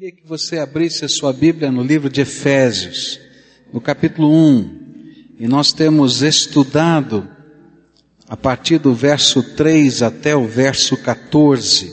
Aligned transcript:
Queria 0.00 0.16
que 0.16 0.26
você 0.26 0.58
abrisse 0.58 1.04
a 1.04 1.08
sua 1.10 1.30
Bíblia 1.30 1.70
no 1.70 1.82
livro 1.82 2.08
de 2.08 2.22
Efésios, 2.22 3.20
no 3.70 3.82
capítulo 3.82 4.32
1. 4.32 5.36
E 5.38 5.46
nós 5.46 5.74
temos 5.74 6.22
estudado 6.22 7.28
a 8.26 8.34
partir 8.34 8.78
do 8.78 8.94
verso 8.94 9.42
3 9.42 10.00
até 10.00 10.34
o 10.34 10.48
verso 10.48 10.96
14, 10.96 11.92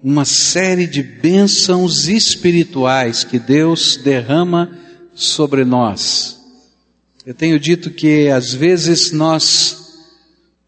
uma 0.00 0.24
série 0.24 0.86
de 0.86 1.02
bênçãos 1.02 2.06
espirituais 2.06 3.24
que 3.24 3.40
Deus 3.40 3.96
derrama 3.96 4.78
sobre 5.16 5.64
nós. 5.64 6.38
Eu 7.26 7.34
tenho 7.34 7.58
dito 7.58 7.90
que 7.90 8.28
às 8.28 8.54
vezes 8.54 9.10
nós 9.10 9.96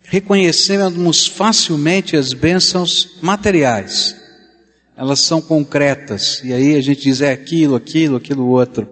reconhecemos 0.02 1.28
facilmente 1.28 2.16
as 2.16 2.32
bênçãos 2.32 3.16
materiais 3.22 4.25
elas 4.96 5.20
são 5.20 5.42
concretas, 5.42 6.40
e 6.42 6.54
aí 6.54 6.74
a 6.74 6.80
gente 6.80 7.02
diz 7.02 7.20
é 7.20 7.30
aquilo, 7.30 7.76
aquilo, 7.76 8.16
aquilo 8.16 8.48
outro. 8.48 8.88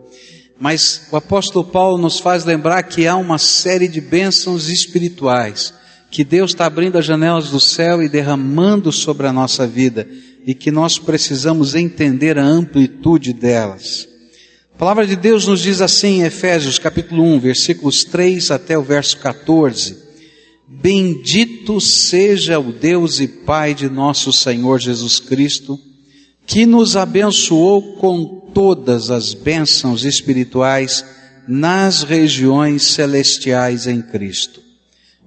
Mas 0.60 1.08
o 1.10 1.16
apóstolo 1.16 1.64
Paulo 1.64 1.96
nos 1.96 2.20
faz 2.20 2.44
lembrar 2.44 2.82
que 2.82 3.06
há 3.06 3.16
uma 3.16 3.38
série 3.38 3.88
de 3.88 4.00
bênçãos 4.00 4.68
espirituais, 4.68 5.72
que 6.10 6.22
Deus 6.22 6.50
está 6.50 6.66
abrindo 6.66 6.98
as 6.98 7.06
janelas 7.06 7.48
do 7.50 7.58
céu 7.58 8.02
e 8.02 8.08
derramando 8.08 8.92
sobre 8.92 9.26
a 9.26 9.32
nossa 9.32 9.66
vida, 9.66 10.06
e 10.46 10.54
que 10.54 10.70
nós 10.70 10.98
precisamos 10.98 11.74
entender 11.74 12.38
a 12.38 12.44
amplitude 12.44 13.32
delas. 13.32 14.06
A 14.74 14.76
palavra 14.76 15.06
de 15.06 15.16
Deus 15.16 15.46
nos 15.46 15.62
diz 15.62 15.80
assim 15.80 16.20
em 16.20 16.24
Efésios 16.24 16.78
capítulo 16.78 17.22
1, 17.22 17.40
versículos 17.40 18.04
3 18.04 18.50
até 18.50 18.76
o 18.76 18.82
verso 18.82 19.16
14. 19.18 19.96
Bendito 20.68 21.80
seja 21.80 22.58
o 22.58 22.72
Deus 22.72 23.20
e 23.20 23.26
Pai 23.26 23.72
de 23.74 23.88
nosso 23.88 24.32
Senhor 24.32 24.78
Jesus 24.78 25.18
Cristo, 25.18 25.80
que 26.46 26.66
nos 26.66 26.96
abençoou 26.96 27.94
com 27.94 28.24
todas 28.52 29.10
as 29.10 29.34
bênçãos 29.34 30.04
espirituais 30.04 31.04
nas 31.46 32.02
regiões 32.02 32.84
celestiais 32.84 33.86
em 33.86 34.00
Cristo. 34.00 34.62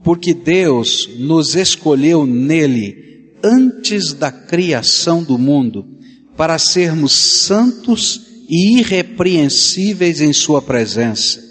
Porque 0.04 0.34
Deus 0.34 1.10
nos 1.18 1.56
escolheu 1.56 2.26
nele 2.26 3.34
antes 3.44 4.14
da 4.14 4.32
criação 4.32 5.24
do 5.24 5.38
mundo 5.38 5.86
para 6.36 6.58
sermos 6.58 7.14
santos 7.14 8.22
e 8.48 8.80
irrepreensíveis 8.80 10.22
em 10.22 10.32
Sua 10.32 10.62
presença. 10.62 11.44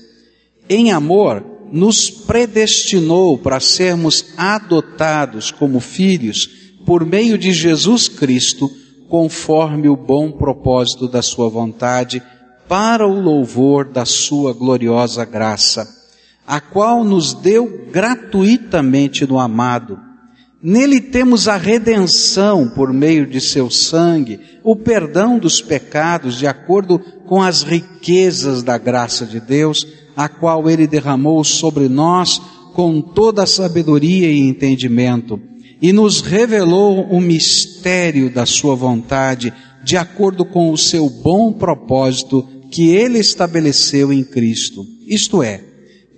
Em 0.68 0.92
amor, 0.92 1.44
nos 1.70 2.08
predestinou 2.08 3.36
para 3.36 3.60
sermos 3.60 4.26
adotados 4.36 5.50
como 5.50 5.80
filhos 5.80 6.48
por 6.84 7.04
meio 7.04 7.36
de 7.36 7.52
Jesus 7.52 8.08
Cristo 8.08 8.70
conforme 9.08 9.88
o 9.88 9.96
bom 9.96 10.30
propósito 10.30 11.08
da 11.08 11.22
Sua 11.22 11.48
vontade, 11.48 12.22
para 12.68 13.06
o 13.06 13.20
louvor 13.20 13.84
da 13.84 14.04
Sua 14.04 14.52
gloriosa 14.52 15.24
graça, 15.24 15.88
a 16.46 16.60
qual 16.60 17.04
nos 17.04 17.32
deu 17.32 17.86
gratuitamente 17.90 19.26
no 19.26 19.38
amado. 19.38 19.98
Nele 20.62 21.00
temos 21.00 21.48
a 21.48 21.56
redenção 21.56 22.68
por 22.68 22.92
meio 22.92 23.26
de 23.26 23.40
seu 23.40 23.70
sangue, 23.70 24.40
o 24.64 24.74
perdão 24.74 25.38
dos 25.38 25.60
pecados 25.60 26.36
de 26.36 26.46
acordo 26.46 26.98
com 27.26 27.42
as 27.42 27.62
riquezas 27.62 28.62
da 28.62 28.76
graça 28.78 29.24
de 29.26 29.38
Deus, 29.38 29.86
a 30.16 30.28
qual 30.28 30.68
ele 30.68 30.86
derramou 30.86 31.44
sobre 31.44 31.88
nós 31.88 32.40
com 32.74 33.00
toda 33.00 33.44
a 33.44 33.46
sabedoria 33.46 34.30
e 34.30 34.40
entendimento 34.40 35.40
e 35.80 35.92
nos 35.92 36.20
revelou 36.20 37.06
o 37.10 37.20
mistério 37.20 38.30
da 38.30 38.46
Sua 38.46 38.74
vontade, 38.74 39.52
de 39.84 39.96
acordo 39.96 40.44
com 40.44 40.72
o 40.72 40.78
seu 40.78 41.08
bom 41.08 41.52
propósito 41.52 42.46
que 42.70 42.90
Ele 42.90 43.18
estabeleceu 43.18 44.12
em 44.12 44.24
Cristo. 44.24 44.86
Isto 45.06 45.42
é, 45.42 45.62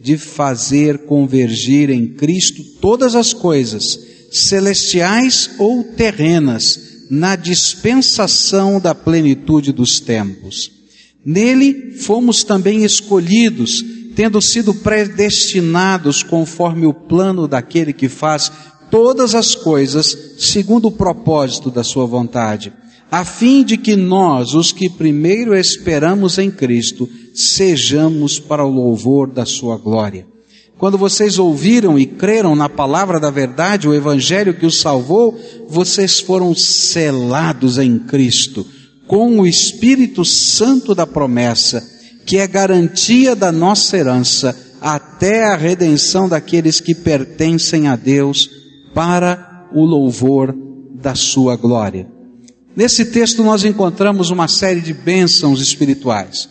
de 0.01 0.17
fazer 0.17 1.07
convergir 1.07 1.91
em 1.91 2.07
Cristo 2.07 2.63
todas 2.81 3.15
as 3.15 3.33
coisas, 3.33 3.99
celestiais 4.31 5.51
ou 5.59 5.83
terrenas, 5.85 6.89
na 7.11 7.37
dispensação 7.37 8.79
da 8.79 8.95
plenitude 8.95 9.73
dos 9.73 9.99
tempos. 9.99 10.71
Nele 11.25 11.93
fomos 11.93 12.45
também 12.45 12.85
escolhidos, 12.85 13.85
tendo 14.15 14.41
sido 14.43 14.75
predestinados 14.75 16.23
conforme 16.23 16.87
o 16.87 16.93
plano 16.93 17.49
daquele 17.49 17.93
que 17.93 18.09
faz 18.09 18.51
todas 18.91 19.35
as 19.35 19.55
coisas 19.55 20.35
segundo 20.39 20.89
o 20.89 20.93
propósito 20.93 21.71
da 21.71 21.83
Sua 21.83 22.07
vontade, 22.07 22.73
a 23.11 23.25
fim 23.25 23.65
de 23.65 23.77
que 23.77 23.97
nós, 23.97 24.55
os 24.55 24.71
que 24.73 24.89
primeiro 24.89 25.57
esperamos 25.57 26.39
em 26.39 26.51
Cristo, 26.51 27.09
sejamos 27.35 28.39
para 28.39 28.65
o 28.65 28.71
louvor 28.71 29.29
da 29.31 29.47
Sua 29.47 29.79
glória. 29.79 30.27
Quando 30.79 30.97
vocês 30.97 31.39
ouviram 31.39 31.99
e 31.99 32.07
creram 32.07 32.55
na 32.55 32.69
palavra 32.69 33.19
da 33.19 33.31
verdade, 33.31 33.89
o 33.89 33.95
Evangelho 33.95 34.55
que 34.55 34.65
os 34.65 34.81
salvou, 34.81 35.37
vocês 35.69 36.21
foram 36.21 36.55
selados 36.55 37.79
em 37.79 37.99
Cristo, 37.99 38.65
com 39.07 39.41
o 39.41 39.47
Espírito 39.47 40.25
Santo 40.25 40.95
da 40.95 41.07
promessa, 41.07 41.83
que 42.25 42.37
é 42.37 42.47
garantia 42.47 43.35
da 43.35 43.51
nossa 43.51 43.97
herança, 43.97 44.55
até 44.81 45.47
a 45.47 45.57
redenção 45.57 46.29
daqueles 46.29 46.79
que 46.79 46.95
pertencem 46.95 47.89
a 47.89 47.97
Deus, 47.97 48.58
para 48.99 49.69
o 49.73 49.85
louvor 49.85 50.53
da 51.01 51.15
sua 51.15 51.55
glória. 51.55 52.11
Nesse 52.75 53.05
texto 53.05 53.45
nós 53.45 53.65
encontramos 53.65 54.31
uma 54.31 54.49
série 54.49 54.81
de 54.81 54.93
bênçãos 54.93 55.61
espirituais. 55.61 56.49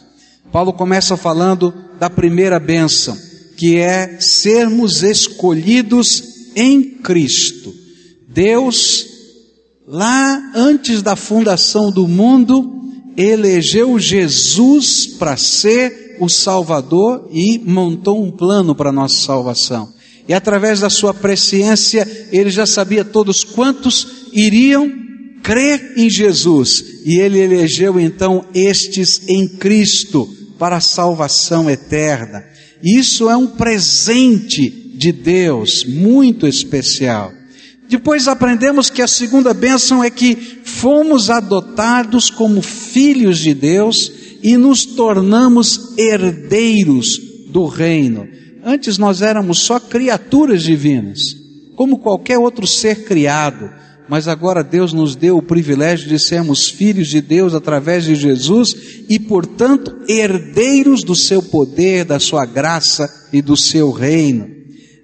Paulo 0.50 0.72
começa 0.72 1.18
falando 1.18 1.74
da 2.00 2.10
primeira 2.10 2.58
bênção, 2.58 3.18
que 3.58 3.76
é 3.76 4.22
sermos 4.22 5.04
escolhidos 5.04 6.24
em 6.56 6.84
Cristo. 6.84 7.76
Deus, 8.30 9.06
lá 9.86 10.54
antes 10.56 11.02
da 11.02 11.18
fundação 11.18 11.92
do 11.92 12.08
mundo, 12.08 12.82
elegeu 13.18 14.00
Jesus 14.00 15.06
para 15.06 15.36
ser 15.36 16.16
o 16.22 16.30
Salvador 16.30 17.28
e 17.30 17.60
montou 17.60 18.24
um 18.24 18.32
plano 18.32 18.74
para 18.74 18.90
a 18.90 18.94
nossa 18.94 19.18
salvação. 19.18 19.97
E 20.28 20.34
através 20.34 20.82
da 20.82 20.90
sua 20.90 21.14
presciência, 21.14 22.08
ele 22.32 22.50
já 22.50 22.66
sabia 22.66 23.06
todos 23.06 23.44
quantos 23.44 24.28
iriam 24.34 24.92
crer 25.42 25.94
em 25.96 26.10
Jesus. 26.10 26.84
E 27.06 27.20
ele 27.20 27.40
elegeu 27.40 28.00
então 28.00 28.46
estes 28.54 29.22
em 29.28 29.48
Cristo 29.48 30.28
para 30.60 30.78
a 30.78 30.82
salvação 30.82 31.70
eterna. 31.70 32.44
Isso 32.84 33.30
é 33.30 33.38
um 33.38 33.48
presente 33.48 34.70
de 34.70 35.12
Deus 35.12 35.86
muito 35.86 36.46
especial. 36.46 37.32
Depois 37.88 38.28
aprendemos 38.28 38.90
que 38.90 39.02
a 39.02 39.08
segunda 39.08 39.54
bênção 39.54 40.04
é 40.04 40.10
que 40.10 40.36
fomos 40.66 41.30
adotados 41.30 42.30
como 42.30 42.62
filhos 42.62 43.38
de 43.38 43.54
Deus 43.54 44.12
e 44.44 44.58
nos 44.58 44.86
tornamos 44.86 45.98
herdeiros 45.98 47.18
do 47.48 47.66
reino. 47.66 48.28
Antes 48.64 48.98
nós 48.98 49.22
éramos 49.22 49.60
só 49.60 49.80
criaturas 49.80 50.64
divinas, 50.64 51.20
como 51.76 52.00
qualquer 52.00 52.38
outro 52.38 52.66
ser 52.66 53.04
criado, 53.06 53.70
mas 54.10 54.28
agora 54.28 54.64
Deus 54.64 54.94
nos 54.94 55.16
deu 55.16 55.38
o 55.38 55.42
privilégio 55.42 56.08
de 56.08 56.18
sermos 56.18 56.70
filhos 56.70 57.08
de 57.08 57.20
Deus 57.20 57.54
através 57.54 58.06
de 58.06 58.16
Jesus 58.16 58.76
e, 59.10 59.20
portanto, 59.20 59.98
herdeiros 60.08 61.04
do 61.04 61.14
seu 61.14 61.42
poder, 61.42 62.06
da 62.06 62.20
sua 62.20 62.46
graça 62.46 63.28
e 63.34 63.42
do 63.42 63.58
seu 63.58 63.92
reino. 63.92 64.48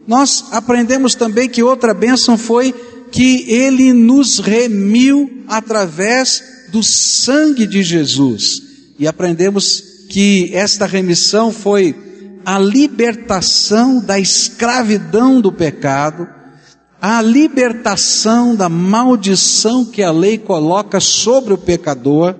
Nós 0.07 0.45
aprendemos 0.51 1.15
também 1.15 1.49
que 1.49 1.63
outra 1.63 1.93
bênção 1.93 2.37
foi 2.37 2.73
que 3.11 3.45
ele 3.51 3.93
nos 3.93 4.39
remiu 4.39 5.43
através 5.47 6.43
do 6.71 6.81
sangue 6.81 7.67
de 7.67 7.83
Jesus. 7.83 8.61
E 8.97 9.05
aprendemos 9.05 9.83
que 10.09 10.49
esta 10.53 10.85
remissão 10.85 11.51
foi 11.51 11.95
a 12.45 12.59
libertação 12.59 13.99
da 13.99 14.19
escravidão 14.19 15.39
do 15.39 15.51
pecado, 15.51 16.27
a 17.01 17.21
libertação 17.21 18.55
da 18.55 18.69
maldição 18.69 19.85
que 19.85 20.01
a 20.01 20.11
lei 20.11 20.37
coloca 20.37 20.99
sobre 20.99 21.53
o 21.53 21.57
pecador 21.57 22.35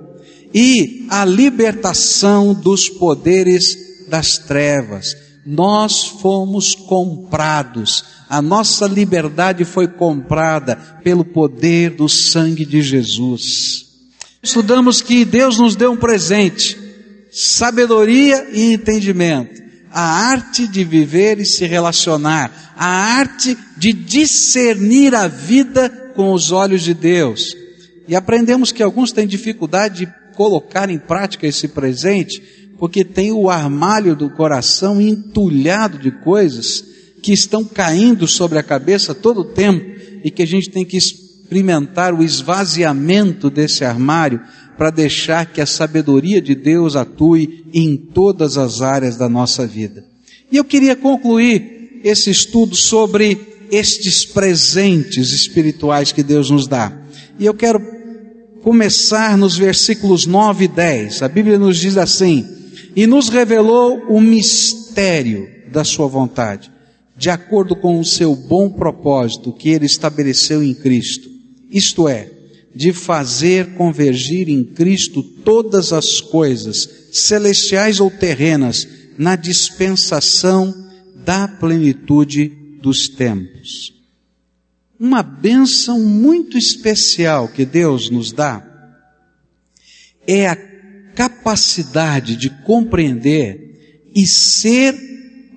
e 0.54 1.06
a 1.10 1.24
libertação 1.24 2.54
dos 2.54 2.88
poderes 2.88 3.76
das 4.08 4.38
trevas. 4.38 5.16
Nós 5.44 6.06
fomos 6.06 6.74
comprados, 6.74 8.04
a 8.30 8.40
nossa 8.40 8.86
liberdade 8.86 9.64
foi 9.64 9.86
comprada 9.86 10.76
pelo 11.02 11.24
poder 11.24 11.90
do 11.90 12.08
sangue 12.08 12.64
de 12.64 12.80
Jesus. 12.80 13.84
Estudamos 14.42 15.02
que 15.02 15.24
Deus 15.24 15.58
nos 15.58 15.76
deu 15.76 15.92
um 15.92 15.96
presente, 15.96 16.78
sabedoria 17.30 18.48
e 18.52 18.72
entendimento 18.72 19.63
a 19.94 20.28
arte 20.28 20.66
de 20.66 20.82
viver 20.82 21.38
e 21.38 21.44
se 21.44 21.64
relacionar, 21.66 22.74
a 22.76 22.88
arte 23.16 23.56
de 23.76 23.92
discernir 23.92 25.14
a 25.14 25.28
vida 25.28 25.88
com 26.16 26.32
os 26.32 26.50
olhos 26.50 26.82
de 26.82 26.92
Deus. 26.92 27.56
E 28.08 28.16
aprendemos 28.16 28.72
que 28.72 28.82
alguns 28.82 29.12
têm 29.12 29.24
dificuldade 29.24 30.04
de 30.04 30.12
colocar 30.34 30.90
em 30.90 30.98
prática 30.98 31.46
esse 31.46 31.68
presente, 31.68 32.42
porque 32.76 33.04
tem 33.04 33.30
o 33.30 33.48
armário 33.48 34.16
do 34.16 34.28
coração 34.28 35.00
entulhado 35.00 35.96
de 35.96 36.10
coisas 36.10 36.84
que 37.22 37.32
estão 37.32 37.64
caindo 37.64 38.26
sobre 38.26 38.58
a 38.58 38.64
cabeça 38.64 39.14
todo 39.14 39.42
o 39.42 39.44
tempo 39.44 39.94
e 40.24 40.30
que 40.30 40.42
a 40.42 40.46
gente 40.46 40.70
tem 40.70 40.84
que 40.84 40.96
experimentar 40.96 42.12
o 42.12 42.22
esvaziamento 42.22 43.48
desse 43.48 43.84
armário 43.84 44.40
para 44.76 44.90
deixar 44.90 45.46
que 45.46 45.60
a 45.60 45.66
sabedoria 45.66 46.40
de 46.40 46.54
Deus 46.54 46.96
atue 46.96 47.64
em 47.72 47.96
todas 47.96 48.58
as 48.58 48.82
áreas 48.82 49.16
da 49.16 49.28
nossa 49.28 49.66
vida. 49.66 50.04
E 50.50 50.56
eu 50.56 50.64
queria 50.64 50.94
concluir 50.94 52.00
esse 52.04 52.30
estudo 52.30 52.76
sobre 52.76 53.38
estes 53.70 54.24
presentes 54.24 55.32
espirituais 55.32 56.12
que 56.12 56.22
Deus 56.22 56.50
nos 56.50 56.66
dá. 56.66 56.92
E 57.38 57.46
eu 57.46 57.54
quero 57.54 57.80
começar 58.62 59.36
nos 59.36 59.56
versículos 59.56 60.26
9 60.26 60.64
e 60.64 60.68
10. 60.68 61.22
A 61.22 61.28
Bíblia 61.28 61.58
nos 61.58 61.78
diz 61.78 61.96
assim: 61.96 62.46
E 62.94 63.06
nos 63.06 63.28
revelou 63.28 64.02
o 64.08 64.20
mistério 64.20 65.48
da 65.72 65.84
Sua 65.84 66.06
vontade, 66.06 66.70
de 67.16 67.30
acordo 67.30 67.74
com 67.74 67.98
o 67.98 68.04
seu 68.04 68.34
bom 68.34 68.70
propósito 68.70 69.52
que 69.52 69.70
Ele 69.70 69.86
estabeleceu 69.86 70.62
em 70.62 70.74
Cristo. 70.74 71.28
Isto 71.70 72.08
é, 72.08 72.30
de 72.74 72.92
fazer 72.92 73.74
convergir 73.74 74.48
em 74.48 74.64
Cristo 74.64 75.22
todas 75.22 75.92
as 75.92 76.20
coisas, 76.20 76.88
celestiais 77.12 78.00
ou 78.00 78.10
terrenas, 78.10 78.86
na 79.16 79.36
dispensação 79.36 80.74
da 81.24 81.46
plenitude 81.46 82.48
dos 82.82 83.08
tempos. 83.08 83.94
Uma 84.98 85.22
bênção 85.22 86.00
muito 86.00 86.58
especial 86.58 87.48
que 87.48 87.64
Deus 87.64 88.10
nos 88.10 88.32
dá 88.32 88.70
é 90.26 90.48
a 90.48 90.56
capacidade 91.14 92.36
de 92.36 92.50
compreender 92.64 94.10
e 94.14 94.26
ser 94.26 94.94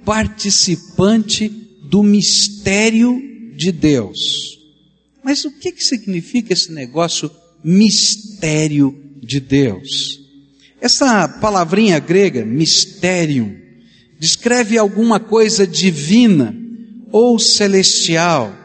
participante 0.06 1.50
do 1.84 2.04
mistério 2.04 3.22
de 3.56 3.72
Deus. 3.72 4.57
Mas 5.28 5.44
o 5.44 5.52
que, 5.52 5.74
que 5.74 5.84
significa 5.84 6.54
esse 6.54 6.72
negócio 6.72 7.30
mistério 7.62 8.98
de 9.22 9.42
Deus? 9.42 10.22
Essa 10.80 11.28
palavrinha 11.28 12.00
grega, 12.00 12.46
mistério, 12.46 13.54
descreve 14.18 14.78
alguma 14.78 15.20
coisa 15.20 15.68
divina 15.68 16.56
ou 17.12 17.38
celestial, 17.38 18.56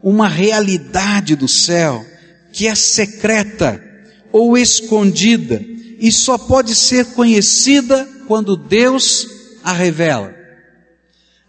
uma 0.00 0.28
realidade 0.28 1.34
do 1.34 1.48
céu 1.48 2.06
que 2.52 2.68
é 2.68 2.74
secreta 2.76 3.82
ou 4.30 4.56
escondida 4.56 5.60
e 5.98 6.12
só 6.12 6.38
pode 6.38 6.76
ser 6.76 7.06
conhecida 7.14 8.08
quando 8.28 8.56
Deus 8.56 9.26
a 9.64 9.72
revela. 9.72 10.32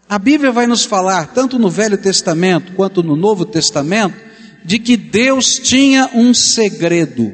A 0.08 0.18
Bíblia 0.18 0.50
vai 0.50 0.66
nos 0.66 0.84
falar, 0.84 1.32
tanto 1.32 1.60
no 1.60 1.70
Velho 1.70 1.96
Testamento 1.96 2.72
quanto 2.72 3.04
no 3.04 3.14
Novo 3.14 3.44
Testamento, 3.44 4.26
de 4.64 4.78
que 4.78 4.96
Deus 4.96 5.58
tinha 5.58 6.10
um 6.14 6.34
segredo, 6.34 7.32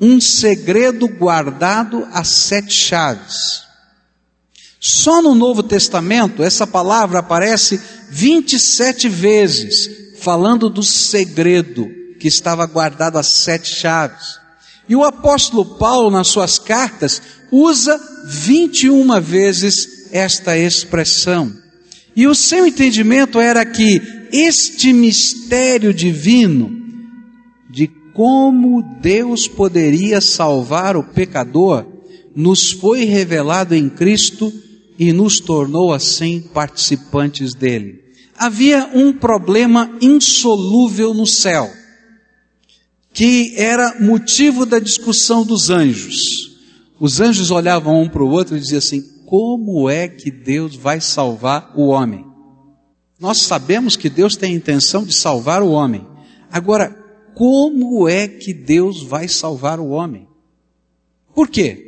um 0.00 0.20
segredo 0.20 1.08
guardado 1.08 2.06
a 2.12 2.24
sete 2.24 2.72
chaves. 2.72 3.62
Só 4.80 5.20
no 5.20 5.34
Novo 5.34 5.62
Testamento 5.62 6.42
essa 6.42 6.66
palavra 6.66 7.18
aparece 7.18 7.80
27 8.10 9.08
vezes, 9.08 9.90
falando 10.20 10.70
do 10.70 10.82
segredo 10.82 11.88
que 12.20 12.28
estava 12.28 12.66
guardado 12.66 13.18
a 13.18 13.22
sete 13.22 13.74
chaves. 13.74 14.38
E 14.88 14.94
o 14.94 15.04
apóstolo 15.04 15.76
Paulo, 15.76 16.10
nas 16.10 16.28
suas 16.28 16.58
cartas, 16.58 17.20
usa 17.50 18.00
21 18.26 19.20
vezes 19.20 20.08
esta 20.12 20.56
expressão. 20.56 21.52
E 22.14 22.26
o 22.26 22.34
seu 22.34 22.66
entendimento 22.66 23.40
era 23.40 23.64
que 23.64 24.00
este 24.32 24.92
mistério 24.92 25.92
divino 25.92 26.70
de 27.70 27.88
como 28.12 28.82
Deus 29.00 29.46
poderia 29.46 30.20
salvar 30.20 30.96
o 30.96 31.04
pecador 31.04 31.86
nos 32.34 32.70
foi 32.70 33.04
revelado 33.04 33.74
em 33.74 33.88
Cristo 33.88 34.52
e 34.98 35.12
nos 35.12 35.40
tornou 35.40 35.92
assim 35.92 36.40
participantes 36.40 37.54
dele. 37.54 38.04
Havia 38.36 38.90
um 38.94 39.12
problema 39.12 39.90
insolúvel 40.00 41.14
no 41.14 41.26
céu, 41.26 41.70
que 43.12 43.54
era 43.56 43.98
motivo 44.00 44.66
da 44.66 44.78
discussão 44.78 45.44
dos 45.44 45.70
anjos. 45.70 46.20
Os 47.00 47.20
anjos 47.20 47.50
olhavam 47.50 48.02
um 48.02 48.08
para 48.08 48.22
o 48.22 48.30
outro 48.30 48.56
e 48.56 48.60
diziam 48.60 48.78
assim: 48.78 49.02
como 49.24 49.88
é 49.88 50.06
que 50.06 50.30
Deus 50.30 50.76
vai 50.76 51.00
salvar 51.00 51.72
o 51.74 51.88
homem? 51.88 52.24
Nós 53.18 53.42
sabemos 53.42 53.96
que 53.96 54.10
Deus 54.10 54.36
tem 54.36 54.52
a 54.52 54.56
intenção 54.56 55.04
de 55.04 55.14
salvar 55.14 55.62
o 55.62 55.70
homem. 55.70 56.06
Agora, 56.50 56.90
como 57.34 58.08
é 58.08 58.28
que 58.28 58.52
Deus 58.52 59.02
vai 59.02 59.28
salvar 59.28 59.80
o 59.80 59.88
homem? 59.88 60.26
Por 61.34 61.48
quê? 61.48 61.82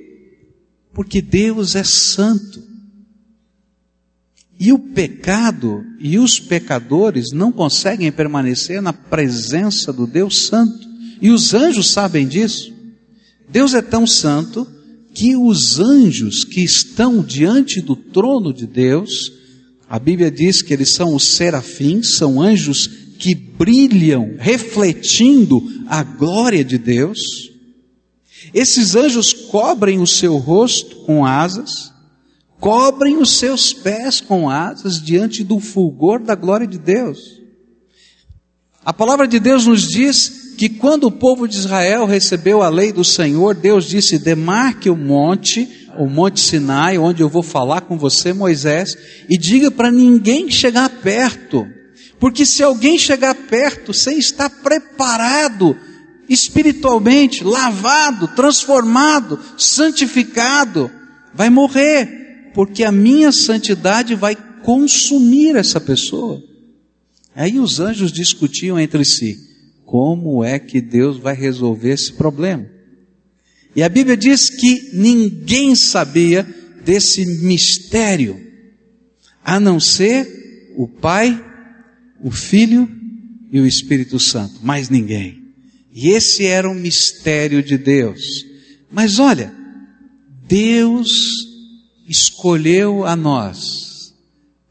Porque 0.92 1.20
Deus 1.20 1.74
é 1.74 1.84
santo. 1.84 2.62
E 4.58 4.72
o 4.72 4.78
pecado 4.78 5.84
e 6.00 6.18
os 6.18 6.40
pecadores 6.40 7.30
não 7.32 7.52
conseguem 7.52 8.10
permanecer 8.10 8.82
na 8.82 8.92
presença 8.92 9.92
do 9.92 10.06
Deus 10.06 10.46
Santo. 10.46 10.88
E 11.20 11.30
os 11.30 11.54
anjos 11.54 11.90
sabem 11.90 12.26
disso. 12.26 12.72
Deus 13.48 13.72
é 13.74 13.82
tão 13.82 14.06
santo 14.06 14.66
que 15.14 15.36
os 15.36 15.78
anjos 15.78 16.44
que 16.44 16.62
estão 16.62 17.22
diante 17.22 17.80
do 17.80 17.94
trono 17.94 18.52
de 18.52 18.66
Deus 18.66 19.37
a 19.88 19.98
Bíblia 19.98 20.30
diz 20.30 20.60
que 20.60 20.72
eles 20.72 20.92
são 20.92 21.14
os 21.14 21.36
serafins, 21.36 22.16
são 22.16 22.40
anjos 22.40 22.86
que 23.18 23.34
brilham, 23.34 24.36
refletindo 24.38 25.62
a 25.86 26.02
glória 26.02 26.64
de 26.64 26.76
Deus. 26.76 27.18
Esses 28.52 28.94
anjos 28.94 29.32
cobrem 29.32 29.98
o 29.98 30.06
seu 30.06 30.36
rosto 30.36 30.96
com 31.04 31.24
asas, 31.24 31.92
cobrem 32.60 33.16
os 33.16 33.30
seus 33.38 33.72
pés 33.72 34.20
com 34.20 34.50
asas 34.50 35.02
diante 35.02 35.42
do 35.42 35.58
fulgor 35.58 36.22
da 36.22 36.34
glória 36.34 36.66
de 36.66 36.78
Deus. 36.78 37.38
A 38.84 38.92
palavra 38.92 39.26
de 39.26 39.38
Deus 39.40 39.66
nos 39.66 39.88
diz 39.88 40.54
que 40.56 40.68
quando 40.68 41.04
o 41.04 41.12
povo 41.12 41.46
de 41.46 41.56
Israel 41.56 42.04
recebeu 42.04 42.62
a 42.62 42.68
lei 42.68 42.92
do 42.92 43.04
Senhor, 43.04 43.54
Deus 43.54 43.86
disse: 43.86 44.18
demarque 44.18 44.90
o 44.90 44.96
monte 44.96 45.87
o 45.98 46.08
Monte 46.08 46.38
Sinai, 46.38 46.96
onde 46.96 47.22
eu 47.22 47.28
vou 47.28 47.42
falar 47.42 47.80
com 47.80 47.98
você, 47.98 48.32
Moisés, 48.32 48.96
e 49.28 49.36
diga 49.36 49.68
para 49.70 49.90
ninguém 49.90 50.48
chegar 50.48 50.88
perto, 50.88 51.66
porque 52.20 52.46
se 52.46 52.62
alguém 52.62 52.96
chegar 52.96 53.34
perto 53.34 53.92
sem 53.92 54.18
estar 54.18 54.48
preparado 54.48 55.76
espiritualmente, 56.28 57.42
lavado, 57.42 58.28
transformado, 58.28 59.40
santificado, 59.56 60.90
vai 61.34 61.50
morrer, 61.50 62.50
porque 62.54 62.84
a 62.84 62.92
minha 62.92 63.32
santidade 63.32 64.14
vai 64.14 64.36
consumir 64.62 65.56
essa 65.56 65.80
pessoa. 65.80 66.42
Aí 67.34 67.58
os 67.58 67.80
anjos 67.80 68.12
discutiam 68.12 68.78
entre 68.78 69.04
si: 69.04 69.36
como 69.84 70.44
é 70.44 70.58
que 70.58 70.80
Deus 70.80 71.18
vai 71.18 71.34
resolver 71.34 71.90
esse 71.90 72.12
problema? 72.12 72.77
E 73.78 73.82
a 73.84 73.88
Bíblia 73.88 74.16
diz 74.16 74.50
que 74.50 74.90
ninguém 74.92 75.76
sabia 75.76 76.42
desse 76.84 77.24
mistério, 77.24 78.44
a 79.44 79.60
não 79.60 79.78
ser 79.78 80.74
o 80.76 80.88
Pai, 80.88 81.40
o 82.20 82.28
Filho 82.28 82.90
e 83.52 83.60
o 83.60 83.64
Espírito 83.64 84.18
Santo, 84.18 84.58
mais 84.64 84.88
ninguém. 84.88 85.44
E 85.92 86.08
esse 86.08 86.44
era 86.44 86.68
um 86.68 86.74
mistério 86.74 87.62
de 87.62 87.78
Deus. 87.78 88.20
Mas 88.90 89.20
olha, 89.20 89.54
Deus 90.48 91.12
escolheu 92.08 93.06
a 93.06 93.14
nós 93.14 94.12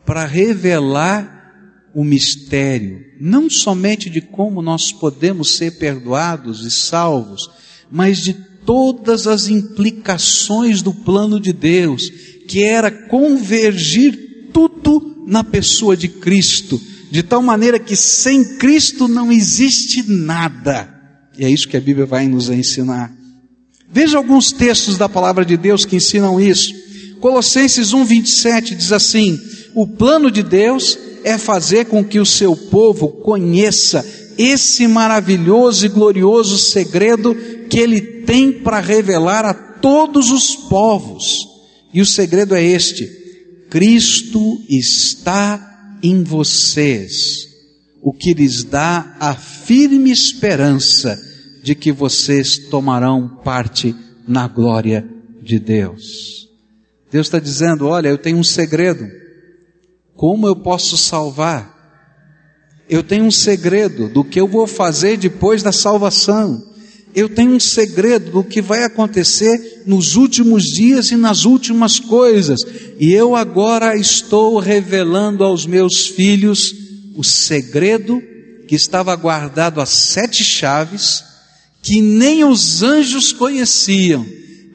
para 0.05 0.25
revelar 0.25 1.87
o 1.95 2.03
mistério, 2.03 3.05
não 3.21 3.49
somente 3.49 4.09
de 4.09 4.19
como 4.19 4.61
nós 4.61 4.91
podemos 4.91 5.55
ser 5.55 5.77
perdoados 5.77 6.65
e 6.65 6.69
salvos, 6.69 7.49
mas 7.89 8.17
de 8.17 8.46
todas 8.67 9.27
as 9.27 9.47
implicações 9.47 10.81
do 10.81 10.93
plano 10.93 11.39
de 11.39 11.53
Deus, 11.53 12.11
que 12.49 12.61
era 12.61 12.91
convergir 12.91 14.49
tudo 14.51 15.23
na 15.25 15.41
pessoa 15.41 15.95
de 15.95 16.09
Cristo, 16.09 16.79
de 17.09 17.23
tal 17.23 17.41
maneira 17.41 17.79
que 17.79 17.95
sem 17.95 18.57
Cristo 18.57 19.07
não 19.07 19.31
existe 19.31 20.03
nada. 20.05 20.93
E 21.39 21.45
é 21.45 21.49
isso 21.49 21.69
que 21.69 21.77
a 21.77 21.81
Bíblia 21.81 22.05
vai 22.05 22.27
nos 22.27 22.49
ensinar. 22.49 23.15
Veja 23.89 24.17
alguns 24.17 24.51
textos 24.51 24.97
da 24.97 25.07
palavra 25.07 25.45
de 25.45 25.55
Deus 25.55 25.85
que 25.85 25.95
ensinam 25.95 26.37
isso. 26.37 26.73
Colossenses 27.21 27.93
1:27 27.93 28.75
diz 28.75 28.91
assim: 28.91 29.39
"O 29.73 29.87
plano 29.87 30.29
de 30.29 30.43
Deus 30.43 30.99
é 31.23 31.37
fazer 31.37 31.85
com 31.85 32.03
que 32.03 32.19
o 32.19 32.25
seu 32.25 32.53
povo 32.53 33.07
conheça 33.07 34.05
esse 34.37 34.87
maravilhoso 34.87 35.85
e 35.85 35.89
glorioso 35.89 36.57
segredo 36.57 37.35
que 37.69 37.79
ele 37.79 38.01
tem 38.01 38.51
para 38.51 38.79
revelar 38.79 39.45
a 39.45 39.53
todos 39.53 40.31
os 40.31 40.55
povos. 40.55 41.47
E 41.93 42.01
o 42.01 42.05
segredo 42.05 42.55
é 42.55 42.63
este: 42.63 43.07
Cristo 43.69 44.61
está 44.69 45.97
em 46.01 46.23
vocês, 46.23 47.47
o 48.01 48.13
que 48.13 48.33
lhes 48.33 48.63
dá 48.63 49.15
a 49.19 49.35
firme 49.35 50.11
esperança 50.11 51.19
de 51.63 51.75
que 51.75 51.91
vocês 51.91 52.57
tomarão 52.69 53.27
parte 53.43 53.95
na 54.27 54.47
glória 54.47 55.07
de 55.41 55.59
Deus. 55.59 56.47
Deus 57.11 57.27
está 57.27 57.39
dizendo: 57.39 57.87
olha, 57.87 58.09
eu 58.09 58.17
tenho 58.17 58.37
um 58.37 58.43
segredo. 58.43 59.07
Como 60.15 60.47
eu 60.47 60.55
posso 60.55 60.97
salvar? 60.97 61.75
Eu 62.89 63.03
tenho 63.03 63.25
um 63.25 63.31
segredo 63.31 64.07
do 64.07 64.23
que 64.23 64.39
eu 64.39 64.47
vou 64.47 64.65
fazer 64.65 65.17
depois 65.17 65.61
da 65.61 65.71
salvação. 65.71 66.63
Eu 67.17 67.27
tenho 67.27 67.55
um 67.55 67.59
segredo 67.59 68.29
do 68.29 68.43
que 68.43 68.61
vai 68.61 68.83
acontecer 68.83 69.81
nos 69.87 70.15
últimos 70.15 70.65
dias 70.65 71.09
e 71.09 71.15
nas 71.15 71.45
últimas 71.45 71.99
coisas. 71.99 72.59
E 72.99 73.11
eu 73.11 73.35
agora 73.35 73.97
estou 73.97 74.59
revelando 74.59 75.43
aos 75.43 75.65
meus 75.65 76.05
filhos 76.05 76.75
o 77.15 77.23
segredo 77.23 78.21
que 78.67 78.75
estava 78.75 79.15
guardado 79.15 79.81
a 79.81 79.85
sete 79.87 80.43
chaves, 80.43 81.23
que 81.81 81.99
nem 82.01 82.43
os 82.43 82.83
anjos 82.83 83.33
conheciam, 83.33 84.23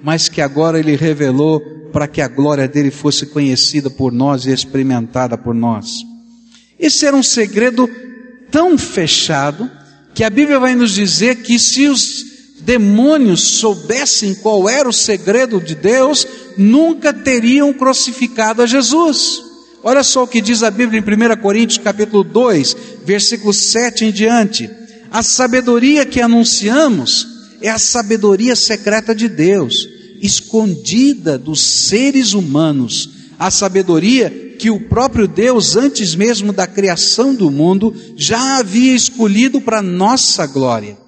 mas 0.02 0.28
que 0.28 0.40
agora 0.40 0.80
ele 0.80 0.96
revelou 0.96 1.60
para 1.92 2.08
que 2.08 2.20
a 2.20 2.26
glória 2.26 2.66
dele 2.66 2.90
fosse 2.90 3.24
conhecida 3.24 3.88
por 3.88 4.10
nós 4.10 4.46
e 4.46 4.50
experimentada 4.50 5.38
por 5.38 5.54
nós. 5.54 5.92
Esse 6.76 7.06
era 7.06 7.16
um 7.16 7.22
segredo 7.22 7.88
tão 8.50 8.76
fechado 8.76 9.70
que 10.12 10.24
a 10.24 10.30
Bíblia 10.30 10.58
vai 10.58 10.74
nos 10.74 10.90
dizer 10.90 11.36
que 11.36 11.56
se 11.56 11.86
os 11.86 12.31
demônios 12.64 13.58
soubessem 13.58 14.34
qual 14.34 14.68
era 14.68 14.88
o 14.88 14.92
segredo 14.92 15.60
de 15.60 15.74
Deus, 15.74 16.26
nunca 16.56 17.12
teriam 17.12 17.72
crucificado 17.72 18.62
a 18.62 18.66
Jesus. 18.66 19.42
Olha 19.82 20.04
só 20.04 20.22
o 20.22 20.28
que 20.28 20.40
diz 20.40 20.62
a 20.62 20.70
Bíblia 20.70 21.00
em 21.00 21.34
1 21.34 21.40
Coríntios 21.40 21.78
capítulo 21.78 22.22
2, 22.22 22.76
versículo 23.04 23.52
7 23.52 24.04
em 24.04 24.12
diante. 24.12 24.70
A 25.10 25.22
sabedoria 25.22 26.06
que 26.06 26.20
anunciamos 26.20 27.26
é 27.60 27.68
a 27.68 27.78
sabedoria 27.78 28.54
secreta 28.54 29.14
de 29.14 29.28
Deus, 29.28 29.88
escondida 30.20 31.36
dos 31.36 31.60
seres 31.60 32.32
humanos. 32.32 33.10
A 33.38 33.50
sabedoria 33.50 34.30
que 34.56 34.70
o 34.70 34.78
próprio 34.88 35.26
Deus, 35.26 35.74
antes 35.74 36.14
mesmo 36.14 36.52
da 36.52 36.68
criação 36.68 37.34
do 37.34 37.50
mundo, 37.50 37.92
já 38.16 38.58
havia 38.58 38.94
escolhido 38.94 39.60
para 39.60 39.82
nossa 39.82 40.46
glória. 40.46 41.01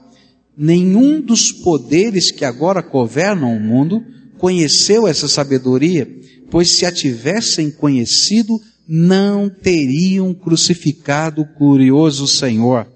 Nenhum 0.57 1.21
dos 1.21 1.51
poderes 1.51 2.31
que 2.31 2.45
agora 2.45 2.81
governam 2.81 3.57
o 3.57 3.61
mundo 3.61 4.03
conheceu 4.39 5.09
essa 5.09 5.27
sabedoria, 5.27 6.09
pois 6.51 6.71
se 6.71 6.87
a 6.87 6.93
tivessem 6.93 7.71
conhecido, 7.71 8.61
não 8.87 9.49
teriam 9.49 10.33
crucificado 10.33 11.43
o 11.43 11.47
curioso 11.47 12.29
Senhor. 12.29 12.87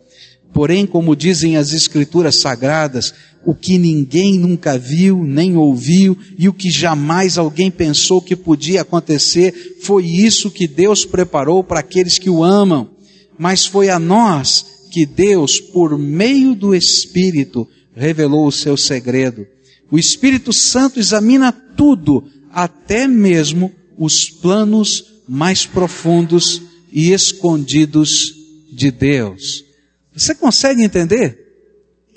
Porém, 0.53 0.87
como 0.87 1.17
dizem 1.17 1.57
as 1.57 1.73
Escrituras 1.73 2.41
Sagradas, 2.41 3.13
o 3.45 3.55
que 3.55 3.79
ninguém 3.79 4.39
nunca 4.39 4.79
viu, 4.79 5.25
nem 5.25 5.57
ouviu, 5.57 6.17
e 6.39 6.49
o 6.49 6.53
que 6.53 6.71
jamais 6.71 7.39
alguém 7.39 7.71
pensou 7.71 8.21
que 8.21 8.37
podia 8.37 8.83
acontecer, 8.83 9.77
foi 9.83 10.07
isso 10.07 10.51
que 10.51 10.69
Deus 10.69 11.05
preparou 11.05 11.65
para 11.65 11.81
aqueles 11.81 12.19
que 12.19 12.31
o 12.31 12.45
amam. 12.45 12.91
Mas 13.39 13.67
foi 13.67 13.89
a 13.89 13.99
nós 13.99 14.78
que 14.99 15.07
Deus, 15.07 15.61
por 15.61 15.97
meio 15.97 16.57
do 16.57 16.75
Espírito, 16.75 17.69
revelou 17.95 18.49
o 18.49 18.53
seu 18.53 18.77
segredo. 18.77 19.47
O 19.93 19.97
Espírito 19.97 20.53
Santo 20.53 20.99
examina 20.99 21.53
tudo, 21.53 22.29
até 22.51 23.07
mesmo 23.07 23.73
os 23.97 24.29
planos 24.29 25.05
mais 25.29 25.65
profundos 25.65 26.61
e 26.91 27.13
escondidos 27.13 28.35
de 28.73 28.91
Deus. 28.91 29.65
Você 30.13 30.35
consegue 30.35 30.83
entender? 30.83 31.47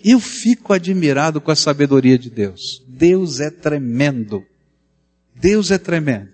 Eu 0.04 0.20
fico 0.20 0.74
admirado 0.74 1.40
com 1.40 1.52
a 1.52 1.56
sabedoria 1.56 2.18
de 2.18 2.32
Deus. 2.32 2.82
Deus 2.88 3.40
é 3.40 3.52
tremendo. 3.52 4.44
Deus 5.36 5.70
é 5.70 5.78
tremendo. 5.78 6.30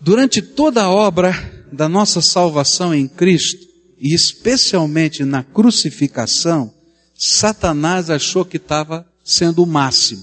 Durante 0.00 0.40
toda 0.40 0.84
a 0.84 0.88
obra 0.88 1.34
da 1.72 1.88
nossa 1.88 2.22
salvação 2.22 2.94
em 2.94 3.08
Cristo, 3.08 3.67
e 4.00 4.14
especialmente 4.14 5.24
na 5.24 5.42
crucificação, 5.42 6.72
Satanás 7.14 8.10
achou 8.10 8.44
que 8.44 8.56
estava 8.56 9.06
sendo 9.24 9.62
o 9.62 9.66
máximo. 9.66 10.22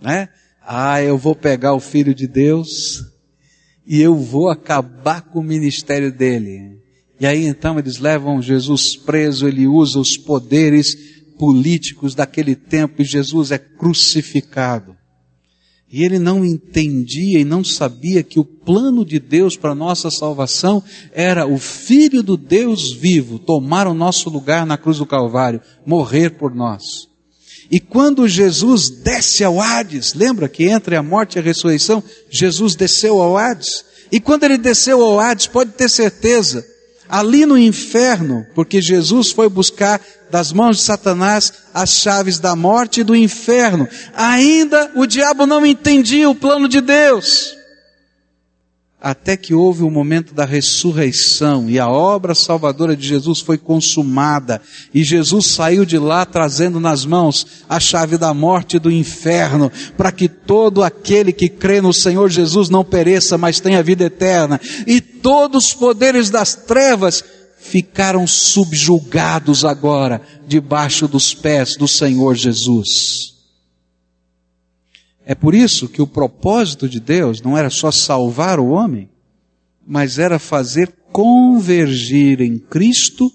Né? 0.00 0.28
Ah, 0.62 1.02
eu 1.02 1.16
vou 1.16 1.34
pegar 1.34 1.74
o 1.74 1.80
Filho 1.80 2.14
de 2.14 2.26
Deus 2.26 3.04
e 3.86 4.00
eu 4.00 4.16
vou 4.16 4.50
acabar 4.50 5.22
com 5.22 5.40
o 5.40 5.44
ministério 5.44 6.12
dele. 6.12 6.78
E 7.18 7.26
aí 7.26 7.46
então 7.46 7.78
eles 7.78 7.98
levam 7.98 8.42
Jesus 8.42 8.96
preso, 8.96 9.48
ele 9.48 9.66
usa 9.66 9.98
os 9.98 10.16
poderes 10.16 10.94
políticos 11.38 12.14
daquele 12.14 12.54
tempo 12.54 13.00
e 13.00 13.04
Jesus 13.04 13.50
é 13.50 13.58
crucificado. 13.58 14.96
E 15.94 16.02
ele 16.02 16.18
não 16.18 16.44
entendia 16.44 17.38
e 17.38 17.44
não 17.44 17.62
sabia 17.62 18.24
que 18.24 18.40
o 18.40 18.44
plano 18.44 19.04
de 19.04 19.20
Deus 19.20 19.56
para 19.56 19.76
nossa 19.76 20.10
salvação 20.10 20.82
era 21.12 21.46
o 21.46 21.56
Filho 21.56 22.20
do 22.20 22.36
Deus 22.36 22.92
vivo 22.92 23.38
tomar 23.38 23.86
o 23.86 23.94
nosso 23.94 24.28
lugar 24.28 24.66
na 24.66 24.76
cruz 24.76 24.98
do 24.98 25.06
Calvário, 25.06 25.60
morrer 25.86 26.30
por 26.30 26.52
nós. 26.52 26.82
E 27.70 27.78
quando 27.78 28.26
Jesus 28.26 28.90
desce 28.90 29.44
ao 29.44 29.60
Hades, 29.60 30.14
lembra 30.14 30.48
que 30.48 30.64
entre 30.64 30.96
a 30.96 31.02
morte 31.02 31.36
e 31.36 31.38
a 31.38 31.42
ressurreição, 31.42 32.02
Jesus 32.28 32.74
desceu 32.74 33.22
ao 33.22 33.38
Hades? 33.38 33.84
E 34.10 34.18
quando 34.18 34.42
ele 34.42 34.58
desceu 34.58 35.00
ao 35.00 35.20
Hades, 35.20 35.46
pode 35.46 35.74
ter 35.74 35.88
certeza, 35.88 36.66
ali 37.08 37.46
no 37.46 37.58
inferno, 37.58 38.46
porque 38.54 38.80
Jesus 38.80 39.30
foi 39.30 39.48
buscar 39.48 40.00
das 40.30 40.52
mãos 40.52 40.78
de 40.78 40.82
Satanás 40.82 41.52
as 41.72 41.90
chaves 41.90 42.38
da 42.38 42.56
morte 42.56 43.00
e 43.00 43.04
do 43.04 43.14
inferno. 43.14 43.88
Ainda 44.14 44.90
o 44.94 45.06
diabo 45.06 45.46
não 45.46 45.64
entendia 45.64 46.28
o 46.28 46.34
plano 46.34 46.68
de 46.68 46.80
Deus. 46.80 47.56
Até 49.04 49.36
que 49.36 49.52
houve 49.52 49.82
o 49.82 49.90
momento 49.90 50.32
da 50.32 50.46
ressurreição 50.46 51.68
e 51.68 51.78
a 51.78 51.86
obra 51.86 52.34
salvadora 52.34 52.96
de 52.96 53.06
Jesus 53.06 53.38
foi 53.38 53.58
consumada 53.58 54.62
e 54.94 55.04
Jesus 55.04 55.48
saiu 55.48 55.84
de 55.84 55.98
lá 55.98 56.24
trazendo 56.24 56.80
nas 56.80 57.04
mãos 57.04 57.46
a 57.68 57.78
chave 57.78 58.16
da 58.16 58.32
morte 58.32 58.76
e 58.76 58.78
do 58.78 58.90
inferno, 58.90 59.70
para 59.94 60.10
que 60.10 60.26
todo 60.26 60.82
aquele 60.82 61.34
que 61.34 61.50
crê 61.50 61.82
no 61.82 61.92
Senhor 61.92 62.30
Jesus 62.30 62.70
não 62.70 62.82
pereça, 62.82 63.36
mas 63.36 63.60
tenha 63.60 63.82
vida 63.82 64.04
eterna. 64.04 64.58
E 64.86 65.02
todos 65.02 65.66
os 65.66 65.74
poderes 65.74 66.30
das 66.30 66.54
trevas 66.54 67.22
ficaram 67.58 68.26
subjugados 68.26 69.66
agora 69.66 70.22
debaixo 70.48 71.06
dos 71.06 71.34
pés 71.34 71.76
do 71.76 71.86
Senhor 71.86 72.34
Jesus. 72.36 73.33
É 75.26 75.34
por 75.34 75.54
isso 75.54 75.88
que 75.88 76.02
o 76.02 76.06
propósito 76.06 76.88
de 76.88 77.00
Deus 77.00 77.40
não 77.40 77.56
era 77.56 77.70
só 77.70 77.90
salvar 77.90 78.60
o 78.60 78.68
homem, 78.68 79.08
mas 79.86 80.18
era 80.18 80.38
fazer 80.38 80.92
convergir 81.12 82.40
em 82.40 82.58
Cristo 82.58 83.32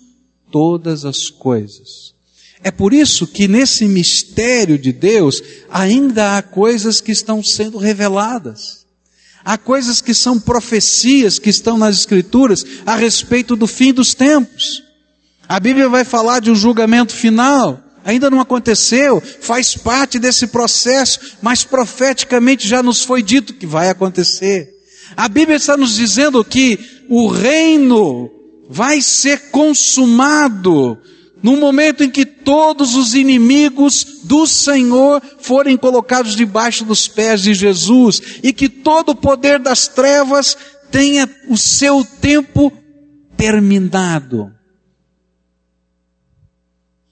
todas 0.51 1.05
as 1.05 1.29
coisas. 1.29 2.13
É 2.62 2.72
por 2.72 2.93
isso 2.93 3.25
que 3.25 3.48
nesse 3.48 3.86
mistério 3.86 4.77
de 4.77 4.91
Deus 4.91 5.41
ainda 5.69 6.38
há 6.38 6.41
coisas 6.41 7.00
que 7.00 7.12
estão 7.12 7.41
sendo 7.41 7.77
reveladas. 7.77 8.86
Há 9.43 9.58
coisas 9.58 10.01
que 10.01 10.13
são 10.13 10.39
profecias 10.39 11.39
que 11.39 11.50
estão 11.50 11.77
nas 11.77 12.00
Escrituras 12.00 12.65
a 12.86 12.96
respeito 12.96 13.55
do 13.55 13.65
fim 13.65 13.93
dos 13.93 14.13
tempos. 14.13 14.84
A 15.48 15.60
Bíblia 15.60 15.88
vai 15.88 16.03
falar 16.03 16.41
de 16.41 16.51
um 16.51 16.55
julgamento 16.55 17.15
final. 17.15 17.81
Ainda 18.10 18.28
não 18.28 18.42
aconteceu, 18.42 19.22
faz 19.22 19.75
parte 19.75 20.18
desse 20.18 20.48
processo, 20.48 21.20
mas 21.44 21.63
profeticamente 21.63 22.68
já 22.68 22.82
nos 22.82 23.04
foi 23.04 23.22
dito 23.22 23.54
que 23.54 23.68
vai 23.68 23.88
acontecer. 23.88 24.68
A 25.16 25.30
Bíblia 25.30 25.58
está 25.58 25.78
nos 25.78 25.96
dizendo 25.96 26.44
que 26.44 26.80
o 27.08 27.28
reino 27.28 28.28
vai 28.68 29.00
ser 29.00 29.51
consumado 29.51 30.98
no 31.44 31.56
momento 31.58 32.04
em 32.04 32.10
que 32.10 32.25
todos 32.25 32.96
os 32.96 33.13
inimigos 33.13 34.22
do 34.24 34.48
Senhor 34.48 35.22
forem 35.39 35.78
colocados 35.78 36.36
debaixo 36.36 36.84
dos 36.84 37.08
pés 37.08 37.44
de 37.44 37.54
Jesus 37.54 38.39
e 38.42 38.51
que 38.51 38.68
todo 38.68 39.10
o 39.10 39.16
poder 39.16 39.60
das 39.60 39.88
trevas 39.88 40.58
tenha 40.89 41.30
o 41.48 41.56
seu 41.56 42.04
tempo 42.20 42.74
terminado. 43.38 44.59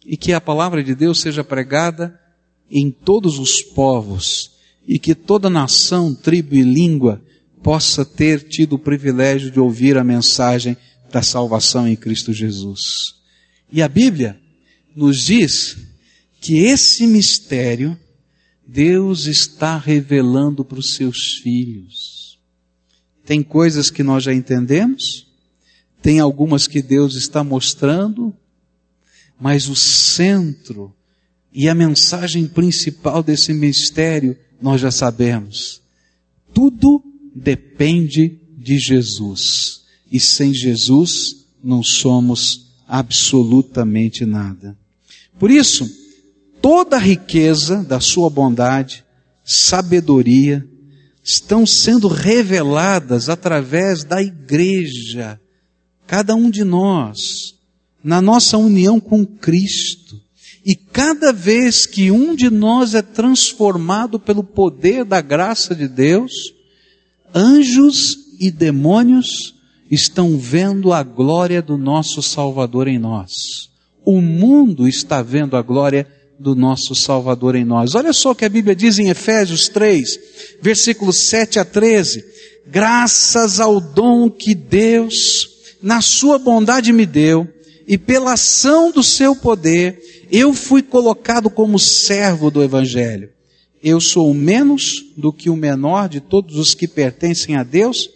E 0.07 0.17
que 0.17 0.33
a 0.33 0.41
palavra 0.41 0.83
de 0.83 0.95
Deus 0.95 1.19
seja 1.19 1.43
pregada 1.43 2.19
em 2.71 2.89
todos 2.89 3.37
os 3.37 3.61
povos 3.61 4.51
e 4.87 4.97
que 4.97 5.13
toda 5.13 5.49
nação, 5.49 6.15
tribo 6.15 6.55
e 6.55 6.63
língua 6.63 7.21
possa 7.61 8.05
ter 8.05 8.47
tido 8.47 8.73
o 8.73 8.79
privilégio 8.79 9.51
de 9.51 9.59
ouvir 9.59 9.97
a 9.97 10.03
mensagem 10.03 10.77
da 11.11 11.21
salvação 11.21 11.87
em 11.87 11.95
Cristo 11.95 12.31
Jesus. 12.31 12.81
E 13.71 13.81
a 13.81 13.89
Bíblia 13.89 14.39
nos 14.95 15.25
diz 15.25 15.77
que 16.39 16.59
esse 16.59 17.05
mistério 17.05 17.99
Deus 18.65 19.25
está 19.27 19.77
revelando 19.77 20.63
para 20.63 20.79
os 20.79 20.95
seus 20.95 21.39
filhos. 21.41 22.39
Tem 23.25 23.41
coisas 23.43 23.89
que 23.89 24.03
nós 24.03 24.23
já 24.23 24.33
entendemos, 24.33 25.27
tem 26.01 26.19
algumas 26.19 26.67
que 26.67 26.81
Deus 26.81 27.15
está 27.15 27.43
mostrando, 27.43 28.33
mas 29.39 29.67
o 29.69 29.75
centro 29.75 30.93
e 31.53 31.67
a 31.69 31.75
mensagem 31.75 32.47
principal 32.47 33.23
desse 33.23 33.53
mistério 33.53 34.37
nós 34.61 34.81
já 34.81 34.91
sabemos. 34.91 35.81
Tudo 36.53 37.03
depende 37.35 38.39
de 38.57 38.77
Jesus. 38.77 39.81
E 40.11 40.19
sem 40.19 40.53
Jesus 40.53 41.45
não 41.63 41.83
somos 41.83 42.67
absolutamente 42.87 44.25
nada. 44.25 44.77
Por 45.37 45.51
isso, 45.51 45.89
toda 46.61 46.95
a 46.95 46.99
riqueza 46.99 47.83
da 47.83 47.99
sua 47.99 48.29
bondade, 48.29 49.03
sabedoria, 49.43 50.67
estão 51.23 51.65
sendo 51.65 52.07
reveladas 52.07 53.29
através 53.29 54.03
da 54.03 54.21
igreja. 54.21 55.39
Cada 56.07 56.33
um 56.35 56.49
de 56.49 56.63
nós, 56.63 57.56
na 58.07 58.21
nossa 58.21 58.57
união 58.57 59.01
com 59.01 59.25
Cristo. 59.25 60.17
E 60.65 60.73
cada 60.75 61.33
vez 61.33 61.85
que 61.85 62.09
um 62.09 62.37
de 62.37 62.49
nós 62.49 62.95
é 62.95 63.01
transformado 63.01 64.17
pelo 64.17 64.45
poder 64.45 65.03
da 65.03 65.19
graça 65.19 65.75
de 65.75 65.89
Deus, 65.89 66.31
anjos 67.35 68.17
e 68.39 68.49
demônios 68.49 69.53
estão 69.91 70.37
vendo 70.37 70.93
a 70.93 71.03
glória 71.03 71.61
do 71.61 71.77
nosso 71.77 72.21
Salvador 72.21 72.87
em 72.87 72.97
nós. 72.97 73.69
O 74.05 74.21
mundo 74.21 74.87
está 74.87 75.21
vendo 75.21 75.57
a 75.57 75.61
glória 75.61 76.07
do 76.39 76.55
nosso 76.55 76.95
Salvador 76.95 77.55
em 77.55 77.65
nós. 77.65 77.93
Olha 77.93 78.13
só 78.13 78.31
o 78.31 78.35
que 78.35 78.45
a 78.45 78.49
Bíblia 78.49 78.73
diz 78.73 78.97
em 78.99 79.09
Efésios 79.09 79.67
3, 79.67 80.17
versículos 80.61 81.19
7 81.23 81.59
a 81.59 81.65
13. 81.65 82.23
Graças 82.67 83.59
ao 83.59 83.81
dom 83.81 84.29
que 84.29 84.55
Deus, 84.55 85.49
na 85.83 85.99
sua 85.99 86.39
bondade, 86.39 86.93
me 86.93 87.05
deu, 87.05 87.56
e 87.87 87.97
pela 87.97 88.33
ação 88.33 88.91
do 88.91 89.01
seu 89.01 89.33
poder, 89.33 90.27
eu 90.29 90.53
fui 90.53 90.81
colocado 90.81 91.49
como 91.49 91.79
servo 91.79 92.51
do 92.51 92.61
Evangelho. 92.61 93.29
Eu 93.81 94.01
sou 94.01 94.33
menos 94.33 95.05
do 95.15 95.31
que 95.31 95.49
o 95.49 95.55
menor 95.55 96.09
de 96.09 96.19
todos 96.19 96.57
os 96.57 96.73
que 96.73 96.87
pertencem 96.87 97.55
a 97.55 97.63
Deus, 97.63 98.09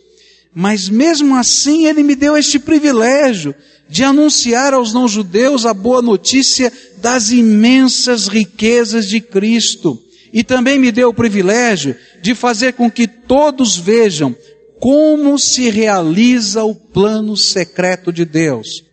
mas 0.54 0.90
mesmo 0.90 1.36
assim 1.36 1.86
ele 1.86 2.04
me 2.04 2.16
deu 2.16 2.36
este 2.36 2.60
privilégio 2.60 3.56
de 3.88 4.04
anunciar 4.04 4.74
aos 4.74 4.94
não-judeus 4.94 5.66
a 5.66 5.74
boa 5.74 6.02
notícia 6.02 6.72
das 6.98 7.32
imensas 7.32 8.28
riquezas 8.28 9.08
de 9.08 9.22
Cristo. 9.22 10.02
E 10.34 10.44
também 10.44 10.78
me 10.78 10.92
deu 10.92 11.10
o 11.10 11.14
privilégio 11.14 11.96
de 12.22 12.36
fazer 12.36 12.74
com 12.74 12.92
que 12.92 13.08
todos 13.08 13.78
vejam 13.78 14.36
como 14.80 15.38
se 15.38 15.70
realiza 15.70 16.64
o 16.64 16.76
plano 16.76 17.38
secreto 17.38 18.12
de 18.12 18.26
Deus. 18.26 18.91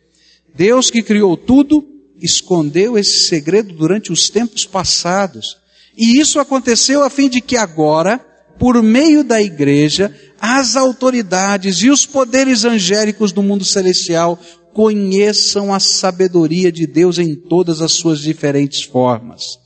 Deus 0.58 0.90
que 0.90 1.04
criou 1.04 1.36
tudo, 1.36 1.86
escondeu 2.20 2.98
esse 2.98 3.28
segredo 3.28 3.72
durante 3.72 4.10
os 4.10 4.28
tempos 4.28 4.66
passados. 4.66 5.56
E 5.96 6.18
isso 6.18 6.40
aconteceu 6.40 7.04
a 7.04 7.08
fim 7.08 7.28
de 7.28 7.40
que 7.40 7.56
agora, 7.56 8.18
por 8.58 8.82
meio 8.82 9.22
da 9.22 9.40
igreja, 9.40 10.12
as 10.40 10.74
autoridades 10.74 11.76
e 11.82 11.88
os 11.88 12.04
poderes 12.04 12.64
angélicos 12.64 13.30
do 13.30 13.40
mundo 13.40 13.64
celestial 13.64 14.36
conheçam 14.72 15.72
a 15.72 15.78
sabedoria 15.78 16.72
de 16.72 16.88
Deus 16.88 17.20
em 17.20 17.36
todas 17.36 17.80
as 17.80 17.92
suas 17.92 18.18
diferentes 18.18 18.82
formas. 18.82 19.60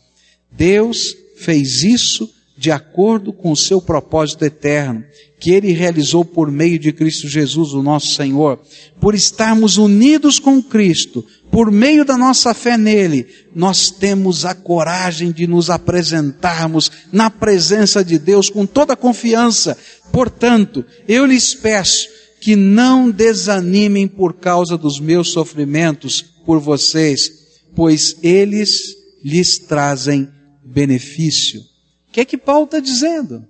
Deus 0.51 1.17
fez 1.39 1.83
isso 1.83 2.29
de 2.63 2.71
acordo 2.71 3.33
com 3.33 3.51
o 3.51 3.57
seu 3.57 3.83
propósito 3.83 4.45
eterno, 4.45 5.03
que 5.41 5.51
ele 5.51 5.73
realizou 5.73 6.25
por 6.25 6.49
meio 6.49 6.79
de 6.79 6.93
Cristo 6.93 7.27
Jesus, 7.27 7.73
o 7.73 7.83
nosso 7.83 8.15
Senhor. 8.15 8.61
Por 9.01 9.17
estarmos 9.17 9.79
unidos 9.79 10.39
com 10.39 10.63
Cristo, 10.63 11.27
por 11.51 11.73
meio 11.73 12.05
da 12.05 12.17
nossa 12.17 12.55
fé 12.55 12.79
nele, 12.79 13.27
nós 13.53 13.91
temos 13.91 14.45
a 14.45 14.55
coragem 14.55 15.33
de 15.33 15.45
nos 15.45 15.71
apresentarmos 15.71 16.89
na 17.13 17.29
presença 17.29 18.05
de 18.05 18.17
Deus 18.17 18.49
com 18.49 18.65
toda 18.65 18.95
confiança. 18.95 19.77
Portanto, 20.13 20.85
eu 21.09 21.27
lhes 21.27 21.57
peço 21.57 22.09
que 22.41 22.55
não 22.55 23.11
desanimem 23.11 24.07
por 24.07 24.35
causa 24.35 24.79
dos 24.79 25.01
meus 25.01 25.33
sofrimentos 25.33 26.25
por 26.47 26.61
vocês, 26.61 27.29
pois 27.75 28.17
eles 28.23 28.95
lhes 29.25 29.59
trazem 29.59 30.29
benefício. 30.65 31.72
O 32.13 32.15
que 32.15 32.21
é 32.21 32.25
que 32.27 32.37
Paulo 32.37 32.67
está 32.67 32.79
dizendo? 32.79 33.49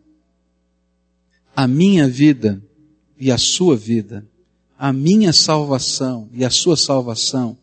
A 1.53 1.67
minha 1.67 2.07
vida 2.07 2.63
e 3.19 3.33
a 3.33 3.37
sua 3.37 3.77
vida, 3.77 4.25
a 4.79 4.93
minha 4.93 5.33
salvação 5.33 6.29
e 6.33 6.45
a 6.45 6.51
sua 6.51 6.77
salvação 6.77 7.59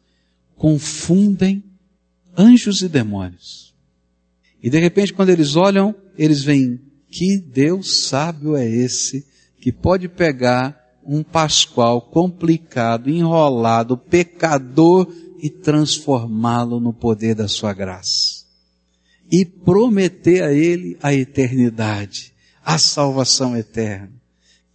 confundem 0.57 1.63
anjos 2.38 2.81
e 2.81 2.89
demônios. 2.89 3.73
E 4.62 4.69
de 4.69 4.77
repente, 4.77 5.13
quando 5.13 5.29
eles 5.29 5.55
olham, 5.55 5.95
eles 6.17 6.43
veem 6.43 6.81
que 7.09 7.38
Deus 7.38 8.01
sábio 8.01 8.57
é 8.57 8.67
esse 8.67 9.25
que 9.62 9.71
pode 9.71 10.09
pegar 10.09 10.77
um 11.05 11.23
Pascoal 11.23 12.01
complicado, 12.01 13.09
enrolado, 13.09 13.97
pecador 13.97 15.07
e 15.41 15.49
transformá-lo 15.49 16.77
no 16.81 16.91
poder 16.91 17.35
da 17.35 17.47
sua 17.47 17.71
graça. 17.71 18.38
E 19.32 19.46
prometer 19.46 20.44
a 20.44 20.52
ele 20.52 20.98
a 21.02 21.13
eternidade, 21.13 22.34
a 22.63 22.78
salvação 22.78 23.56
eterna. 23.56 24.12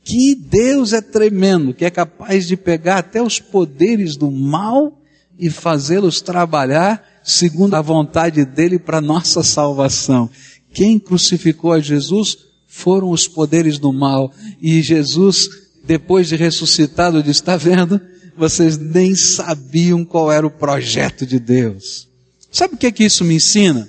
Que 0.05 0.35
Deus 0.35 0.93
é 0.93 1.01
tremendo, 1.01 1.73
que 1.73 1.85
é 1.85 1.91
capaz 1.91 2.47
de 2.47 2.57
pegar 2.57 2.99
até 2.99 3.23
os 3.23 3.41
poderes 3.41 4.17
do 4.17 4.31
mal 4.31 5.01
e 5.39 5.51
fazê-los 5.51 6.21
trabalhar 6.21 7.03
segundo 7.25 7.75
a 7.75 7.81
vontade 7.81 8.45
dele 8.45 8.79
para 8.79 9.01
nossa 9.01 9.43
salvação. 9.43 10.29
Quem 10.73 10.99
crucificou 10.99 11.73
a 11.73 11.81
Jesus 11.81 12.37
foram 12.69 13.11
os 13.11 13.27
poderes 13.27 13.79
do 13.79 13.93
mal 13.93 14.33
e 14.61 14.83
Jesus, 14.83 15.49
depois 15.85 16.29
de 16.29 16.37
ressuscitado, 16.37 17.23
disse: 17.23 17.41
está 17.41 17.57
vendo? 17.57 18.01
Vocês 18.37 18.77
nem 18.77 19.15
sabiam 19.15 20.05
qual 20.05 20.31
era 20.31 20.47
o 20.47 20.51
projeto 20.51 21.25
de 21.25 21.39
Deus. 21.39 22.09
Sabe 22.51 22.75
o 22.75 22.77
que 22.77 22.87
é 22.87 22.93
que 22.93 23.05
isso 23.05 23.25
me 23.25 23.35
ensina? 23.35 23.89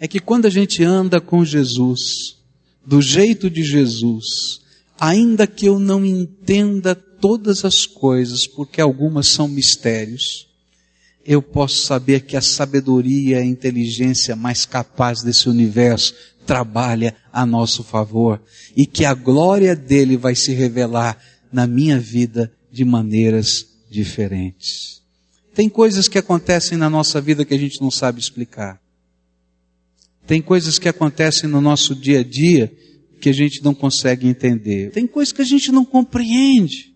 É 0.00 0.08
que 0.08 0.20
quando 0.20 0.46
a 0.46 0.50
gente 0.50 0.82
anda 0.82 1.20
com 1.20 1.44
Jesus, 1.44 2.36
do 2.84 3.00
jeito 3.00 3.48
de 3.48 3.62
Jesus, 3.62 4.60
ainda 4.98 5.46
que 5.46 5.66
eu 5.66 5.78
não 5.78 6.04
entenda 6.04 6.94
todas 6.94 7.64
as 7.64 7.86
coisas, 7.86 8.46
porque 8.46 8.80
algumas 8.80 9.28
são 9.28 9.48
mistérios, 9.48 10.48
eu 11.24 11.40
posso 11.40 11.78
saber 11.78 12.20
que 12.20 12.36
a 12.36 12.42
sabedoria 12.42 13.38
e 13.38 13.40
a 13.40 13.44
inteligência 13.44 14.36
mais 14.36 14.66
capaz 14.66 15.22
desse 15.22 15.48
universo 15.48 16.14
trabalha 16.46 17.16
a 17.32 17.46
nosso 17.46 17.82
favor 17.82 18.42
e 18.76 18.84
que 18.84 19.04
a 19.06 19.14
glória 19.14 19.74
dele 19.74 20.16
vai 20.16 20.34
se 20.34 20.52
revelar 20.52 21.18
na 21.50 21.66
minha 21.66 21.98
vida 21.98 22.52
de 22.70 22.84
maneiras 22.84 23.66
diferentes. 23.90 25.02
Tem 25.54 25.68
coisas 25.68 26.08
que 26.08 26.18
acontecem 26.18 26.76
na 26.76 26.90
nossa 26.90 27.20
vida 27.20 27.44
que 27.44 27.54
a 27.54 27.58
gente 27.58 27.80
não 27.80 27.90
sabe 27.90 28.20
explicar. 28.20 28.83
Tem 30.26 30.40
coisas 30.40 30.78
que 30.78 30.88
acontecem 30.88 31.48
no 31.48 31.60
nosso 31.60 31.94
dia 31.94 32.20
a 32.20 32.24
dia 32.24 32.72
que 33.20 33.28
a 33.28 33.32
gente 33.32 33.62
não 33.62 33.74
consegue 33.74 34.26
entender. 34.26 34.90
Tem 34.90 35.06
coisas 35.06 35.32
que 35.32 35.42
a 35.42 35.46
gente 35.46 35.70
não 35.72 35.84
compreende 35.84 36.94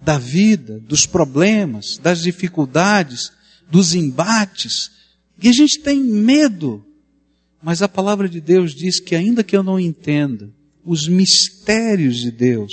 da 0.00 0.18
vida, 0.18 0.78
dos 0.80 1.06
problemas, 1.06 1.98
das 1.98 2.22
dificuldades 2.22 3.32
dos 3.70 3.94
embates, 3.94 4.90
e 5.42 5.48
a 5.48 5.52
gente 5.52 5.80
tem 5.80 6.00
medo. 6.00 6.84
Mas 7.62 7.82
a 7.82 7.88
palavra 7.88 8.28
de 8.28 8.40
Deus 8.40 8.74
diz 8.74 8.98
que 9.00 9.14
ainda 9.14 9.44
que 9.44 9.56
eu 9.56 9.62
não 9.62 9.78
entenda 9.78 10.50
os 10.84 11.06
mistérios 11.06 12.18
de 12.18 12.30
Deus, 12.30 12.72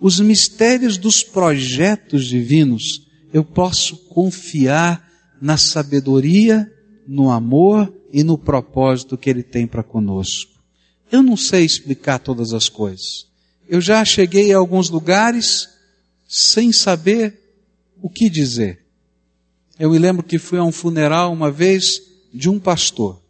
os 0.00 0.20
mistérios 0.20 0.98
dos 0.98 1.22
projetos 1.22 2.26
divinos, 2.26 3.06
eu 3.32 3.44
posso 3.44 3.96
confiar 4.08 5.08
na 5.40 5.56
sabedoria, 5.56 6.70
no 7.06 7.30
amor 7.30 7.95
e 8.16 8.24
no 8.24 8.38
propósito 8.38 9.18
que 9.18 9.28
Ele 9.28 9.42
tem 9.42 9.66
para 9.66 9.82
conosco. 9.82 10.50
Eu 11.12 11.22
não 11.22 11.36
sei 11.36 11.66
explicar 11.66 12.18
todas 12.18 12.54
as 12.54 12.66
coisas. 12.66 13.26
Eu 13.68 13.78
já 13.78 14.02
cheguei 14.06 14.54
a 14.54 14.56
alguns 14.56 14.88
lugares 14.88 15.68
sem 16.26 16.72
saber 16.72 17.38
o 18.00 18.08
que 18.08 18.30
dizer. 18.30 18.86
Eu 19.78 19.90
me 19.90 19.98
lembro 19.98 20.22
que 20.22 20.38
fui 20.38 20.58
a 20.58 20.64
um 20.64 20.72
funeral 20.72 21.30
uma 21.30 21.50
vez 21.50 22.00
de 22.32 22.48
um 22.48 22.58
pastor. 22.58 23.20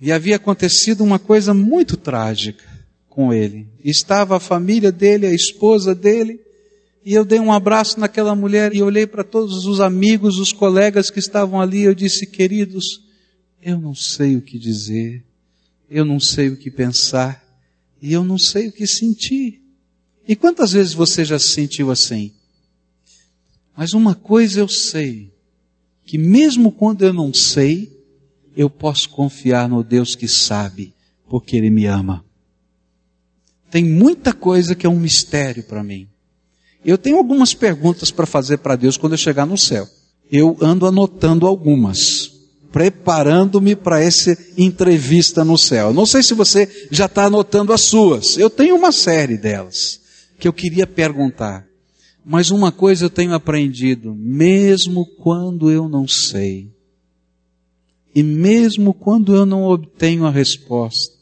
E 0.00 0.10
havia 0.10 0.36
acontecido 0.36 1.04
uma 1.04 1.18
coisa 1.18 1.52
muito 1.52 1.98
trágica 1.98 2.64
com 3.10 3.34
ele. 3.34 3.68
Estava 3.84 4.38
a 4.38 4.40
família 4.40 4.90
dele, 4.90 5.26
a 5.26 5.34
esposa 5.34 5.94
dele, 5.94 6.40
E 7.04 7.12
eu 7.12 7.24
dei 7.24 7.38
um 7.38 7.52
abraço 7.52 8.00
naquela 8.00 8.34
mulher 8.34 8.74
e 8.74 8.82
olhei 8.82 9.06
para 9.06 9.22
todos 9.22 9.66
os 9.66 9.78
amigos, 9.78 10.38
os 10.38 10.52
colegas 10.52 11.10
que 11.10 11.18
estavam 11.18 11.60
ali. 11.60 11.82
Eu 11.82 11.94
disse, 11.94 12.26
queridos, 12.26 13.02
eu 13.60 13.78
não 13.78 13.94
sei 13.94 14.36
o 14.36 14.42
que 14.42 14.58
dizer, 14.58 15.22
eu 15.90 16.04
não 16.04 16.18
sei 16.18 16.48
o 16.48 16.56
que 16.56 16.70
pensar 16.70 17.44
e 18.00 18.12
eu 18.12 18.24
não 18.24 18.38
sei 18.38 18.68
o 18.68 18.72
que 18.72 18.86
sentir. 18.86 19.62
E 20.26 20.34
quantas 20.34 20.72
vezes 20.72 20.94
você 20.94 21.24
já 21.24 21.38
se 21.38 21.50
sentiu 21.50 21.90
assim? 21.90 22.32
Mas 23.76 23.92
uma 23.92 24.14
coisa 24.14 24.60
eu 24.60 24.68
sei, 24.68 25.30
que 26.06 26.16
mesmo 26.16 26.72
quando 26.72 27.02
eu 27.02 27.12
não 27.12 27.34
sei, 27.34 27.92
eu 28.56 28.70
posso 28.70 29.10
confiar 29.10 29.68
no 29.68 29.84
Deus 29.84 30.14
que 30.14 30.28
sabe, 30.28 30.94
porque 31.28 31.56
Ele 31.56 31.68
me 31.68 31.84
ama. 31.84 32.24
Tem 33.70 33.84
muita 33.84 34.32
coisa 34.32 34.74
que 34.74 34.86
é 34.86 34.88
um 34.88 34.98
mistério 34.98 35.64
para 35.64 35.82
mim. 35.82 36.08
Eu 36.84 36.98
tenho 36.98 37.16
algumas 37.16 37.54
perguntas 37.54 38.10
para 38.10 38.26
fazer 38.26 38.58
para 38.58 38.76
Deus 38.76 38.96
quando 38.96 39.14
eu 39.14 39.18
chegar 39.18 39.46
no 39.46 39.56
céu. 39.56 39.88
Eu 40.30 40.56
ando 40.60 40.86
anotando 40.86 41.46
algumas, 41.46 42.30
preparando-me 42.70 43.74
para 43.74 44.02
essa 44.02 44.36
entrevista 44.56 45.44
no 45.44 45.56
céu. 45.56 45.92
Não 45.92 46.04
sei 46.04 46.22
se 46.22 46.34
você 46.34 46.88
já 46.90 47.06
está 47.06 47.24
anotando 47.24 47.72
as 47.72 47.82
suas. 47.82 48.36
Eu 48.36 48.50
tenho 48.50 48.76
uma 48.76 48.92
série 48.92 49.36
delas 49.36 50.00
que 50.38 50.46
eu 50.48 50.52
queria 50.52 50.86
perguntar. 50.86 51.66
Mas 52.24 52.50
uma 52.50 52.72
coisa 52.72 53.04
eu 53.04 53.10
tenho 53.10 53.34
aprendido, 53.34 54.14
mesmo 54.14 55.04
quando 55.18 55.70
eu 55.70 55.88
não 55.90 56.08
sei, 56.08 56.72
e 58.14 58.22
mesmo 58.22 58.94
quando 58.94 59.34
eu 59.34 59.44
não 59.44 59.64
obtenho 59.64 60.24
a 60.24 60.30
resposta, 60.30 61.12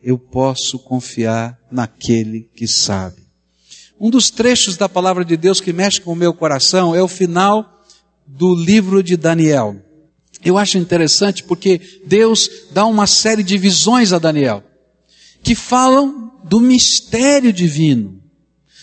eu 0.00 0.16
posso 0.16 0.78
confiar 0.78 1.58
naquele 1.70 2.42
que 2.54 2.68
sabe. 2.68 3.23
Um 4.04 4.10
dos 4.10 4.28
trechos 4.28 4.76
da 4.76 4.86
palavra 4.86 5.24
de 5.24 5.34
Deus 5.34 5.62
que 5.62 5.72
mexe 5.72 5.98
com 5.98 6.12
o 6.12 6.14
meu 6.14 6.34
coração 6.34 6.94
é 6.94 7.02
o 7.02 7.08
final 7.08 7.82
do 8.26 8.54
livro 8.54 9.02
de 9.02 9.16
Daniel. 9.16 9.76
Eu 10.44 10.58
acho 10.58 10.76
interessante 10.76 11.42
porque 11.42 11.80
Deus 12.04 12.50
dá 12.70 12.84
uma 12.84 13.06
série 13.06 13.42
de 13.42 13.56
visões 13.56 14.12
a 14.12 14.18
Daniel 14.18 14.62
que 15.42 15.54
falam 15.54 16.30
do 16.44 16.60
mistério 16.60 17.50
divino. 17.50 18.20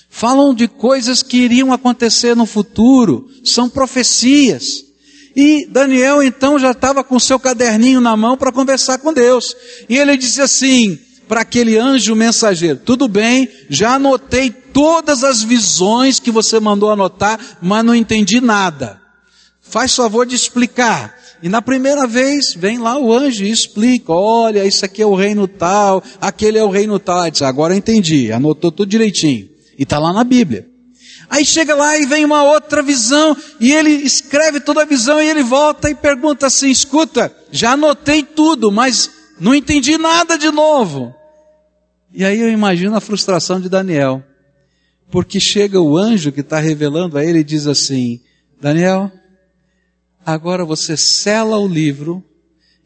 Falam 0.09 0.55
de 0.55 0.67
coisas 0.67 1.21
que 1.21 1.37
iriam 1.37 1.71
acontecer 1.71 2.35
no 2.35 2.47
futuro, 2.47 3.29
são 3.43 3.69
profecias. 3.69 4.83
E 5.35 5.67
Daniel 5.67 6.23
então 6.23 6.57
já 6.57 6.71
estava 6.71 7.03
com 7.03 7.19
seu 7.19 7.39
caderninho 7.39 8.01
na 8.01 8.17
mão 8.17 8.35
para 8.35 8.51
conversar 8.51 8.97
com 8.97 9.13
Deus. 9.13 9.55
E 9.87 9.99
ele 9.99 10.17
disse 10.17 10.41
assim: 10.41 10.97
para 11.31 11.41
aquele 11.41 11.77
anjo 11.77 12.13
mensageiro: 12.13 12.81
Tudo 12.83 13.07
bem, 13.07 13.47
já 13.69 13.93
anotei 13.93 14.49
todas 14.73 15.23
as 15.23 15.41
visões 15.43 16.19
que 16.19 16.31
você 16.31 16.59
mandou 16.59 16.89
anotar, 16.89 17.39
mas 17.61 17.85
não 17.85 17.95
entendi 17.95 18.41
nada. 18.41 19.01
Faz 19.61 19.95
favor 19.95 20.25
de 20.25 20.35
explicar. 20.35 21.15
E 21.41 21.49
na 21.49 21.61
primeira 21.61 22.05
vez, 22.05 22.53
vem 22.53 22.77
lá 22.77 22.97
o 22.97 23.11
anjo 23.11 23.43
e 23.43 23.51
explica: 23.51 24.11
olha, 24.11 24.65
isso 24.65 24.85
aqui 24.85 25.01
é 25.01 25.05
o 25.05 25.15
reino 25.15 25.47
tal, 25.47 26.03
aquele 26.19 26.57
é 26.57 26.63
o 26.63 26.69
reino 26.69 26.99
tal. 26.99 27.29
Disse, 27.29 27.43
Agora 27.43 27.75
entendi, 27.75 28.31
anotou 28.31 28.71
tudo 28.71 28.89
direitinho. 28.89 29.49
E 29.77 29.83
está 29.83 29.97
lá 29.97 30.13
na 30.13 30.23
Bíblia. 30.23 30.67
Aí 31.29 31.45
chega 31.45 31.73
lá 31.73 31.97
e 31.97 32.05
vem 32.05 32.25
uma 32.25 32.43
outra 32.43 32.83
visão, 32.83 33.35
e 33.57 33.71
ele 33.71 33.89
escreve 33.89 34.59
toda 34.59 34.81
a 34.81 34.85
visão 34.85 35.21
e 35.21 35.29
ele 35.29 35.41
volta 35.41 35.89
e 35.89 35.95
pergunta 35.95 36.47
assim: 36.47 36.69
escuta, 36.69 37.33
já 37.49 37.71
anotei 37.71 38.21
tudo, 38.21 38.69
mas 38.69 39.09
não 39.39 39.55
entendi 39.55 39.97
nada 39.97 40.37
de 40.37 40.51
novo. 40.51 41.15
E 42.13 42.25
aí 42.25 42.39
eu 42.39 42.49
imagino 42.49 42.95
a 42.95 42.99
frustração 42.99 43.61
de 43.61 43.69
Daniel. 43.69 44.21
Porque 45.11 45.39
chega 45.39 45.79
o 45.79 45.97
anjo 45.97 46.31
que 46.31 46.41
está 46.41 46.59
revelando 46.59 47.17
a 47.17 47.25
ele 47.25 47.39
e 47.39 47.43
diz 47.43 47.67
assim: 47.67 48.21
Daniel, 48.59 49.11
agora 50.25 50.63
você 50.65 50.95
sela 50.95 51.57
o 51.57 51.67
livro 51.67 52.23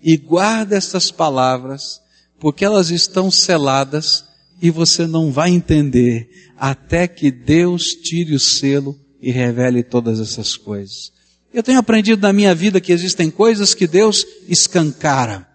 e 0.02 0.18
guarda 0.18 0.76
essas 0.76 1.12
palavras, 1.12 2.02
porque 2.40 2.66
elas 2.66 2.90
estão 2.90 3.30
seladas 3.30 4.26
e 4.62 4.70
você 4.70 5.06
não 5.06 5.32
vai 5.32 5.52
entender 5.52 6.30
até 6.58 7.08
que 7.08 7.30
Deus 7.30 7.94
tire 7.94 8.34
o 8.34 8.40
selo 8.40 9.00
e 9.22 9.32
revele 9.32 9.84
todas 9.84 10.20
essas 10.20 10.56
coisas. 10.56 11.12
Eu 11.54 11.64
tenho 11.64 11.80
aprendido 11.80 12.22
na 12.22 12.34
minha 12.34 12.54
vida 12.54 12.82
que 12.82 12.92
existem 12.92 13.30
coisas 13.30 13.74
que 13.74 13.88
Deus 13.88 14.26
escancara. 14.48 15.48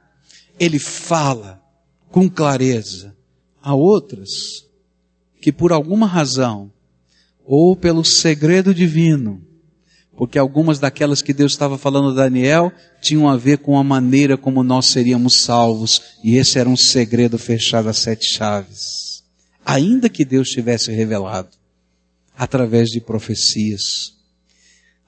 Ele 0.59 0.79
fala 0.79 1.63
com 2.11 2.29
clareza 2.29 3.15
Há 3.63 3.75
outras 3.75 4.65
que 5.41 5.51
por 5.51 5.73
alguma 5.73 6.07
razão, 6.07 6.71
ou 7.45 7.75
pelo 7.75 8.05
segredo 8.05 8.75
divino, 8.75 9.43
porque 10.17 10.39
algumas 10.39 10.79
daquelas 10.79 11.23
que 11.23 11.33
Deus 11.33 11.53
estava 11.53 11.79
falando 11.79 12.11
a 12.11 12.25
Daniel 12.25 12.71
tinham 13.01 13.27
a 13.27 13.37
ver 13.37 13.59
com 13.59 13.79
a 13.79 13.83
maneira 13.83 14.37
como 14.37 14.63
nós 14.63 14.87
seríamos 14.87 15.41
salvos, 15.41 16.03
e 16.23 16.37
esse 16.37 16.59
era 16.59 16.69
um 16.69 16.77
segredo 16.77 17.39
fechado 17.39 17.89
a 17.89 17.93
sete 17.95 18.27
chaves. 18.27 19.25
Ainda 19.65 20.09
que 20.09 20.25
Deus 20.25 20.51
tivesse 20.51 20.93
revelado 20.93 21.49
através 22.37 22.91
de 22.91 23.01
profecias. 23.01 24.15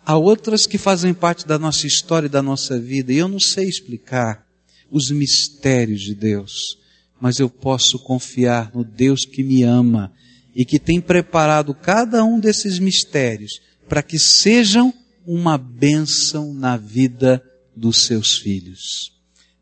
Há 0.04 0.16
outras 0.16 0.66
que 0.66 0.78
fazem 0.78 1.12
parte 1.12 1.46
da 1.46 1.58
nossa 1.58 1.86
história 1.86 2.26
e 2.26 2.30
da 2.30 2.42
nossa 2.42 2.80
vida, 2.80 3.12
e 3.12 3.18
eu 3.18 3.28
não 3.28 3.38
sei 3.38 3.68
explicar 3.68 4.46
os 4.90 5.10
mistérios 5.10 6.00
de 6.00 6.14
Deus 6.14 6.78
mas 7.22 7.38
eu 7.38 7.48
posso 7.48 8.00
confiar 8.00 8.74
no 8.74 8.82
Deus 8.82 9.24
que 9.24 9.44
me 9.44 9.62
ama 9.62 10.12
e 10.56 10.64
que 10.64 10.76
tem 10.76 11.00
preparado 11.00 11.72
cada 11.72 12.24
um 12.24 12.40
desses 12.40 12.80
mistérios 12.80 13.60
para 13.88 14.02
que 14.02 14.18
sejam 14.18 14.92
uma 15.24 15.56
bênção 15.56 16.52
na 16.52 16.76
vida 16.76 17.40
dos 17.76 18.06
seus 18.06 18.38
filhos. 18.38 19.12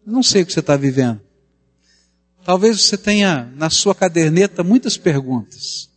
Eu 0.07 0.11
não 0.11 0.23
sei 0.23 0.41
o 0.41 0.47
que 0.47 0.55
você 0.55 0.61
está 0.61 0.75
vivendo. 0.75 1.21
Talvez 2.47 2.81
você 2.81 2.97
tenha 2.97 3.53
na 3.55 3.69
sua 3.69 3.95
caderneta 3.95 4.65
muitas 4.65 4.97
perguntas. 4.97 5.91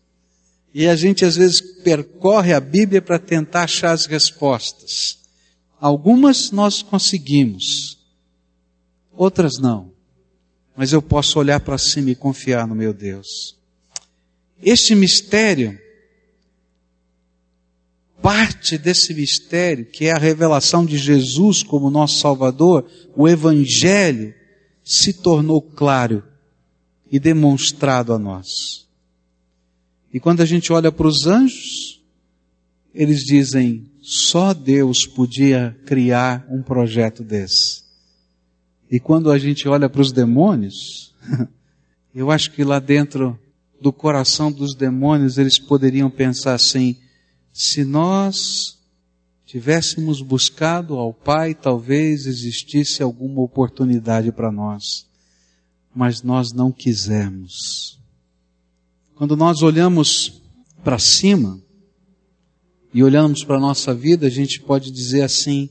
E 0.74 0.86
a 0.86 0.98
gente 0.98 1.24
às 1.24 1.38
vezes 1.38 1.62
percorre 1.82 2.52
a 2.52 2.60
Bíblia 2.60 3.02
para 3.02 3.18
tentar 3.18 3.64
achar 3.64 3.94
as 3.94 4.06
respostas. 4.06 5.18
Algumas 5.80 6.52
nós 6.52 6.82
conseguimos, 6.82 7.98
outras 9.16 9.54
não 9.62 9.93
mas 10.76 10.92
eu 10.92 11.02
posso 11.02 11.40
olhar 11.40 11.60
para 11.60 11.78
cima 11.78 12.12
e 12.12 12.16
confiar 12.16 12.68
no 12.68 12.76
meu 12.76 12.94
Deus. 12.94 13.56
Este 14.62 14.96
mistério, 14.96 15.78
parte 18.22 18.78
desse 18.78 19.14
mistério, 19.14 19.86
que 19.86 20.06
é 20.06 20.12
a 20.12 20.18
revelação 20.18 20.86
de 20.86 20.98
Jesus 20.98 21.62
como 21.62 21.90
nosso 21.90 22.20
Salvador, 22.20 22.90
o 23.16 23.28
Evangelho, 23.28 24.34
se 24.84 25.14
tornou 25.14 25.62
claro 25.62 26.24
e 27.12 27.20
demonstrado 27.20 28.14
a 28.14 28.20
nós. 28.20 28.88
E 30.14 30.20
quando 30.20 30.42
a 30.42 30.46
gente 30.46 30.72
olha 30.72 30.92
para 30.92 31.08
os 31.08 31.28
anjos, 31.28 32.02
eles 32.94 33.24
dizem, 33.24 33.92
só 34.02 34.54
Deus 34.54 35.06
podia 35.06 35.78
criar 35.86 36.46
um 36.50 36.62
projeto 36.62 37.24
desse. 37.24 37.83
E 38.94 39.00
quando 39.00 39.32
a 39.32 39.40
gente 39.40 39.68
olha 39.68 39.90
para 39.90 40.04
os 40.04 40.12
demônios, 40.12 41.16
eu 42.14 42.30
acho 42.30 42.52
que 42.52 42.64
lá 42.64 42.78
dentro 42.78 43.40
do 43.82 43.92
coração 43.92 44.52
dos 44.52 44.76
demônios 44.76 45.40
eles 45.40 45.58
poderiam 45.58 46.12
pensar 46.12 46.54
assim: 46.54 46.96
se 47.52 47.84
nós 47.84 48.78
tivéssemos 49.48 50.22
buscado 50.22 50.94
ao 50.94 51.12
Pai, 51.12 51.56
talvez 51.56 52.28
existisse 52.28 53.02
alguma 53.02 53.42
oportunidade 53.42 54.32
para 54.32 54.52
nós, 54.52 55.08
mas 55.96 56.22
nós 56.22 56.54
não 56.54 56.72
quisemos. 56.72 58.00
Quando 59.16 59.36
nós 59.36 59.64
olhamos 59.64 60.40
para 60.84 61.00
cima 61.00 61.60
e 62.94 63.04
olhamos 63.04 63.44
para 63.44 63.58
a 63.58 63.60
nossa 63.60 63.92
vida, 63.92 64.28
a 64.28 64.30
gente 64.30 64.62
pode 64.62 64.92
dizer 64.92 65.24
assim: 65.24 65.68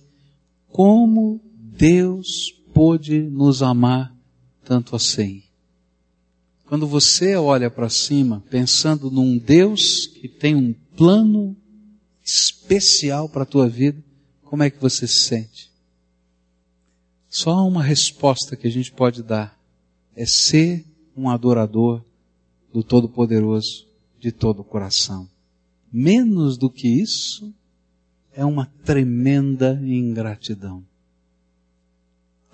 como 0.72 1.40
Deus 1.54 2.61
pôde 2.72 3.22
nos 3.22 3.62
amar 3.62 4.14
tanto 4.64 4.96
assim. 4.96 5.42
Quando 6.66 6.87
você 6.87 7.37
olha 7.37 7.70
para 7.70 7.88
cima 7.88 8.42
pensando 8.48 9.11
num 9.11 9.37
Deus 9.37 10.06
que 10.06 10.28
tem 10.28 10.54
um 10.54 10.72
plano 10.96 11.56
especial 12.24 13.28
para 13.28 13.42
a 13.42 13.46
tua 13.46 13.68
vida, 13.68 14.02
como 14.42 14.62
é 14.62 14.70
que 14.70 14.80
você 14.80 15.06
se 15.06 15.24
sente? 15.24 15.70
Só 17.28 17.66
uma 17.66 17.82
resposta 17.82 18.56
que 18.56 18.66
a 18.66 18.70
gente 18.70 18.92
pode 18.92 19.22
dar 19.22 19.58
é 20.14 20.26
ser 20.26 20.85
um 21.16 21.28
adorador 21.28 22.02
do 22.72 22.82
Todo-Poderoso 22.82 23.87
de 24.18 24.30
todo 24.30 24.61
o 24.61 24.64
coração. 24.64 25.28
Menos 25.92 26.56
do 26.56 26.70
que 26.70 26.88
isso 26.88 27.52
é 28.32 28.44
uma 28.44 28.66
tremenda 28.85 29.78
ingratidão. 29.82 30.85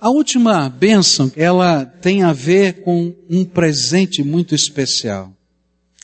A 0.00 0.10
última 0.10 0.68
bênção, 0.68 1.30
ela 1.34 1.84
tem 1.84 2.22
a 2.22 2.32
ver 2.32 2.82
com 2.82 3.14
um 3.28 3.44
presente 3.44 4.22
muito 4.22 4.54
especial. 4.54 5.32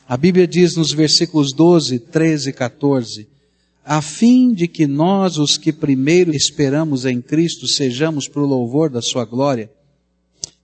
A 0.07 0.17
Bíblia 0.17 0.45
diz 0.45 0.75
nos 0.75 0.91
versículos 0.91 1.53
12, 1.53 1.99
13 1.99 2.49
e 2.49 2.53
14: 2.53 3.35
a 3.85 4.01
fim 4.01 4.51
de 4.51 4.67
que 4.67 4.87
nós, 4.87 5.37
os 5.37 5.59
que 5.59 5.71
primeiro 5.71 6.35
esperamos 6.35 7.05
em 7.05 7.21
Cristo, 7.21 7.67
sejamos 7.67 8.27
para 8.27 8.41
o 8.41 8.47
louvor 8.47 8.89
da 8.89 8.99
Sua 8.99 9.23
glória. 9.25 9.69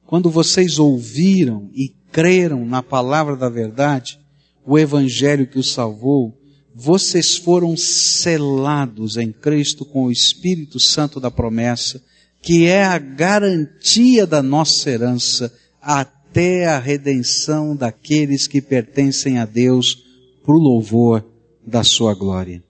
Quando 0.08 0.28
vocês 0.28 0.80
ouviram 0.80 1.70
e 1.72 1.94
creram 2.12 2.66
na 2.66 2.82
palavra 2.82 3.38
da 3.38 3.48
verdade, 3.48 4.20
o 4.66 4.78
Evangelho 4.78 5.46
que 5.46 5.60
os 5.60 5.72
salvou, 5.72 6.36
vocês 6.74 7.38
foram 7.38 7.78
selados 7.78 9.18
em 9.18 9.32
Cristo 9.32 9.86
com 9.86 10.06
o 10.06 10.12
Espírito 10.12 10.80
Santo 10.80 11.20
da 11.20 11.30
promessa, 11.30 12.04
que 12.42 12.66
é 12.66 12.84
a 12.84 12.98
garantia 12.98 14.26
da 14.26 14.42
nossa 14.42 14.90
herança 14.90 15.54
até 15.82 16.66
a 16.66 16.80
redenção 16.80 17.76
daqueles 17.76 18.48
que 18.48 18.62
pertencem 18.62 19.38
a 19.38 19.46
Deus 19.46 20.04
para 20.44 20.56
o 20.56 20.60
louvor 20.60 21.24
da 21.66 21.84
sua 21.84 22.16
glória. 22.16 22.64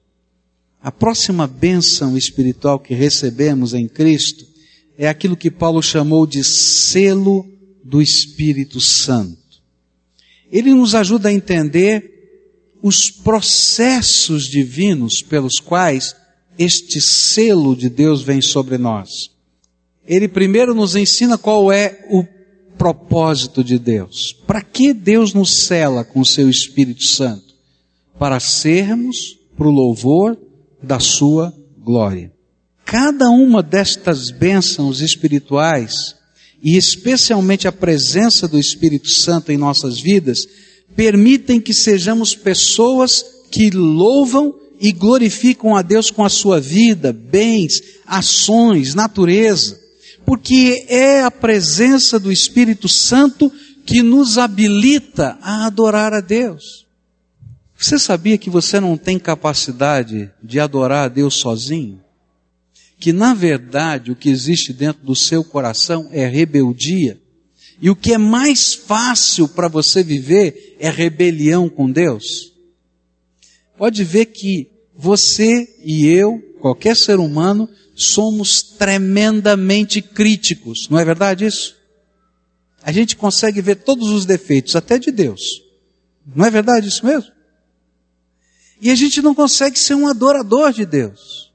A 0.82 0.92
próxima 0.92 1.48
bênção 1.48 2.18
espiritual 2.18 2.80
que 2.80 2.94
recebemos 2.94 3.74
em 3.74 3.88
Cristo 3.88 4.46
é 4.98 5.08
aquilo 5.08 5.38
que 5.38 5.50
Paulo 5.50 5.82
chamou 5.82 6.26
de 6.26 6.44
selo 6.44 7.48
do 7.84 8.02
Espírito 8.02 8.82
Santo. 8.82 9.38
Ele 10.52 10.74
nos 10.74 10.96
ajuda 10.96 11.30
a 11.30 11.34
entender 11.34 12.12
os 12.82 13.10
processos 13.10 14.46
divinos 14.46 15.22
pelos 15.22 15.60
quais 15.60 16.16
este 16.58 17.00
selo 17.00 17.76
de 17.76 17.90
Deus 17.90 18.22
vem 18.22 18.42
sobre 18.42 18.78
nós. 18.78 19.32
Ele 20.08 20.28
primeiro 20.28 20.74
nos 20.74 20.96
ensina 20.96 21.38
qual 21.38 21.72
é 21.72 22.06
o 22.10 22.26
propósito 22.78 23.64
de 23.64 23.78
Deus. 23.78 24.34
Para 24.48 24.62
que 24.62 24.94
Deus 24.94 25.34
nos 25.34 25.54
cela 25.54 26.04
com 26.04 26.20
o 26.20 26.26
seu 26.26 26.50
Espírito 26.50 27.04
Santo? 27.04 27.54
Para 28.18 28.40
sermos, 28.40 29.38
para 29.56 29.68
o 29.68 29.72
louvor 29.72 30.38
da 30.82 31.00
sua 31.00 31.54
glória. 31.78 32.32
Cada 32.84 33.30
uma 33.30 33.62
destas 33.62 34.32
bênçãos 34.32 35.02
espirituais, 35.02 36.16
e 36.62 36.76
especialmente 36.76 37.68
a 37.68 37.72
presença 37.72 38.48
do 38.48 38.60
Espírito 38.60 39.10
Santo 39.10 39.52
em 39.52 39.58
nossas 39.58 40.00
vidas, 40.00 40.40
permitem 40.96 41.62
que 41.62 41.74
sejamos 41.74 42.36
pessoas 42.36 43.24
que 43.50 43.70
louvam 43.70 44.54
e 44.80 44.92
glorificam 44.92 45.76
a 45.76 45.82
Deus 45.82 46.10
com 46.10 46.26
a 46.26 46.30
sua 46.30 46.60
vida, 46.60 47.14
bens, 47.14 47.82
ações, 48.06 48.96
natureza, 48.96 49.80
porque 50.26 50.86
é 50.88 51.22
a 51.24 51.32
presença 51.32 52.20
do 52.20 52.32
Espírito 52.32 52.88
Santo 52.88 53.52
que 53.86 54.02
nos 54.02 54.38
habilita 54.38 55.38
a 55.42 55.66
adorar 55.66 56.14
a 56.14 56.22
Deus. 56.22 56.86
Você 57.78 57.98
sabia 57.98 58.38
que 58.38 58.50
você 58.50 58.80
não 58.80 58.96
tem 58.96 59.18
capacidade 59.18 60.32
de 60.42 60.60
adorar 60.60 61.06
a 61.06 61.08
Deus 61.08 61.36
sozinho? 61.36 62.00
Que 63.00 63.12
na 63.12 63.34
verdade 63.34 64.12
o 64.12 64.16
que 64.16 64.30
existe 64.30 64.72
dentro 64.72 65.04
do 65.04 65.16
seu 65.16 65.44
coração 65.44 66.08
é 66.12 66.28
rebeldia. 66.28 67.20
E 67.82 67.90
o 67.90 67.96
que 67.96 68.14
é 68.14 68.18
mais 68.20 68.76
fácil 68.76 69.48
para 69.48 69.68
você 69.68 70.04
viver 70.04 70.78
é 70.80 70.92
rebelião 70.92 71.68
com 71.68 71.92
Deus. 71.92 72.54
Pode 73.76 74.04
ver 74.04 74.26
que 74.28 74.70
você 74.96 75.68
e 75.84 76.06
eu, 76.06 76.40
qualquer 76.60 76.96
ser 76.96 77.20
humano, 77.20 77.68
somos 78.02 78.62
tremendamente 78.62 80.02
críticos. 80.02 80.90
Não 80.90 81.00
é 81.00 81.06
verdade 81.06 81.46
isso? 81.46 81.76
A 82.84 82.92
gente 82.92 83.16
consegue 83.16 83.62
ver 83.62 83.76
todos 83.76 84.10
os 84.10 84.26
defeitos, 84.26 84.76
até 84.76 84.98
de 84.98 85.12
Deus. 85.12 85.42
Não 86.36 86.46
é 86.46 86.50
verdade 86.50 86.88
isso 86.88 87.06
mesmo? 87.06 87.32
E 88.82 88.90
a 88.90 88.96
gente 88.96 89.22
não 89.22 89.36
consegue 89.36 89.78
ser 89.78 89.94
um 89.94 90.08
adorador 90.08 90.74
de 90.74 90.86
Deus. 90.86 91.52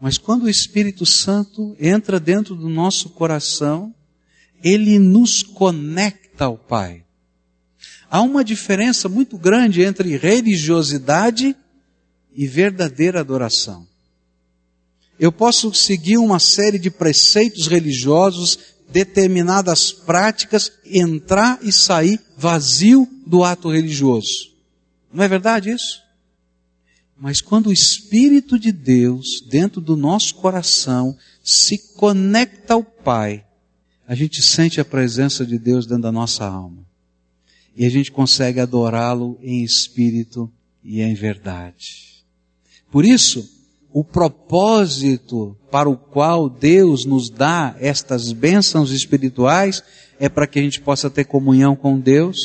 Mas 0.00 0.18
quando 0.18 0.44
o 0.44 0.50
Espírito 0.50 1.04
Santo 1.04 1.76
entra 1.78 2.20
dentro 2.20 2.54
do 2.54 2.68
nosso 2.68 3.10
coração, 3.10 3.94
ele 4.62 4.98
nos 4.98 5.42
conecta 5.42 6.44
ao 6.44 6.56
Pai. 6.56 7.04
Há 8.08 8.20
uma 8.20 8.44
diferença 8.44 9.08
muito 9.08 9.36
grande 9.38 9.82
entre 9.82 10.16
religiosidade 10.16 11.56
e 12.34 12.46
verdadeira 12.46 13.20
adoração. 13.20 13.86
Eu 15.18 15.30
posso 15.30 15.72
seguir 15.72 16.18
uma 16.18 16.38
série 16.38 16.78
de 16.78 16.90
preceitos 16.90 17.66
religiosos, 17.66 18.58
determinadas 18.90 19.92
práticas, 19.92 20.72
entrar 20.84 21.58
e 21.62 21.72
sair 21.72 22.20
vazio 22.36 23.08
do 23.26 23.44
ato 23.44 23.70
religioso. 23.70 24.52
Não 25.12 25.22
é 25.24 25.28
verdade 25.28 25.70
isso? 25.70 26.02
Mas 27.16 27.40
quando 27.40 27.68
o 27.68 27.72
Espírito 27.72 28.58
de 28.58 28.72
Deus, 28.72 29.42
dentro 29.48 29.80
do 29.80 29.96
nosso 29.96 30.34
coração, 30.34 31.16
se 31.42 31.78
conecta 31.94 32.74
ao 32.74 32.82
Pai, 32.82 33.44
a 34.06 34.14
gente 34.14 34.42
sente 34.42 34.80
a 34.80 34.84
presença 34.84 35.46
de 35.46 35.58
Deus 35.58 35.86
dentro 35.86 36.02
da 36.02 36.12
nossa 36.12 36.44
alma. 36.44 36.84
E 37.76 37.86
a 37.86 37.88
gente 37.88 38.10
consegue 38.10 38.60
adorá-lo 38.60 39.38
em 39.40 39.62
espírito 39.62 40.52
e 40.84 41.00
em 41.00 41.14
verdade. 41.14 42.24
Por 42.90 43.04
isso, 43.04 43.48
o 43.92 44.02
propósito 44.02 45.56
para 45.70 45.88
o 45.88 45.96
qual 45.96 46.48
Deus 46.48 47.04
nos 47.04 47.30
dá 47.30 47.76
estas 47.78 48.32
bênçãos 48.32 48.90
espirituais 48.90 49.82
é 50.18 50.28
para 50.28 50.46
que 50.46 50.58
a 50.58 50.62
gente 50.62 50.80
possa 50.80 51.10
ter 51.10 51.24
comunhão 51.24 51.76
com 51.76 51.98
Deus 51.98 52.36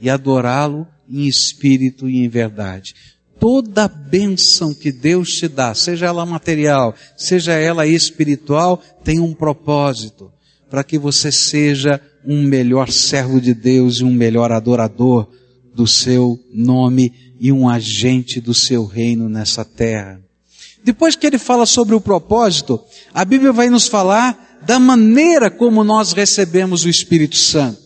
e 0.00 0.10
adorá-lo 0.10 0.86
em 1.08 1.26
espírito 1.26 2.08
e 2.08 2.24
em 2.24 2.28
verdade 2.28 2.94
toda 3.42 3.88
bênção 3.88 4.72
que 4.72 4.92
Deus 4.92 5.32
te 5.32 5.48
dá, 5.48 5.74
seja 5.74 6.06
ela 6.06 6.24
material, 6.24 6.94
seja 7.16 7.54
ela 7.54 7.84
espiritual, 7.84 8.80
tem 9.02 9.18
um 9.18 9.34
propósito 9.34 10.30
para 10.70 10.84
que 10.84 10.96
você 10.96 11.32
seja 11.32 12.00
um 12.24 12.40
melhor 12.44 12.88
servo 12.88 13.40
de 13.40 13.52
Deus 13.52 13.96
e 13.96 14.04
um 14.04 14.12
melhor 14.12 14.52
adorador 14.52 15.28
do 15.74 15.88
seu 15.88 16.38
nome 16.54 17.34
e 17.40 17.50
um 17.50 17.68
agente 17.68 18.40
do 18.40 18.54
seu 18.54 18.84
reino 18.84 19.28
nessa 19.28 19.64
terra. 19.64 20.22
Depois 20.84 21.14
que 21.14 21.26
ele 21.26 21.38
fala 21.38 21.64
sobre 21.64 21.94
o 21.94 22.00
propósito, 22.00 22.82
a 23.14 23.24
Bíblia 23.24 23.52
vai 23.52 23.70
nos 23.70 23.86
falar 23.86 24.60
da 24.64 24.78
maneira 24.78 25.50
como 25.50 25.84
nós 25.84 26.12
recebemos 26.12 26.84
o 26.84 26.88
Espírito 26.88 27.36
Santo. 27.36 27.80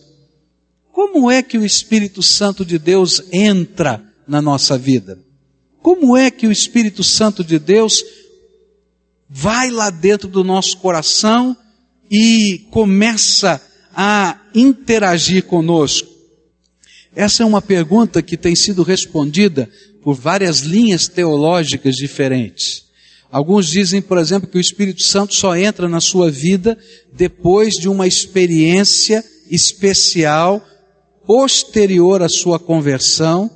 Como 0.91 1.29
é 1.29 1.43
que 1.43 1.57
o 1.57 1.65
Espírito 1.65 2.23
Santo 2.23 2.65
de 2.65 2.79
Deus 2.79 3.21
entra 3.31 4.03
na 4.27 4.41
nossa 4.41 4.77
vida? 4.77 5.19
Como 5.79 6.17
é 6.17 6.31
que 6.31 6.47
o 6.47 6.51
Espírito 6.51 7.03
Santo 7.03 7.43
de 7.43 7.59
Deus 7.59 8.03
vai 9.29 9.69
lá 9.69 9.89
dentro 9.91 10.27
do 10.27 10.43
nosso 10.43 10.77
coração 10.77 11.55
e 12.09 12.65
começa 12.71 13.61
a 13.95 14.39
interagir 14.55 15.43
conosco? 15.43 16.09
Essa 17.15 17.43
é 17.43 17.45
uma 17.45 17.61
pergunta 17.61 18.21
que 18.21 18.35
tem 18.35 18.55
sido 18.55 18.81
respondida 18.81 19.69
por 20.01 20.15
várias 20.15 20.59
linhas 20.59 21.07
teológicas 21.07 21.95
diferentes. 21.95 22.86
Alguns 23.31 23.67
dizem, 23.67 24.01
por 24.01 24.17
exemplo, 24.17 24.49
que 24.49 24.57
o 24.57 24.61
Espírito 24.61 25.03
Santo 25.03 25.35
só 25.35 25.55
entra 25.55 25.89
na 25.89 25.99
sua 25.99 26.31
vida 26.31 26.77
depois 27.13 27.73
de 27.73 27.89
uma 27.89 28.07
experiência 28.07 29.23
especial 29.49 30.65
posterior 31.25 32.21
à 32.21 32.29
sua 32.29 32.57
conversão 32.57 33.51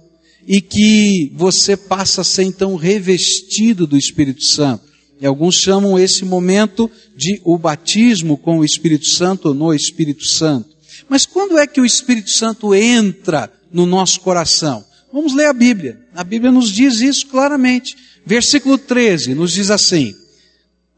e 0.46 0.60
que 0.60 1.32
você 1.36 1.78
passa 1.78 2.22
a 2.22 2.24
ser 2.24 2.44
então 2.44 2.76
revestido 2.76 3.88
do 3.88 3.98
Espírito 3.98 4.44
Santo. 4.44 4.84
E 5.22 5.26
alguns 5.26 5.56
chamam 5.56 5.98
esse 5.98 6.26
momento 6.26 6.90
de 7.16 7.40
o 7.46 7.58
batismo 7.58 8.38
com 8.38 8.60
o 8.60 8.66
Espírito 8.66 9.06
Santo 9.06 9.50
ou 9.50 9.54
no 9.54 9.74
Espírito 9.74 10.26
Santo. 10.26 10.70
Mas 11.08 11.26
quando 11.26 11.58
é 11.58 11.68
que 11.68 11.80
o 11.80 11.86
Espírito 11.86 12.32
Santo 12.32 12.74
entra 12.74 13.52
no 13.72 13.86
nosso 13.86 14.20
coração? 14.22 14.84
Vamos 15.14 15.34
ler 15.34 15.46
a 15.46 15.54
Bíblia. 15.54 16.00
A 16.16 16.24
Bíblia 16.24 16.52
nos 16.52 16.72
diz 16.72 17.02
isso 17.02 17.28
claramente. 17.28 17.96
Versículo 18.26 18.78
13 18.78 19.34
nos 19.34 19.52
diz 19.52 19.72
assim: 19.72 20.14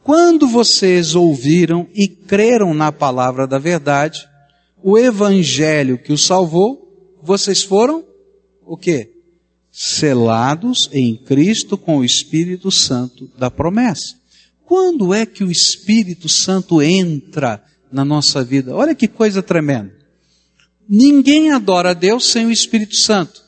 Quando 0.03 0.47
vocês 0.47 1.15
ouviram 1.15 1.87
e 1.93 2.07
creram 2.07 2.73
na 2.73 2.91
palavra 2.91 3.47
da 3.47 3.57
verdade, 3.57 4.27
o 4.81 4.97
evangelho 4.97 5.97
que 5.97 6.11
os 6.11 6.25
salvou, 6.25 7.17
vocês 7.21 7.63
foram 7.63 8.03
o 8.65 8.75
quê? 8.75 9.13
selados 9.73 10.87
em 10.91 11.15
Cristo 11.15 11.75
com 11.75 11.97
o 11.97 12.05
Espírito 12.05 12.69
Santo 12.69 13.27
da 13.35 13.49
promessa. 13.49 14.15
Quando 14.63 15.11
é 15.11 15.25
que 15.25 15.43
o 15.43 15.49
Espírito 15.49 16.29
Santo 16.29 16.79
entra 16.79 17.61
na 17.91 18.05
nossa 18.05 18.43
vida? 18.43 18.75
Olha 18.75 18.93
que 18.93 19.07
coisa 19.07 19.41
tremenda. 19.41 19.91
Ninguém 20.87 21.51
adora 21.51 21.89
a 21.89 21.93
Deus 21.93 22.25
sem 22.25 22.45
o 22.45 22.51
Espírito 22.51 22.95
Santo. 22.95 23.41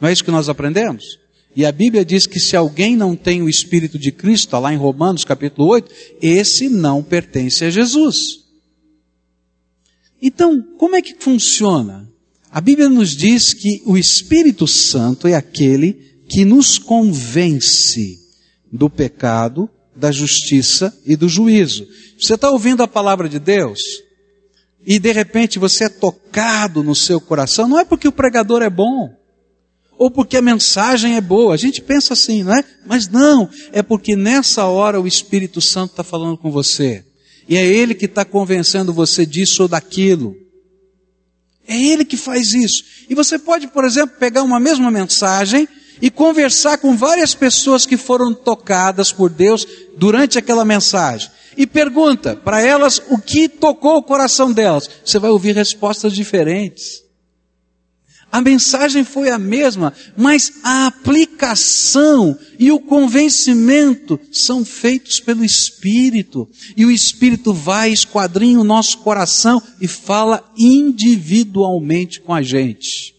Não 0.00 0.08
é 0.08 0.12
isso 0.12 0.24
que 0.24 0.30
nós 0.30 0.48
aprendemos? 0.48 1.18
E 1.56 1.64
a 1.64 1.72
Bíblia 1.72 2.04
diz 2.04 2.26
que 2.26 2.38
se 2.38 2.54
alguém 2.54 2.94
não 2.94 3.16
tem 3.16 3.40
o 3.40 3.48
Espírito 3.48 3.98
de 3.98 4.12
Cristo, 4.12 4.48
está 4.48 4.58
lá 4.58 4.74
em 4.74 4.76
Romanos 4.76 5.24
capítulo 5.24 5.68
8, 5.68 5.90
esse 6.20 6.68
não 6.68 7.02
pertence 7.02 7.64
a 7.64 7.70
Jesus. 7.70 8.44
Então, 10.20 10.62
como 10.76 10.96
é 10.96 11.00
que 11.00 11.16
funciona? 11.18 12.06
A 12.50 12.60
Bíblia 12.60 12.90
nos 12.90 13.16
diz 13.16 13.54
que 13.54 13.82
o 13.86 13.96
Espírito 13.96 14.66
Santo 14.66 15.26
é 15.26 15.34
aquele 15.34 15.94
que 16.28 16.44
nos 16.44 16.78
convence 16.78 18.18
do 18.70 18.90
pecado, 18.90 19.66
da 19.94 20.12
justiça 20.12 20.94
e 21.06 21.16
do 21.16 21.26
juízo. 21.26 21.88
Você 22.20 22.34
está 22.34 22.50
ouvindo 22.50 22.82
a 22.82 22.88
palavra 22.88 23.30
de 23.30 23.38
Deus 23.38 23.80
e 24.86 24.98
de 24.98 25.10
repente 25.10 25.58
você 25.58 25.84
é 25.84 25.88
tocado 25.88 26.82
no 26.82 26.94
seu 26.94 27.18
coração, 27.18 27.66
não 27.66 27.78
é 27.78 27.84
porque 27.84 28.06
o 28.06 28.12
pregador 28.12 28.62
é 28.62 28.68
bom, 28.68 29.10
ou 29.98 30.10
porque 30.10 30.36
a 30.36 30.42
mensagem 30.42 31.16
é 31.16 31.20
boa. 31.20 31.54
A 31.54 31.56
gente 31.56 31.80
pensa 31.80 32.12
assim, 32.12 32.42
não 32.42 32.54
é? 32.54 32.64
Mas 32.86 33.08
não, 33.08 33.48
é 33.72 33.82
porque 33.82 34.14
nessa 34.14 34.64
hora 34.64 35.00
o 35.00 35.06
Espírito 35.06 35.60
Santo 35.60 35.92
está 35.92 36.04
falando 36.04 36.36
com 36.36 36.50
você. 36.50 37.04
E 37.48 37.56
é 37.56 37.64
Ele 37.64 37.94
que 37.94 38.06
está 38.06 38.24
convencendo 38.24 38.92
você 38.92 39.24
disso 39.24 39.62
ou 39.62 39.68
daquilo. 39.68 40.34
É 41.66 41.76
Ele 41.76 42.04
que 42.04 42.16
faz 42.16 42.54
isso. 42.54 42.82
E 43.08 43.14
você 43.14 43.38
pode, 43.38 43.68
por 43.68 43.84
exemplo, 43.84 44.16
pegar 44.18 44.42
uma 44.42 44.60
mesma 44.60 44.90
mensagem 44.90 45.68
e 46.00 46.10
conversar 46.10 46.78
com 46.78 46.96
várias 46.96 47.34
pessoas 47.34 47.86
que 47.86 47.96
foram 47.96 48.34
tocadas 48.34 49.12
por 49.12 49.30
Deus 49.30 49.66
durante 49.96 50.38
aquela 50.38 50.64
mensagem. 50.64 51.30
E 51.56 51.66
pergunta 51.66 52.36
para 52.36 52.60
elas 52.60 53.00
o 53.08 53.18
que 53.18 53.48
tocou 53.48 53.96
o 53.96 54.02
coração 54.02 54.52
delas. 54.52 54.90
Você 55.04 55.18
vai 55.18 55.30
ouvir 55.30 55.54
respostas 55.54 56.12
diferentes. 56.12 57.05
A 58.30 58.40
mensagem 58.40 59.02
foi 59.04 59.30
a 59.30 59.38
mesma, 59.38 59.92
mas 60.16 60.60
a 60.62 60.86
aplicação 60.86 62.38
e 62.58 62.70
o 62.70 62.78
convencimento 62.78 64.20
são 64.30 64.64
feitos 64.64 65.20
pelo 65.20 65.44
Espírito. 65.44 66.48
E 66.76 66.84
o 66.84 66.90
Espírito 66.90 67.54
vai, 67.54 67.90
esquadrinha 67.92 68.60
o 68.60 68.64
nosso 68.64 68.98
coração 68.98 69.62
e 69.80 69.88
fala 69.88 70.44
individualmente 70.58 72.20
com 72.20 72.34
a 72.34 72.42
gente. 72.42 73.14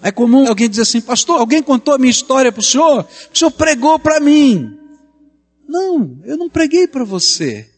É 0.00 0.10
comum 0.10 0.48
alguém 0.48 0.68
dizer 0.68 0.82
assim, 0.82 1.00
pastor, 1.00 1.38
alguém 1.38 1.62
contou 1.62 1.94
a 1.94 1.98
minha 1.98 2.10
história 2.10 2.50
para 2.50 2.60
o 2.60 2.64
senhor? 2.64 3.06
O 3.32 3.38
senhor 3.38 3.50
pregou 3.50 3.98
para 3.98 4.18
mim. 4.18 4.76
Não, 5.68 6.20
eu 6.24 6.36
não 6.36 6.48
preguei 6.48 6.88
para 6.88 7.04
você. 7.04 7.70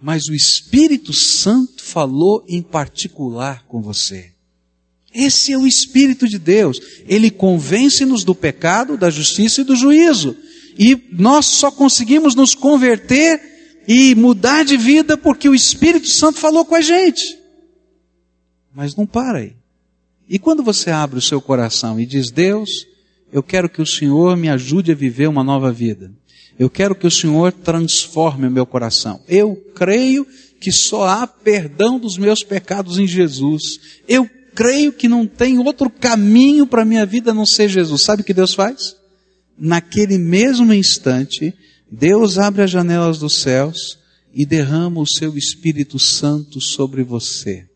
Mas 0.00 0.28
o 0.28 0.34
Espírito 0.34 1.12
Santo 1.12 1.82
falou 1.82 2.44
em 2.48 2.62
particular 2.62 3.64
com 3.66 3.80
você. 3.80 4.37
Esse 5.18 5.52
é 5.52 5.58
o 5.58 5.66
Espírito 5.66 6.28
de 6.28 6.38
Deus. 6.38 6.80
Ele 7.08 7.28
convence-nos 7.28 8.22
do 8.22 8.36
pecado, 8.36 8.96
da 8.96 9.10
justiça 9.10 9.62
e 9.62 9.64
do 9.64 9.74
juízo. 9.74 10.36
E 10.78 10.96
nós 11.10 11.46
só 11.46 11.72
conseguimos 11.72 12.36
nos 12.36 12.54
converter 12.54 13.82
e 13.88 14.14
mudar 14.14 14.64
de 14.64 14.76
vida 14.76 15.16
porque 15.16 15.48
o 15.48 15.56
Espírito 15.56 16.06
Santo 16.06 16.38
falou 16.38 16.64
com 16.64 16.76
a 16.76 16.80
gente. 16.80 17.36
Mas 18.72 18.94
não 18.94 19.06
para 19.06 19.38
aí. 19.38 19.56
E 20.28 20.38
quando 20.38 20.62
você 20.62 20.88
abre 20.90 21.18
o 21.18 21.22
seu 21.22 21.40
coração 21.40 21.98
e 21.98 22.06
diz, 22.06 22.30
Deus, 22.30 22.86
eu 23.32 23.42
quero 23.42 23.68
que 23.68 23.82
o 23.82 23.86
Senhor 23.86 24.36
me 24.36 24.48
ajude 24.48 24.92
a 24.92 24.94
viver 24.94 25.26
uma 25.26 25.42
nova 25.42 25.72
vida. 25.72 26.12
Eu 26.56 26.70
quero 26.70 26.94
que 26.94 27.08
o 27.08 27.10
Senhor 27.10 27.50
transforme 27.50 28.46
o 28.46 28.50
meu 28.52 28.66
coração. 28.66 29.20
Eu 29.26 29.56
creio 29.74 30.24
que 30.60 30.70
só 30.70 31.08
há 31.08 31.26
perdão 31.26 31.98
dos 31.98 32.16
meus 32.16 32.44
pecados 32.44 32.98
em 32.98 33.06
Jesus. 33.06 33.80
Eu 34.06 34.30
creio 34.58 34.92
que 34.92 35.06
não 35.06 35.24
tem 35.24 35.56
outro 35.60 35.88
caminho 35.88 36.66
para 36.66 36.82
a 36.82 36.84
minha 36.84 37.06
vida 37.06 37.32
não 37.32 37.46
ser 37.46 37.68
Jesus. 37.68 38.02
Sabe 38.02 38.22
o 38.22 38.24
que 38.24 38.34
Deus 38.34 38.54
faz? 38.54 38.96
Naquele 39.56 40.18
mesmo 40.18 40.74
instante, 40.74 41.54
Deus 41.88 42.38
abre 42.38 42.62
as 42.62 42.70
janelas 42.70 43.20
dos 43.20 43.40
céus 43.40 44.00
e 44.34 44.44
derrama 44.44 45.00
o 45.00 45.06
seu 45.06 45.38
Espírito 45.38 46.00
Santo 46.00 46.60
sobre 46.60 47.04
você 47.04 47.68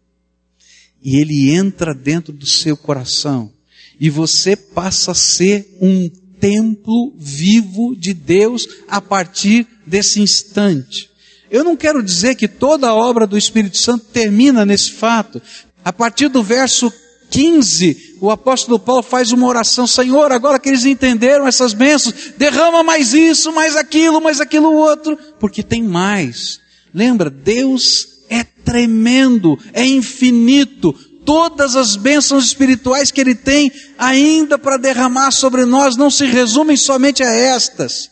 e 1.03 1.16
ele 1.16 1.51
entra 1.51 1.92
dentro 1.92 2.33
do 2.33 2.47
seu 2.47 2.77
coração 2.77 3.53
e 3.99 4.09
você 4.09 4.55
passa 4.55 5.11
a 5.11 5.14
ser 5.14 5.77
um 5.81 6.09
templo 6.40 7.12
vivo 7.18 7.95
de 7.97 8.14
Deus 8.14 8.66
a 8.88 9.01
partir 9.01 9.66
desse 9.87 10.21
instante. 10.21 11.11
Eu 11.51 11.62
não 11.62 11.77
quero 11.77 12.03
dizer 12.03 12.35
que 12.35 12.49
toda 12.49 12.88
a 12.88 12.95
obra 12.95 13.27
do 13.27 13.37
Espírito 13.37 13.77
Santo 13.77 14.07
termina 14.07 14.64
nesse 14.64 14.92
fato. 14.92 15.42
A 15.85 15.92
partir 15.92 16.29
do 16.29 16.42
verso 16.42 16.92
15, 17.31 18.18
o 18.21 18.31
apóstolo 18.31 18.79
Paulo 18.79 19.03
faz 19.03 19.33
uma 19.33 19.47
oração, 19.47 19.87
Senhor, 19.87 20.31
agora 20.31 20.59
que 20.59 20.68
eles 20.68 20.85
entenderam 20.85 21.47
essas 21.47 21.73
bênçãos, 21.73 22.33
derrama 22.37 22.83
mais 22.83 23.14
isso, 23.14 23.51
mais 23.53 23.75
aquilo, 23.75 24.21
mais 24.21 24.40
aquilo 24.40 24.73
outro, 24.73 25.16
porque 25.40 25.62
tem 25.62 25.83
mais. 25.83 26.61
Lembra, 26.92 27.31
Deus 27.31 28.07
é 28.29 28.45
tremendo, 28.45 29.59
é 29.73 29.85
infinito. 29.85 30.92
Todas 31.25 31.75
as 31.75 31.97
bênçãos 31.97 32.45
espirituais 32.45 33.11
que 33.11 33.21
Ele 33.21 33.35
tem 33.35 33.73
ainda 33.97 34.59
para 34.59 34.77
derramar 34.77 35.31
sobre 35.31 35.64
nós 35.64 35.97
não 35.97 36.11
se 36.11 36.27
resumem 36.27 36.77
somente 36.77 37.23
a 37.23 37.31
estas. 37.31 38.11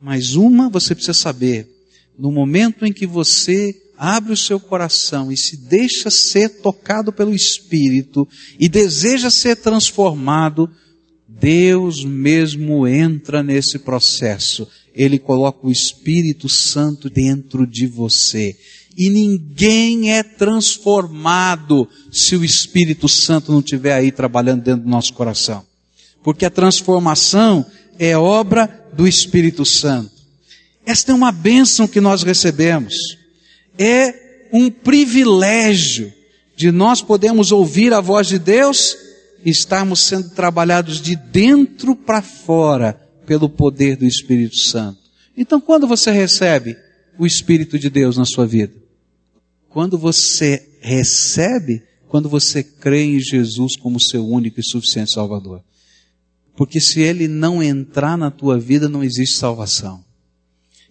Mas 0.00 0.34
uma 0.34 0.70
você 0.70 0.94
precisa 0.94 1.12
saber: 1.12 1.68
no 2.18 2.32
momento 2.32 2.86
em 2.86 2.92
que 2.92 3.06
você 3.06 3.74
abre 4.00 4.32
o 4.32 4.36
seu 4.36 4.58
coração 4.58 5.30
e 5.30 5.36
se 5.36 5.58
deixa 5.58 6.10
ser 6.10 6.62
tocado 6.62 7.12
pelo 7.12 7.34
Espírito 7.34 8.26
e 8.58 8.66
deseja 8.66 9.30
ser 9.30 9.56
transformado, 9.56 10.70
Deus 11.28 12.02
mesmo 12.02 12.88
entra 12.88 13.42
nesse 13.42 13.78
processo. 13.78 14.66
Ele 14.94 15.18
coloca 15.18 15.66
o 15.66 15.70
Espírito 15.70 16.48
Santo 16.48 17.10
dentro 17.10 17.66
de 17.66 17.86
você. 17.86 18.56
E 18.96 19.10
ninguém 19.10 20.12
é 20.12 20.22
transformado 20.22 21.86
se 22.10 22.34
o 22.34 22.44
Espírito 22.44 23.06
Santo 23.06 23.52
não 23.52 23.60
estiver 23.60 23.92
aí 23.92 24.10
trabalhando 24.10 24.62
dentro 24.62 24.84
do 24.84 24.90
nosso 24.90 25.12
coração. 25.12 25.62
Porque 26.24 26.46
a 26.46 26.50
transformação 26.50 27.66
é 27.98 28.16
obra 28.16 28.88
do 28.94 29.06
Espírito 29.06 29.66
Santo. 29.66 30.10
Esta 30.86 31.12
é 31.12 31.14
uma 31.14 31.30
bênção 31.30 31.86
que 31.86 32.00
nós 32.00 32.22
recebemos. 32.22 33.19
É 33.78 34.48
um 34.52 34.70
privilégio 34.70 36.12
de 36.56 36.70
nós 36.70 37.00
podermos 37.00 37.52
ouvir 37.52 37.92
a 37.92 38.00
voz 38.00 38.26
de 38.26 38.38
Deus 38.38 38.96
e 39.44 39.50
estarmos 39.50 40.06
sendo 40.06 40.30
trabalhados 40.30 41.00
de 41.00 41.16
dentro 41.16 41.96
para 41.96 42.20
fora 42.20 43.00
pelo 43.24 43.48
poder 43.48 43.96
do 43.96 44.04
Espírito 44.04 44.56
Santo. 44.56 44.98
Então, 45.36 45.60
quando 45.60 45.86
você 45.86 46.10
recebe 46.10 46.76
o 47.18 47.26
Espírito 47.26 47.78
de 47.78 47.88
Deus 47.88 48.16
na 48.16 48.24
sua 48.24 48.46
vida? 48.46 48.74
Quando 49.68 49.96
você 49.96 50.68
recebe, 50.80 51.82
quando 52.08 52.28
você 52.28 52.62
crê 52.62 53.04
em 53.04 53.20
Jesus 53.20 53.76
como 53.76 54.00
seu 54.00 54.26
único 54.26 54.58
e 54.58 54.64
suficiente 54.64 55.14
Salvador. 55.14 55.62
Porque 56.56 56.80
se 56.80 57.00
Ele 57.00 57.28
não 57.28 57.62
entrar 57.62 58.18
na 58.18 58.30
tua 58.30 58.58
vida, 58.58 58.88
não 58.88 59.04
existe 59.04 59.38
salvação. 59.38 60.04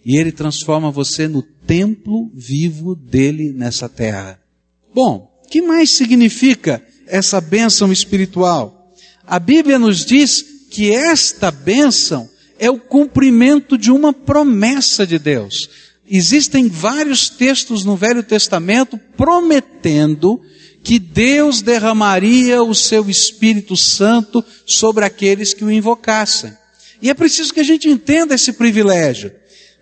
E 0.04 0.16
Ele 0.16 0.32
transforma 0.32 0.90
você 0.90 1.28
no 1.28 1.42
templo 1.42 2.30
vivo 2.34 2.94
dele 2.94 3.52
nessa 3.52 3.88
terra. 3.88 4.40
Bom, 4.94 5.30
que 5.50 5.60
mais 5.60 5.94
significa 5.94 6.82
essa 7.06 7.40
bênção 7.40 7.92
espiritual? 7.92 8.94
A 9.26 9.38
Bíblia 9.38 9.78
nos 9.78 10.04
diz 10.04 10.44
que 10.70 10.92
esta 10.92 11.50
bênção 11.50 12.28
é 12.58 12.70
o 12.70 12.78
cumprimento 12.78 13.76
de 13.76 13.90
uma 13.90 14.12
promessa 14.12 15.06
de 15.06 15.18
Deus. 15.18 15.68
Existem 16.08 16.68
vários 16.68 17.28
textos 17.28 17.84
no 17.84 17.96
Velho 17.96 18.22
Testamento 18.22 18.98
prometendo 19.16 20.40
que 20.82 20.98
Deus 20.98 21.62
derramaria 21.62 22.62
o 22.62 22.74
seu 22.74 23.08
Espírito 23.08 23.76
Santo 23.76 24.44
sobre 24.66 25.04
aqueles 25.04 25.52
que 25.54 25.64
o 25.64 25.70
invocassem. 25.70 26.52
E 27.02 27.08
é 27.08 27.14
preciso 27.14 27.52
que 27.52 27.60
a 27.60 27.64
gente 27.64 27.88
entenda 27.88 28.34
esse 28.34 28.52
privilégio. 28.52 29.32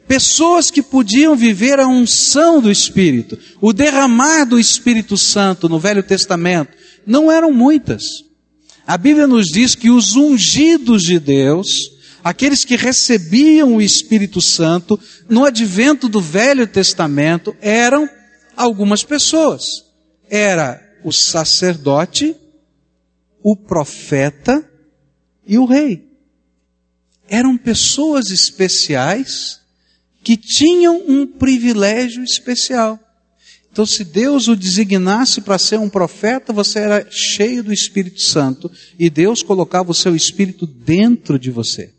Pessoas 0.08 0.70
que 0.70 0.82
podiam 0.82 1.36
viver 1.36 1.78
a 1.78 1.86
unção 1.86 2.62
do 2.62 2.70
Espírito, 2.70 3.38
o 3.60 3.74
derramar 3.74 4.46
do 4.46 4.58
Espírito 4.58 5.18
Santo 5.18 5.68
no 5.68 5.78
Velho 5.78 6.02
Testamento, 6.02 6.72
não 7.06 7.30
eram 7.30 7.52
muitas. 7.52 8.24
A 8.86 8.96
Bíblia 8.96 9.26
nos 9.26 9.48
diz 9.48 9.74
que 9.74 9.90
os 9.90 10.16
ungidos 10.16 11.02
de 11.02 11.20
Deus, 11.20 11.90
aqueles 12.24 12.64
que 12.64 12.74
recebiam 12.74 13.76
o 13.76 13.82
Espírito 13.82 14.40
Santo 14.40 14.98
no 15.28 15.44
advento 15.44 16.08
do 16.08 16.22
Velho 16.22 16.66
Testamento 16.66 17.54
eram 17.60 18.08
algumas 18.56 19.04
pessoas. 19.04 19.84
Era 20.30 20.80
o 21.04 21.12
sacerdote, 21.12 22.34
o 23.42 23.54
profeta 23.54 24.66
e 25.46 25.58
o 25.58 25.66
rei. 25.66 26.08
Eram 27.28 27.58
pessoas 27.58 28.30
especiais 28.30 29.60
que 30.22 30.36
tinham 30.36 31.02
um 31.06 31.26
privilégio 31.26 32.22
especial. 32.22 32.98
Então, 33.70 33.86
se 33.86 34.02
Deus 34.04 34.48
o 34.48 34.56
designasse 34.56 35.40
para 35.40 35.58
ser 35.58 35.78
um 35.78 35.88
profeta, 35.88 36.52
você 36.52 36.80
era 36.80 37.06
cheio 37.10 37.62
do 37.62 37.72
Espírito 37.72 38.20
Santo 38.20 38.70
e 38.98 39.08
Deus 39.08 39.42
colocava 39.42 39.90
o 39.90 39.94
seu 39.94 40.16
Espírito 40.16 40.66
dentro 40.66 41.38
de 41.38 41.50
você. 41.50 41.90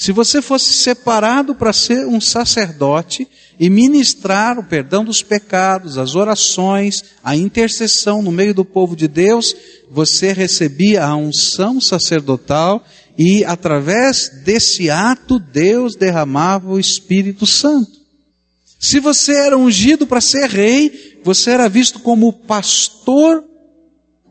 Se 0.00 0.12
você 0.12 0.40
fosse 0.40 0.72
separado 0.72 1.54
para 1.54 1.74
ser 1.74 2.06
um 2.06 2.20
sacerdote 2.22 3.28
e 3.60 3.68
ministrar 3.68 4.58
o 4.58 4.64
perdão 4.64 5.04
dos 5.04 5.22
pecados, 5.22 5.98
as 5.98 6.14
orações, 6.14 7.04
a 7.22 7.36
intercessão 7.36 8.22
no 8.22 8.32
meio 8.32 8.54
do 8.54 8.64
povo 8.64 8.96
de 8.96 9.06
Deus, 9.06 9.54
você 9.90 10.32
recebia 10.32 11.04
a 11.04 11.14
unção 11.14 11.80
sacerdotal 11.82 12.82
e 13.22 13.44
através 13.44 14.30
desse 14.46 14.88
ato 14.88 15.38
Deus 15.38 15.94
derramava 15.94 16.70
o 16.70 16.80
Espírito 16.80 17.44
Santo. 17.44 18.00
Se 18.78 18.98
você 18.98 19.34
era 19.34 19.58
ungido 19.58 20.06
para 20.06 20.22
ser 20.22 20.48
rei, 20.48 21.20
você 21.22 21.50
era 21.50 21.68
visto 21.68 21.98
como 22.00 22.28
o 22.28 22.32
pastor, 22.32 23.44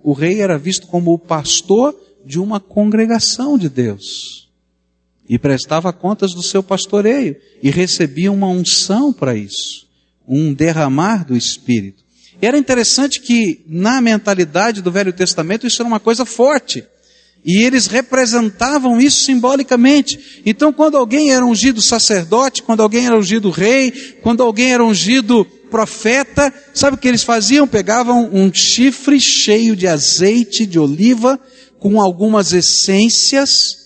o 0.02 0.12
rei 0.12 0.42
era 0.42 0.58
visto 0.58 0.88
como 0.88 1.14
o 1.14 1.20
pastor 1.20 1.96
de 2.26 2.40
uma 2.40 2.60
congregação 2.60 3.60
de 3.60 3.70
Deus. 3.70 4.50
E 5.30 5.38
prestava 5.38 5.94
contas 5.94 6.34
do 6.34 6.42
seu 6.42 6.64
pastoreio 6.64 7.36
e 7.62 7.70
recebia 7.70 8.32
uma 8.32 8.48
unção 8.48 9.14
para 9.14 9.36
isso, 9.36 9.88
um 10.28 10.52
derramar 10.52 11.24
do 11.28 11.38
Espírito. 11.38 12.04
E 12.42 12.48
era 12.48 12.58
interessante 12.58 13.22
que 13.22 13.64
na 13.68 14.02
mentalidade 14.02 14.82
do 14.82 14.92
Velho 14.92 15.14
Testamento 15.14 15.68
isso 15.68 15.80
era 15.80 15.88
uma 15.88 16.00
coisa 16.00 16.26
forte. 16.26 16.84
E 17.44 17.64
eles 17.64 17.88
representavam 17.88 19.00
isso 19.00 19.24
simbolicamente. 19.24 20.42
Então, 20.46 20.74
quando 20.74 20.98
alguém 20.98 21.32
era 21.32 21.46
ungido 21.46 21.82
sacerdote, 21.82 22.62
quando 22.62 22.84
alguém 22.84 23.06
era 23.06 23.18
ungido 23.18 23.50
rei, 23.50 23.92
quando 24.22 24.44
alguém 24.44 24.74
era 24.74 24.84
ungido 24.84 25.46
profeta, 25.72 26.54
sabe 26.74 26.96
o 26.96 27.00
que 27.00 27.08
eles 27.08 27.24
faziam? 27.24 27.68
Pegavam 27.68 28.30
um 28.34 28.54
chifre 28.54 29.20
cheio 29.20 29.76
de 29.76 29.88
azeite 29.88 30.66
de 30.66 30.78
oliva, 30.78 31.40
com 31.80 32.02
algumas 32.02 32.52
essências, 32.52 33.78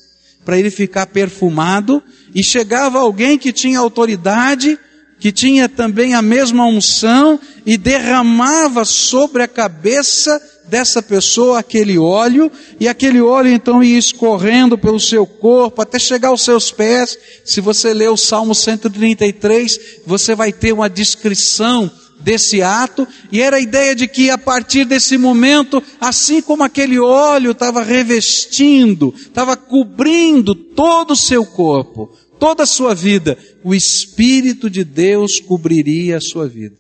para 0.44 0.58
ele 0.58 0.72
ficar 0.72 1.06
perfumado, 1.08 2.02
e 2.34 2.44
chegava 2.44 3.00
alguém 3.00 3.38
que 3.38 3.54
tinha 3.54 3.78
autoridade, 3.78 4.80
que 5.20 5.32
tinha 5.32 5.70
também 5.70 6.16
a 6.16 6.22
mesma 6.22 6.66
unção, 6.66 7.40
e 7.66 7.78
derramava 7.78 8.84
sobre 8.84 9.44
a 9.44 9.48
cabeça 9.48 10.42
dessa 10.68 11.02
pessoa 11.02 11.60
aquele 11.60 11.98
óleo, 11.98 12.52
e 12.80 12.88
aquele 12.88 13.22
óleo 13.22 13.50
então 13.50 13.84
ia 13.84 13.98
escorrendo 13.98 14.78
pelo 14.78 15.00
seu 15.00 15.26
corpo 15.26 15.82
até 15.82 16.00
chegar 16.00 16.30
aos 16.30 16.42
seus 16.42 16.72
pés. 16.72 17.18
Se 17.44 17.62
você 17.62 17.94
ler 17.94 18.10
o 18.10 18.18
Salmo 18.18 18.56
133, 18.56 19.80
você 20.06 20.36
vai 20.36 20.52
ter 20.52 20.74
uma 20.74 20.90
descrição 20.90 21.92
desse 22.20 22.62
ato, 22.62 23.06
e 23.32 23.42
era 23.42 23.58
a 23.58 23.60
ideia 23.60 23.94
de 23.94 24.08
que 24.08 24.30
a 24.30 24.38
partir 24.38 24.86
desse 24.86 25.18
momento, 25.18 25.84
assim 26.00 26.42
como 26.42 26.64
aquele 26.64 26.98
óleo 26.98 27.52
estava 27.52 27.84
revestindo, 27.84 29.14
estava 29.18 29.58
cobrindo 29.58 30.56
todo 30.56 31.12
o 31.12 31.18
seu 31.18 31.46
corpo, 31.46 32.10
toda 32.40 32.64
a 32.64 32.68
sua 32.68 32.96
vida, 32.96 33.38
o 33.64 33.76
Espírito 33.76 34.70
de 34.70 34.86
Deus 34.86 35.40
cobriria 35.40 36.18
a 36.18 36.22
sua 36.22 36.48
vida. 36.48 36.78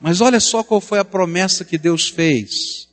Mas 0.00 0.20
olha 0.20 0.38
só 0.38 0.62
qual 0.62 0.80
foi 0.80 1.00
a 1.00 1.04
promessa 1.04 1.64
que 1.64 1.76
Deus 1.76 2.08
fez. 2.08 2.87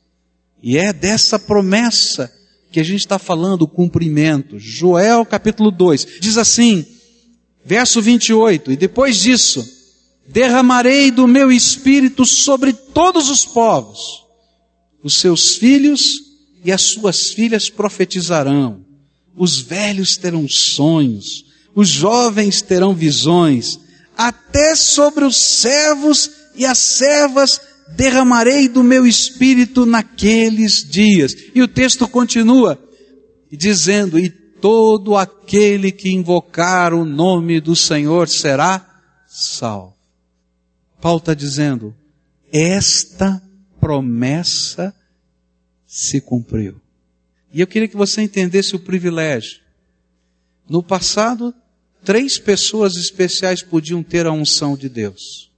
E 0.62 0.76
é 0.76 0.92
dessa 0.92 1.38
promessa 1.38 2.32
que 2.70 2.80
a 2.80 2.84
gente 2.84 3.00
está 3.00 3.18
falando, 3.18 3.62
o 3.62 3.68
cumprimento. 3.68 4.58
Joel 4.58 5.24
capítulo 5.24 5.70
2 5.70 6.18
diz 6.20 6.36
assim, 6.36 6.84
verso 7.64 8.02
28, 8.02 8.72
e 8.72 8.76
depois 8.76 9.16
disso, 9.16 9.66
derramarei 10.28 11.10
do 11.10 11.26
meu 11.26 11.50
espírito 11.52 12.24
sobre 12.24 12.72
todos 12.72 13.30
os 13.30 13.44
povos, 13.44 14.24
os 15.02 15.14
seus 15.14 15.56
filhos 15.56 16.20
e 16.64 16.72
as 16.72 16.82
suas 16.82 17.30
filhas 17.30 17.70
profetizarão, 17.70 18.84
os 19.36 19.58
velhos 19.58 20.16
terão 20.16 20.48
sonhos, 20.48 21.44
os 21.74 21.88
jovens 21.88 22.62
terão 22.62 22.94
visões, 22.94 23.78
até 24.16 24.74
sobre 24.74 25.24
os 25.24 25.36
servos 25.36 26.30
e 26.54 26.64
as 26.64 26.78
servas 26.78 27.60
derramarei 27.88 28.68
do 28.68 28.82
meu 28.82 29.06
espírito 29.06 29.86
naqueles 29.86 30.84
dias. 30.84 31.34
E 31.54 31.62
o 31.62 31.68
texto 31.68 32.08
continua 32.08 32.80
dizendo: 33.50 34.18
E 34.18 34.28
todo 34.28 35.16
aquele 35.16 35.92
que 35.92 36.10
invocar 36.10 36.92
o 36.92 37.04
nome 37.04 37.60
do 37.60 37.76
Senhor 37.76 38.28
será 38.28 38.84
salvo. 39.26 39.94
Paulo 41.00 41.18
está 41.18 41.34
dizendo: 41.34 41.94
esta 42.52 43.42
promessa 43.80 44.94
se 45.86 46.20
cumpriu. 46.20 46.80
E 47.52 47.60
eu 47.60 47.66
queria 47.66 47.88
que 47.88 47.96
você 47.96 48.22
entendesse 48.22 48.74
o 48.74 48.80
privilégio. 48.80 49.60
No 50.68 50.82
passado, 50.82 51.54
três 52.04 52.38
pessoas 52.38 52.96
especiais 52.96 53.62
podiam 53.62 54.02
ter 54.02 54.26
a 54.26 54.32
unção 54.32 54.76
de 54.76 54.88
Deus. 54.88 55.50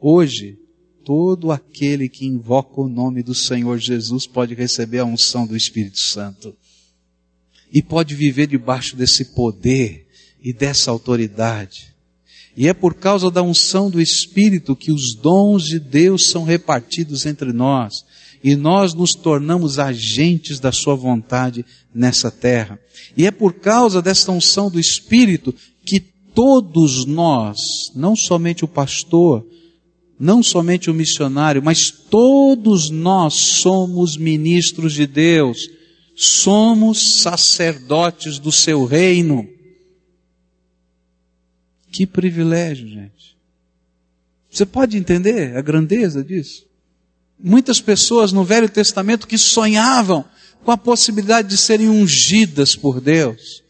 Hoje, 0.00 0.58
todo 1.04 1.52
aquele 1.52 2.08
que 2.08 2.26
invoca 2.26 2.80
o 2.80 2.88
nome 2.88 3.22
do 3.22 3.34
Senhor 3.34 3.78
Jesus 3.78 4.26
pode 4.26 4.54
receber 4.54 5.00
a 5.00 5.04
unção 5.04 5.46
do 5.46 5.56
Espírito 5.56 6.00
Santo. 6.00 6.54
E 7.72 7.82
pode 7.82 8.14
viver 8.14 8.46
debaixo 8.46 8.96
desse 8.96 9.26
poder 9.26 10.06
e 10.42 10.52
dessa 10.52 10.90
autoridade. 10.90 11.94
E 12.56 12.68
é 12.68 12.72
por 12.72 12.94
causa 12.94 13.30
da 13.30 13.42
unção 13.42 13.90
do 13.90 14.00
Espírito 14.00 14.76
que 14.76 14.92
os 14.92 15.14
dons 15.14 15.64
de 15.64 15.78
Deus 15.78 16.28
são 16.28 16.44
repartidos 16.44 17.26
entre 17.26 17.52
nós. 17.52 18.04
E 18.42 18.54
nós 18.54 18.94
nos 18.94 19.12
tornamos 19.12 19.78
agentes 19.78 20.60
da 20.60 20.70
Sua 20.70 20.94
vontade 20.94 21.64
nessa 21.94 22.30
terra. 22.30 22.78
E 23.16 23.26
é 23.26 23.30
por 23.30 23.54
causa 23.54 24.00
dessa 24.00 24.30
unção 24.30 24.70
do 24.70 24.78
Espírito 24.78 25.54
que 25.84 26.00
todos 26.34 27.04
nós, 27.04 27.58
não 27.94 28.14
somente 28.14 28.64
o 28.64 28.68
pastor, 28.68 29.44
não 30.18 30.42
somente 30.42 30.90
o 30.90 30.94
missionário, 30.94 31.62
mas 31.62 31.90
todos 31.90 32.90
nós 32.90 33.34
somos 33.34 34.16
ministros 34.16 34.92
de 34.92 35.06
Deus, 35.06 35.68
somos 36.14 37.20
sacerdotes 37.20 38.38
do 38.38 38.52
seu 38.52 38.84
reino. 38.84 39.48
Que 41.90 42.06
privilégio, 42.06 42.88
gente. 42.88 43.36
Você 44.50 44.64
pode 44.64 44.96
entender 44.96 45.56
a 45.56 45.60
grandeza 45.60 46.22
disso? 46.22 46.64
Muitas 47.38 47.80
pessoas 47.80 48.32
no 48.32 48.44
Velho 48.44 48.68
Testamento 48.68 49.26
que 49.26 49.36
sonhavam 49.36 50.24
com 50.64 50.70
a 50.70 50.76
possibilidade 50.76 51.48
de 51.48 51.58
serem 51.58 51.88
ungidas 51.88 52.76
por 52.76 53.00
Deus. 53.00 53.62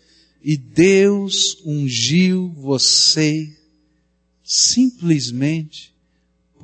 E 0.42 0.58
Deus 0.58 1.56
ungiu 1.64 2.52
você 2.54 3.50
simplesmente 4.44 5.93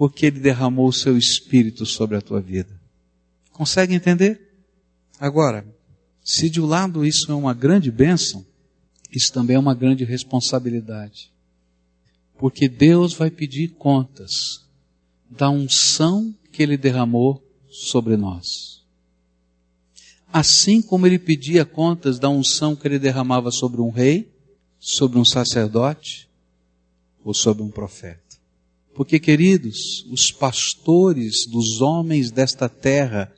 porque 0.00 0.24
Ele 0.24 0.40
derramou 0.40 0.88
o 0.88 0.92
seu 0.94 1.18
espírito 1.18 1.84
sobre 1.84 2.16
a 2.16 2.22
tua 2.22 2.40
vida. 2.40 2.70
Consegue 3.52 3.94
entender? 3.94 4.50
Agora, 5.18 5.62
se 6.24 6.48
de 6.48 6.58
um 6.58 6.64
lado 6.64 7.04
isso 7.04 7.30
é 7.30 7.34
uma 7.34 7.52
grande 7.52 7.90
bênção, 7.90 8.42
isso 9.12 9.30
também 9.30 9.56
é 9.56 9.58
uma 9.58 9.74
grande 9.74 10.02
responsabilidade. 10.02 11.30
Porque 12.38 12.66
Deus 12.66 13.12
vai 13.12 13.30
pedir 13.30 13.74
contas 13.74 14.64
da 15.28 15.50
unção 15.50 16.34
que 16.50 16.62
Ele 16.62 16.78
derramou 16.78 17.46
sobre 17.68 18.16
nós. 18.16 18.82
Assim 20.32 20.80
como 20.80 21.06
Ele 21.06 21.18
pedia 21.18 21.66
contas 21.66 22.18
da 22.18 22.30
unção 22.30 22.74
que 22.74 22.88
Ele 22.88 22.98
derramava 22.98 23.50
sobre 23.50 23.82
um 23.82 23.90
rei, 23.90 24.32
sobre 24.78 25.18
um 25.18 25.26
sacerdote 25.26 26.26
ou 27.22 27.34
sobre 27.34 27.62
um 27.62 27.70
profeta. 27.70 28.29
Porque, 28.94 29.18
queridos, 29.18 30.04
os 30.10 30.30
pastores 30.30 31.46
dos 31.46 31.80
homens 31.80 32.30
desta 32.30 32.68
terra 32.68 33.32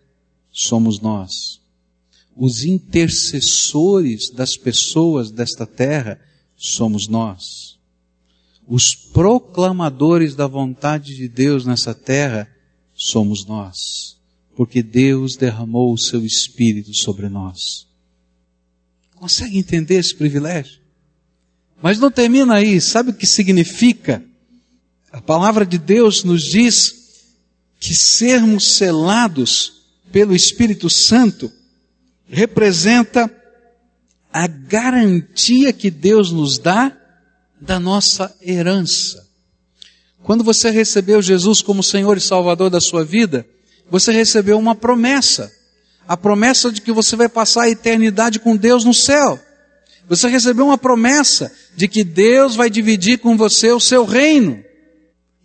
somos 0.50 1.00
nós. 1.00 1.60
Os 2.36 2.64
intercessores 2.64 4.30
das 4.30 4.56
pessoas 4.56 5.30
desta 5.30 5.66
terra 5.66 6.20
somos 6.56 7.06
nós. 7.06 7.78
Os 8.66 8.94
proclamadores 8.94 10.34
da 10.34 10.46
vontade 10.46 11.14
de 11.14 11.28
Deus 11.28 11.66
nessa 11.66 11.94
terra 11.94 12.48
somos 12.94 13.44
nós. 13.46 14.16
Porque 14.56 14.82
Deus 14.82 15.36
derramou 15.36 15.92
o 15.92 15.98
seu 15.98 16.24
Espírito 16.24 16.94
sobre 16.94 17.28
nós. 17.28 17.86
Consegue 19.14 19.58
entender 19.58 19.96
esse 19.96 20.14
privilégio? 20.14 20.80
Mas 21.82 21.98
não 21.98 22.10
termina 22.10 22.54
aí. 22.54 22.80
Sabe 22.80 23.10
o 23.10 23.14
que 23.14 23.26
significa 23.26 24.24
a 25.22 25.24
palavra 25.24 25.64
de 25.64 25.78
Deus 25.78 26.24
nos 26.24 26.42
diz 26.42 26.96
que 27.78 27.94
sermos 27.94 28.74
selados 28.74 29.84
pelo 30.10 30.34
Espírito 30.34 30.90
Santo 30.90 31.50
representa 32.28 33.32
a 34.32 34.48
garantia 34.48 35.72
que 35.72 35.92
Deus 35.92 36.32
nos 36.32 36.58
dá 36.58 36.92
da 37.60 37.78
nossa 37.78 38.34
herança. 38.42 39.24
Quando 40.24 40.42
você 40.42 40.70
recebeu 40.70 41.22
Jesus 41.22 41.62
como 41.62 41.84
Senhor 41.84 42.16
e 42.16 42.20
Salvador 42.20 42.68
da 42.68 42.80
sua 42.80 43.04
vida, 43.04 43.46
você 43.88 44.10
recebeu 44.10 44.58
uma 44.58 44.74
promessa. 44.74 45.52
A 46.08 46.16
promessa 46.16 46.72
de 46.72 46.80
que 46.80 46.90
você 46.90 47.14
vai 47.14 47.28
passar 47.28 47.62
a 47.62 47.70
eternidade 47.70 48.40
com 48.40 48.56
Deus 48.56 48.84
no 48.84 48.92
céu. 48.92 49.38
Você 50.08 50.26
recebeu 50.26 50.66
uma 50.66 50.78
promessa 50.78 51.52
de 51.76 51.86
que 51.86 52.02
Deus 52.02 52.56
vai 52.56 52.68
dividir 52.68 53.18
com 53.18 53.36
você 53.36 53.70
o 53.70 53.78
seu 53.78 54.04
reino. 54.04 54.64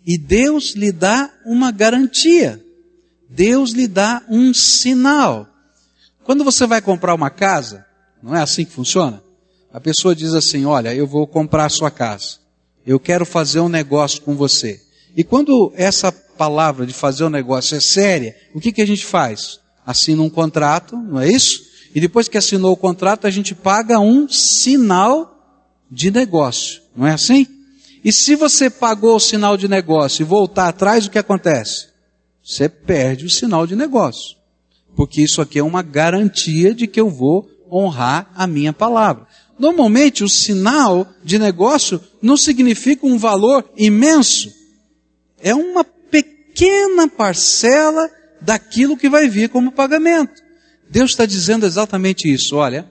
E 0.06 0.16
Deus 0.16 0.74
lhe 0.74 0.92
dá 0.92 1.30
uma 1.44 1.70
garantia. 1.70 2.62
Deus 3.28 3.72
lhe 3.72 3.86
dá 3.86 4.22
um 4.28 4.54
sinal. 4.54 5.46
Quando 6.24 6.44
você 6.44 6.66
vai 6.66 6.80
comprar 6.80 7.14
uma 7.14 7.30
casa, 7.30 7.84
não 8.22 8.34
é 8.34 8.40
assim 8.40 8.64
que 8.64 8.72
funciona? 8.72 9.22
A 9.72 9.80
pessoa 9.80 10.14
diz 10.14 10.34
assim: 10.34 10.64
Olha, 10.64 10.94
eu 10.94 11.06
vou 11.06 11.26
comprar 11.26 11.66
a 11.66 11.70
sua 11.70 11.90
casa. 11.90 12.38
Eu 12.86 12.98
quero 12.98 13.26
fazer 13.26 13.60
um 13.60 13.68
negócio 13.68 14.22
com 14.22 14.34
você. 14.34 14.80
E 15.16 15.22
quando 15.22 15.72
essa 15.76 16.10
palavra 16.10 16.86
de 16.86 16.94
fazer 16.94 17.24
um 17.24 17.30
negócio 17.30 17.76
é 17.76 17.80
séria, 17.80 18.36
o 18.54 18.60
que, 18.60 18.72
que 18.72 18.80
a 18.80 18.86
gente 18.86 19.04
faz? 19.04 19.60
Assina 19.84 20.22
um 20.22 20.30
contrato, 20.30 20.96
não 20.96 21.20
é 21.20 21.28
isso? 21.28 21.62
E 21.94 22.00
depois 22.00 22.28
que 22.28 22.38
assinou 22.38 22.72
o 22.72 22.76
contrato, 22.76 23.26
a 23.26 23.30
gente 23.30 23.54
paga 23.54 23.98
um 23.98 24.28
sinal 24.28 25.34
de 25.90 26.10
negócio. 26.10 26.80
Não 26.96 27.06
é 27.06 27.12
assim? 27.12 27.46
E 28.04 28.12
se 28.12 28.34
você 28.36 28.70
pagou 28.70 29.16
o 29.16 29.20
sinal 29.20 29.56
de 29.56 29.68
negócio 29.68 30.22
e 30.22 30.24
voltar 30.24 30.68
atrás, 30.68 31.06
o 31.06 31.10
que 31.10 31.18
acontece? 31.18 31.88
Você 32.42 32.68
perde 32.68 33.26
o 33.26 33.30
sinal 33.30 33.66
de 33.66 33.76
negócio. 33.76 34.36
Porque 34.96 35.20
isso 35.20 35.40
aqui 35.40 35.58
é 35.58 35.62
uma 35.62 35.82
garantia 35.82 36.74
de 36.74 36.86
que 36.86 37.00
eu 37.00 37.10
vou 37.10 37.48
honrar 37.70 38.30
a 38.34 38.46
minha 38.46 38.72
palavra. 38.72 39.26
Normalmente 39.58 40.24
o 40.24 40.28
sinal 40.28 41.06
de 41.22 41.38
negócio 41.38 42.00
não 42.22 42.36
significa 42.36 43.06
um 43.06 43.18
valor 43.18 43.68
imenso. 43.76 44.50
É 45.40 45.54
uma 45.54 45.84
pequena 45.84 47.08
parcela 47.08 48.08
daquilo 48.40 48.96
que 48.96 49.08
vai 49.08 49.28
vir 49.28 49.48
como 49.48 49.72
pagamento. 49.72 50.42
Deus 50.88 51.10
está 51.10 51.26
dizendo 51.26 51.66
exatamente 51.66 52.32
isso. 52.32 52.56
Olha, 52.56 52.90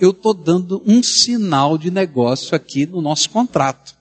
eu 0.00 0.10
estou 0.10 0.34
dando 0.34 0.82
um 0.86 1.02
sinal 1.02 1.78
de 1.78 1.90
negócio 1.90 2.54
aqui 2.54 2.84
no 2.84 3.00
nosso 3.00 3.30
contrato. 3.30 3.97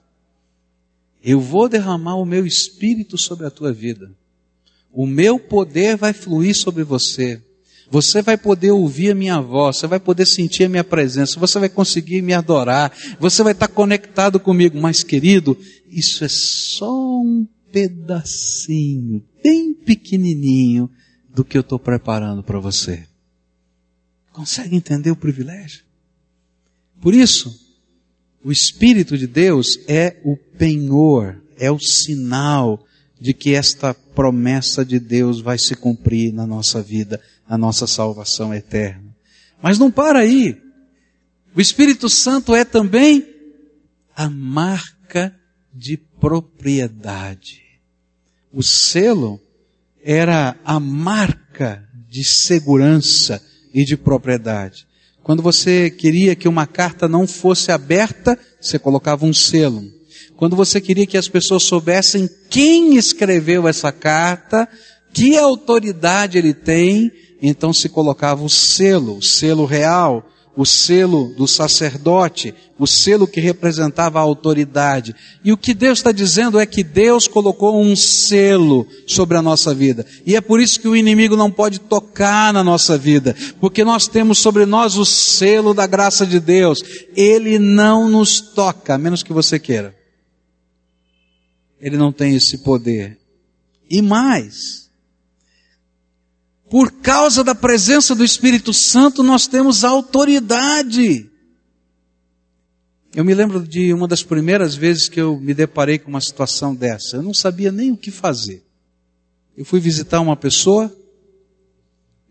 Eu 1.24 1.40
vou 1.40 1.68
derramar 1.68 2.16
o 2.16 2.26
meu 2.26 2.46
espírito 2.46 3.18
sobre 3.18 3.46
a 3.46 3.52
tua 3.52 3.74
vida. 3.74 4.12
O 4.92 5.06
meu 5.06 5.40
poder 5.40 5.96
vai 5.96 6.14
fluir 6.14 6.56
sobre 6.56 6.84
você. 6.84 7.42
Você 7.90 8.22
vai 8.22 8.38
poder 8.38 8.72
ouvir 8.72 9.12
a 9.12 9.16
minha 9.16 9.40
voz, 9.40 9.78
você 9.78 9.88
vai 9.88 10.00
poder 10.00 10.26
sentir 10.26 10.66
a 10.66 10.70
minha 10.70 10.84
presença, 10.84 11.40
você 11.40 11.58
vai 11.58 11.70
conseguir 11.70 12.22
me 12.22 12.34
adorar, 12.34 12.92
você 13.18 13.42
vai 13.44 13.54
estar 13.54 13.70
conectado 13.70 14.40
comigo. 14.40 14.78
Mas, 14.80 15.04
querido, 15.04 15.58
isso 15.90 16.26
é 16.26 16.28
só 16.30 16.92
um 17.22 17.48
pedacinho, 17.72 19.24
bem 19.42 19.74
pequenininho, 19.74 20.90
do 21.34 21.46
que 21.46 21.56
eu 21.56 21.62
estou 21.62 21.78
preparando 21.78 22.42
para 22.44 22.60
você. 22.60 23.06
Consegue 24.34 24.76
entender 24.76 25.12
o 25.12 25.16
privilégio? 25.16 25.84
Por 27.00 27.14
isso, 27.14 27.67
o 28.44 28.52
Espírito 28.52 29.18
de 29.18 29.28
Deus 29.28 29.80
é 29.88 30.18
o 30.24 30.38
penhor, 30.38 31.42
é 31.58 31.72
o 31.72 31.80
sinal 31.80 32.86
de 33.20 33.34
que 33.34 33.54
esta 33.54 33.94
promessa 33.94 34.86
de 34.86 35.00
Deus 35.00 35.42
vai 35.42 35.58
se 35.58 35.76
cumprir 35.76 36.32
na 36.34 36.46
nossa 36.46 36.82
vida, 36.82 37.22
a 37.48 37.58
nossa 37.58 37.88
salvação 37.88 38.54
eterna. 38.54 39.16
Mas 39.62 39.80
não 39.80 39.92
para 39.92 40.20
aí. 40.20 40.62
O 41.56 41.62
Espírito 41.62 42.08
Santo 42.08 42.56
é 42.56 42.64
também 42.64 43.28
a 44.16 44.30
marca 44.30 45.36
de 45.74 45.98
propriedade. 45.98 47.64
O 48.52 48.64
selo 48.64 49.40
era 50.04 50.58
a 50.64 50.80
marca 50.80 51.88
de 52.10 52.24
segurança 52.24 53.44
e 53.74 53.84
de 53.84 53.98
propriedade. 53.98 54.87
Quando 55.28 55.44
você 55.44 55.90
queria 55.90 56.38
que 56.38 56.48
uma 56.48 56.66
carta 56.66 57.06
não 57.06 57.28
fosse 57.28 57.70
aberta, 57.70 58.40
você 58.62 58.80
colocava 58.80 59.26
um 59.26 59.34
selo. 59.34 59.84
Quando 60.38 60.56
você 60.56 60.80
queria 60.80 61.06
que 61.06 61.18
as 61.18 61.28
pessoas 61.28 61.64
soubessem 61.64 62.30
quem 62.50 62.96
escreveu 62.96 63.68
essa 63.68 63.92
carta, 63.92 64.70
que 65.14 65.38
autoridade 65.38 66.38
ele 66.38 66.54
tem, 66.54 67.12
então 67.42 67.74
se 67.74 67.90
colocava 67.90 68.42
o 68.42 68.50
selo, 68.50 69.18
o 69.18 69.22
selo 69.22 69.66
real, 69.66 70.26
o 70.58 70.66
selo 70.66 71.36
do 71.38 71.48
sacerdote, 71.48 72.52
o 72.80 72.88
selo 72.88 73.28
que 73.28 73.40
representava 73.40 74.18
a 74.18 74.24
autoridade. 74.24 75.16
E 75.44 75.54
o 75.54 75.58
que 75.58 75.72
Deus 75.72 76.00
está 76.00 76.12
dizendo 76.12 76.60
é 76.60 76.66
que 76.66 76.84
Deus 76.84 77.28
colocou 77.28 77.80
um 77.80 77.96
selo 77.96 78.88
sobre 79.06 79.38
a 79.38 79.42
nossa 79.42 79.72
vida. 79.72 80.04
E 80.26 80.36
é 80.36 80.42
por 80.42 80.60
isso 80.60 80.80
que 80.80 80.88
o 80.88 80.96
inimigo 80.96 81.38
não 81.38 81.52
pode 81.52 81.80
tocar 81.80 82.52
na 82.52 82.64
nossa 82.64 82.98
vida, 82.98 83.36
porque 83.60 83.84
nós 83.84 84.08
temos 84.08 84.40
sobre 84.40 84.66
nós 84.66 84.98
o 84.98 85.06
selo 85.06 85.76
da 85.76 85.86
graça 85.86 86.26
de 86.26 86.40
Deus. 86.40 86.82
Ele 87.16 87.60
não 87.60 88.10
nos 88.10 88.42
toca, 88.42 88.96
a 88.96 88.98
menos 88.98 89.22
que 89.22 89.32
você 89.32 89.60
queira. 89.60 89.96
Ele 91.80 91.98
não 91.98 92.12
tem 92.12 92.36
esse 92.36 92.58
poder. 92.58 93.20
E 93.88 94.02
mais, 94.02 94.87
por 96.70 96.92
causa 96.92 97.44
da 97.44 97.56
presença 97.56 98.14
do 98.14 98.24
Espírito 98.24 98.74
Santo, 98.74 99.24
nós 99.24 99.48
temos 99.48 99.84
autoridade. 99.84 101.30
Eu 103.16 103.24
me 103.24 103.34
lembro 103.34 103.66
de 103.66 103.94
uma 103.94 104.08
das 104.08 104.22
primeiras 104.22 104.76
vezes 104.76 105.08
que 105.08 105.20
eu 105.20 105.40
me 105.40 105.54
deparei 105.54 105.98
com 105.98 106.10
uma 106.10 106.22
situação 106.22 106.76
dessa. 106.76 107.18
Eu 107.18 107.24
não 107.24 107.34
sabia 107.34 107.72
nem 107.72 107.92
o 107.92 107.98
que 107.98 108.12
fazer. 108.12 108.64
Eu 109.56 109.66
fui 109.66 109.80
visitar 109.80 110.20
uma 110.20 110.36
pessoa, 110.36 110.94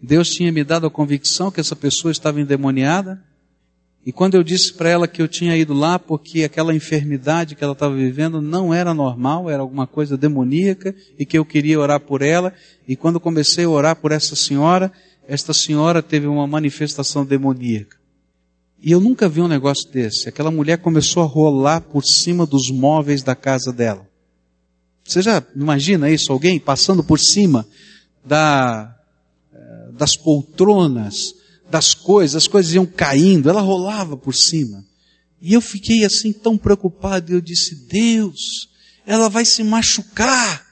Deus 0.01 0.29
tinha 0.29 0.53
me 0.53 0.63
dado 0.63 0.87
a 0.87 0.91
convicção 0.91 1.51
que 1.51 1.61
essa 1.61 1.75
pessoa 1.75 2.13
estava 2.13 2.41
endemoniada, 2.41 3.21
e 4.07 4.13
quando 4.13 4.37
eu 4.37 4.45
disse 4.45 4.73
para 4.73 4.89
ela 4.89 5.09
que 5.09 5.21
eu 5.21 5.27
tinha 5.27 5.57
ido 5.57 5.75
lá 5.75 5.99
porque 5.99 6.45
aquela 6.45 6.73
enfermidade 6.73 7.57
que 7.57 7.65
ela 7.65 7.73
estava 7.73 7.93
vivendo 7.93 8.41
não 8.41 8.73
era 8.73 8.95
normal, 8.95 9.51
era 9.51 9.61
alguma 9.61 9.85
coisa 9.85 10.17
demoníaca 10.17 10.95
e 11.19 11.27
que 11.27 11.37
eu 11.37 11.45
queria 11.45 11.81
orar 11.81 11.99
por 11.99 12.23
ela, 12.23 12.55
e 12.87 12.95
quando 12.95 13.19
comecei 13.19 13.65
a 13.65 13.69
orar 13.69 13.97
por 13.97 14.13
essa 14.13 14.37
senhora, 14.37 14.93
esta 15.27 15.53
senhora 15.53 16.05
teve 16.05 16.29
uma 16.29 16.47
manifestação 16.47 17.27
demoníaca. 17.27 17.97
E 18.81 18.93
eu 18.93 19.01
nunca 19.01 19.29
vi 19.29 19.41
um 19.41 19.49
negócio 19.49 19.91
desse. 19.91 20.29
Aquela 20.29 20.53
mulher 20.53 20.79
começou 20.79 21.25
a 21.25 21.27
rolar 21.27 21.81
por 21.81 22.05
cima 22.05 22.47
dos 22.47 22.71
móveis 22.71 23.25
da 23.25 23.35
casa 23.35 23.73
dela. 23.73 24.07
Você 25.03 25.21
já 25.21 25.43
imagina 25.57 26.09
isso? 26.09 26.31
Alguém 26.31 26.61
passando 26.61 27.03
por 27.03 27.19
cima 27.19 27.67
da, 28.25 28.97
eh, 29.53 29.91
das 29.99 30.17
poltronas, 30.17 31.35
das 31.71 31.95
coisas, 31.95 32.37
as 32.37 32.49
coisas 32.49 32.73
iam 32.73 32.87
caindo, 32.87 33.49
ela 33.49 33.61
rolava 33.61 34.17
por 34.17 34.35
cima. 34.35 34.85
E 35.41 35.53
eu 35.53 35.61
fiquei 35.61 36.05
assim 36.05 36.33
tão 36.33 36.57
preocupado, 36.57 37.33
eu 37.33 37.41
disse, 37.41 37.75
Deus, 37.87 38.69
ela 39.07 39.29
vai 39.29 39.45
se 39.45 39.63
machucar. 39.63 40.65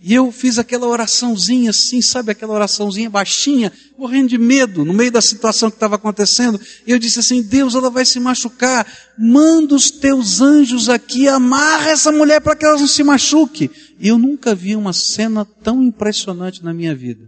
E 0.00 0.14
eu 0.14 0.30
fiz 0.30 0.58
aquela 0.58 0.86
oraçãozinha 0.86 1.70
assim, 1.70 2.00
sabe, 2.00 2.30
aquela 2.30 2.54
oraçãozinha 2.54 3.10
baixinha, 3.10 3.72
morrendo 3.98 4.28
de 4.28 4.38
medo, 4.38 4.84
no 4.84 4.92
meio 4.92 5.10
da 5.10 5.20
situação 5.20 5.70
que 5.70 5.76
estava 5.76 5.96
acontecendo. 5.96 6.60
E 6.86 6.92
eu 6.92 6.98
disse 7.00 7.18
assim, 7.18 7.42
Deus, 7.42 7.74
ela 7.74 7.90
vai 7.90 8.04
se 8.04 8.20
machucar. 8.20 8.86
Manda 9.18 9.74
os 9.74 9.90
teus 9.90 10.40
anjos 10.40 10.88
aqui, 10.88 11.26
amarra 11.26 11.90
essa 11.90 12.12
mulher 12.12 12.40
para 12.40 12.54
que 12.54 12.64
ela 12.64 12.78
não 12.78 12.86
se 12.86 13.02
machuque. 13.02 13.70
E 13.98 14.06
eu 14.06 14.16
nunca 14.16 14.54
vi 14.54 14.76
uma 14.76 14.92
cena 14.92 15.44
tão 15.44 15.82
impressionante 15.82 16.62
na 16.62 16.72
minha 16.72 16.94
vida. 16.94 17.24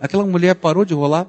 Aquela 0.00 0.26
mulher 0.26 0.56
parou 0.56 0.84
de 0.84 0.94
rolar, 0.94 1.28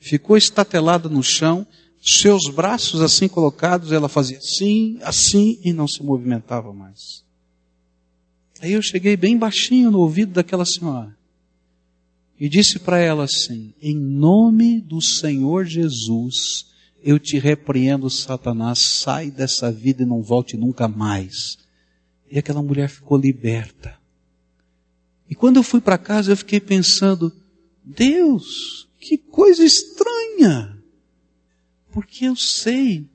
ficou 0.00 0.36
estatelada 0.36 1.08
no 1.08 1.22
chão, 1.22 1.66
seus 2.02 2.48
braços 2.48 3.02
assim 3.02 3.28
colocados, 3.28 3.92
ela 3.92 4.08
fazia 4.08 4.38
assim, 4.38 4.98
assim 5.02 5.60
e 5.62 5.72
não 5.72 5.86
se 5.86 6.02
movimentava 6.02 6.72
mais. 6.72 7.22
Aí 8.60 8.72
eu 8.72 8.82
cheguei 8.82 9.16
bem 9.16 9.36
baixinho 9.36 9.90
no 9.90 10.00
ouvido 10.00 10.32
daquela 10.32 10.64
senhora 10.64 11.16
e 12.38 12.48
disse 12.48 12.78
para 12.78 12.98
ela 12.98 13.24
assim: 13.24 13.74
Em 13.82 13.94
nome 13.94 14.80
do 14.80 15.00
Senhor 15.02 15.66
Jesus, 15.66 16.66
eu 17.02 17.18
te 17.18 17.38
repreendo, 17.38 18.08
Satanás, 18.08 18.78
sai 18.78 19.30
dessa 19.30 19.70
vida 19.70 20.02
e 20.02 20.06
não 20.06 20.22
volte 20.22 20.56
nunca 20.56 20.88
mais. 20.88 21.58
E 22.30 22.38
aquela 22.38 22.62
mulher 22.62 22.88
ficou 22.88 23.18
liberta. 23.18 23.98
E 25.28 25.34
quando 25.34 25.56
eu 25.56 25.62
fui 25.62 25.80
para 25.80 25.98
casa, 25.98 26.32
eu 26.32 26.36
fiquei 26.36 26.60
pensando: 26.60 27.30
Deus, 27.84 28.88
que 29.00 29.16
coisa 29.16 29.64
estranha! 29.64 30.78
Porque 31.90 32.26
eu 32.26 32.36
sei 32.36 33.08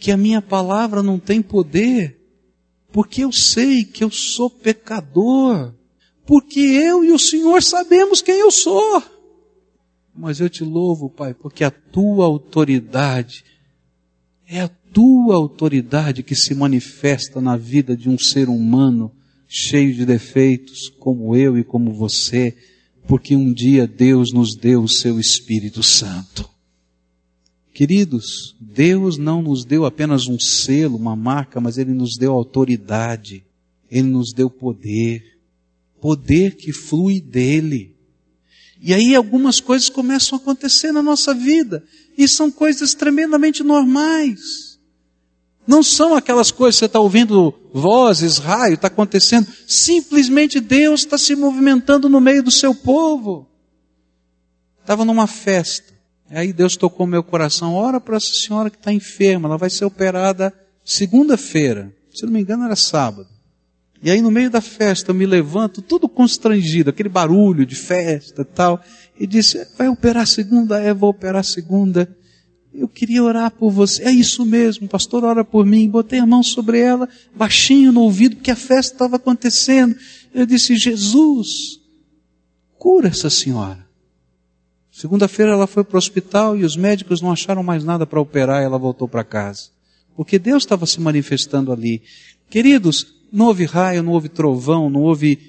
que 0.00 0.10
a 0.10 0.16
minha 0.16 0.40
palavra 0.40 1.02
não 1.02 1.18
tem 1.18 1.42
poder, 1.42 2.18
porque 2.90 3.22
eu 3.22 3.30
sei 3.30 3.84
que 3.84 4.02
eu 4.02 4.10
sou 4.10 4.48
pecador, 4.48 5.74
porque 6.26 6.60
eu 6.60 7.04
e 7.04 7.12
o 7.12 7.18
Senhor 7.18 7.62
sabemos 7.62 8.22
quem 8.22 8.40
eu 8.40 8.50
sou. 8.50 9.02
Mas 10.14 10.40
eu 10.40 10.48
te 10.48 10.64
louvo, 10.64 11.08
Pai, 11.08 11.34
porque 11.34 11.62
a 11.62 11.70
tua 11.70 12.24
autoridade 12.24 13.44
é 14.46 14.62
a 14.62 14.68
tua 14.68 15.36
autoridade 15.36 16.22
que 16.22 16.34
se 16.34 16.54
manifesta 16.54 17.40
na 17.40 17.56
vida 17.56 17.96
de 17.96 18.08
um 18.08 18.18
ser 18.18 18.48
humano 18.48 19.12
cheio 19.46 19.94
de 19.94 20.04
defeitos, 20.04 20.88
como 20.98 21.36
eu 21.36 21.56
e 21.56 21.62
como 21.62 21.92
você 21.92 22.56
porque 23.08 23.34
um 23.34 23.50
dia 23.50 23.86
Deus 23.86 24.34
nos 24.34 24.54
deu 24.54 24.82
o 24.82 24.88
seu 24.88 25.18
Espírito 25.18 25.82
Santo. 25.82 26.48
Queridos, 27.72 28.54
Deus 28.60 29.16
não 29.16 29.40
nos 29.40 29.64
deu 29.64 29.86
apenas 29.86 30.26
um 30.26 30.38
selo, 30.38 30.98
uma 30.98 31.16
marca, 31.16 31.58
mas 31.58 31.78
Ele 31.78 31.94
nos 31.94 32.18
deu 32.18 32.34
autoridade, 32.34 33.42
Ele 33.90 34.08
nos 34.08 34.34
deu 34.34 34.50
poder, 34.50 35.38
poder 35.98 36.56
que 36.56 36.70
flui 36.70 37.18
dEle. 37.18 37.96
E 38.78 38.92
aí 38.92 39.14
algumas 39.14 39.58
coisas 39.58 39.88
começam 39.88 40.38
a 40.38 40.42
acontecer 40.42 40.92
na 40.92 41.02
nossa 41.02 41.32
vida, 41.32 41.82
e 42.16 42.28
são 42.28 42.50
coisas 42.50 42.92
tremendamente 42.92 43.62
normais. 43.62 44.67
Não 45.68 45.82
são 45.82 46.16
aquelas 46.16 46.50
coisas 46.50 46.76
que 46.76 46.78
você 46.78 46.86
está 46.86 46.98
ouvindo 46.98 47.52
vozes, 47.74 48.38
raio, 48.38 48.72
está 48.72 48.86
acontecendo. 48.86 49.46
Simplesmente 49.66 50.60
Deus 50.60 51.00
está 51.00 51.18
se 51.18 51.36
movimentando 51.36 52.08
no 52.08 52.22
meio 52.22 52.42
do 52.42 52.50
seu 52.50 52.74
povo. 52.74 53.46
Estava 54.80 55.04
numa 55.04 55.26
festa. 55.26 55.92
Aí 56.30 56.54
Deus 56.54 56.74
tocou 56.74 57.06
meu 57.06 57.22
coração, 57.22 57.74
ora 57.74 58.00
para 58.00 58.16
essa 58.16 58.32
senhora 58.32 58.70
que 58.70 58.78
está 58.78 58.90
enferma, 58.94 59.46
ela 59.46 59.58
vai 59.58 59.68
ser 59.68 59.84
operada 59.84 60.54
segunda-feira. 60.82 61.94
Se 62.14 62.24
não 62.24 62.32
me 62.32 62.40
engano 62.40 62.64
era 62.64 62.74
sábado. 62.74 63.28
E 64.02 64.10
aí 64.10 64.22
no 64.22 64.30
meio 64.30 64.48
da 64.48 64.62
festa 64.62 65.10
eu 65.10 65.14
me 65.14 65.26
levanto, 65.26 65.82
tudo 65.82 66.08
constrangido, 66.08 66.88
aquele 66.88 67.10
barulho 67.10 67.66
de 67.66 67.74
festa 67.74 68.40
e 68.40 68.44
tal, 68.46 68.80
e 69.20 69.26
disse, 69.26 69.66
vai 69.76 69.88
operar 69.88 70.26
segunda? 70.26 70.80
É, 70.80 70.94
vou 70.94 71.10
operar 71.10 71.44
segunda. 71.44 72.08
Eu 72.78 72.88
queria 72.88 73.24
orar 73.24 73.50
por 73.50 73.70
você. 73.70 74.04
É 74.04 74.10
isso 74.10 74.46
mesmo, 74.46 74.86
pastor, 74.86 75.24
ora 75.24 75.44
por 75.44 75.66
mim. 75.66 75.88
Botei 75.88 76.20
a 76.20 76.26
mão 76.26 76.42
sobre 76.42 76.78
ela, 76.78 77.08
baixinho 77.34 77.90
no 77.90 78.02
ouvido, 78.02 78.36
porque 78.36 78.52
a 78.52 78.56
festa 78.56 78.94
estava 78.94 79.16
acontecendo. 79.16 79.96
Eu 80.32 80.46
disse, 80.46 80.76
Jesus, 80.76 81.80
cura 82.78 83.08
essa 83.08 83.28
senhora. 83.28 83.84
Segunda-feira 84.92 85.52
ela 85.52 85.66
foi 85.66 85.84
para 85.84 85.96
o 85.96 85.98
hospital 85.98 86.56
e 86.56 86.64
os 86.64 86.76
médicos 86.76 87.20
não 87.20 87.30
acharam 87.32 87.62
mais 87.62 87.84
nada 87.84 88.06
para 88.06 88.20
operar 88.20 88.62
e 88.62 88.64
ela 88.64 88.78
voltou 88.78 89.08
para 89.08 89.24
casa. 89.24 89.70
Porque 90.16 90.38
Deus 90.38 90.64
estava 90.64 90.86
se 90.86 91.00
manifestando 91.00 91.72
ali. 91.72 92.02
Queridos, 92.50 93.14
não 93.32 93.46
houve 93.46 93.64
raio, 93.64 94.02
não 94.02 94.12
houve 94.12 94.28
trovão, 94.28 94.90
não 94.90 95.02
houve. 95.02 95.47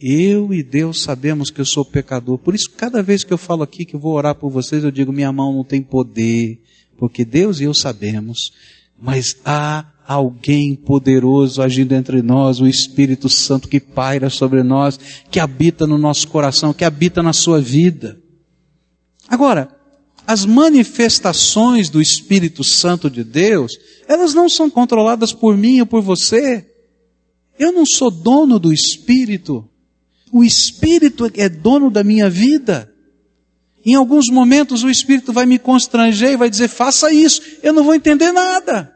Eu 0.00 0.54
e 0.54 0.62
Deus 0.62 1.02
sabemos 1.02 1.50
que 1.50 1.60
eu 1.60 1.64
sou 1.66 1.84
pecador. 1.84 2.38
Por 2.38 2.54
isso, 2.54 2.70
cada 2.70 3.02
vez 3.02 3.22
que 3.22 3.32
eu 3.32 3.38
falo 3.38 3.62
aqui 3.62 3.84
que 3.84 3.98
vou 3.98 4.14
orar 4.14 4.34
por 4.34 4.50
vocês, 4.50 4.82
eu 4.82 4.90
digo: 4.90 5.12
minha 5.12 5.30
mão 5.30 5.52
não 5.52 5.62
tem 5.64 5.82
poder. 5.82 6.58
Porque 6.96 7.24
Deus 7.24 7.60
e 7.60 7.64
eu 7.64 7.74
sabemos. 7.74 8.52
Mas 8.98 9.36
há 9.44 9.84
alguém 10.06 10.74
poderoso 10.74 11.62
agindo 11.62 11.94
entre 11.94 12.20
nós, 12.20 12.60
o 12.60 12.66
Espírito 12.66 13.28
Santo 13.28 13.68
que 13.68 13.78
paira 13.78 14.28
sobre 14.28 14.62
nós, 14.62 14.98
que 15.30 15.38
habita 15.38 15.86
no 15.86 15.96
nosso 15.96 16.26
coração, 16.28 16.72
que 16.72 16.84
habita 16.84 17.22
na 17.22 17.32
sua 17.32 17.60
vida. 17.60 18.18
Agora, 19.28 19.68
as 20.26 20.44
manifestações 20.44 21.88
do 21.88 22.00
Espírito 22.00 22.64
Santo 22.64 23.08
de 23.08 23.22
Deus, 23.22 23.72
elas 24.08 24.34
não 24.34 24.48
são 24.48 24.68
controladas 24.68 25.32
por 25.32 25.56
mim 25.56 25.80
ou 25.80 25.86
por 25.86 26.02
você. 26.02 26.66
Eu 27.58 27.70
não 27.70 27.84
sou 27.86 28.10
dono 28.10 28.58
do 28.58 28.72
Espírito. 28.72 29.69
O 30.32 30.44
Espírito 30.44 31.30
é 31.34 31.48
dono 31.48 31.90
da 31.90 32.04
minha 32.04 32.30
vida. 32.30 32.92
Em 33.84 33.94
alguns 33.94 34.28
momentos 34.28 34.82
o 34.82 34.90
Espírito 34.90 35.32
vai 35.32 35.46
me 35.46 35.58
constranger 35.58 36.32
e 36.32 36.36
vai 36.36 36.50
dizer, 36.50 36.68
faça 36.68 37.12
isso. 37.12 37.40
Eu 37.62 37.72
não 37.72 37.84
vou 37.84 37.94
entender 37.94 38.30
nada. 38.32 38.94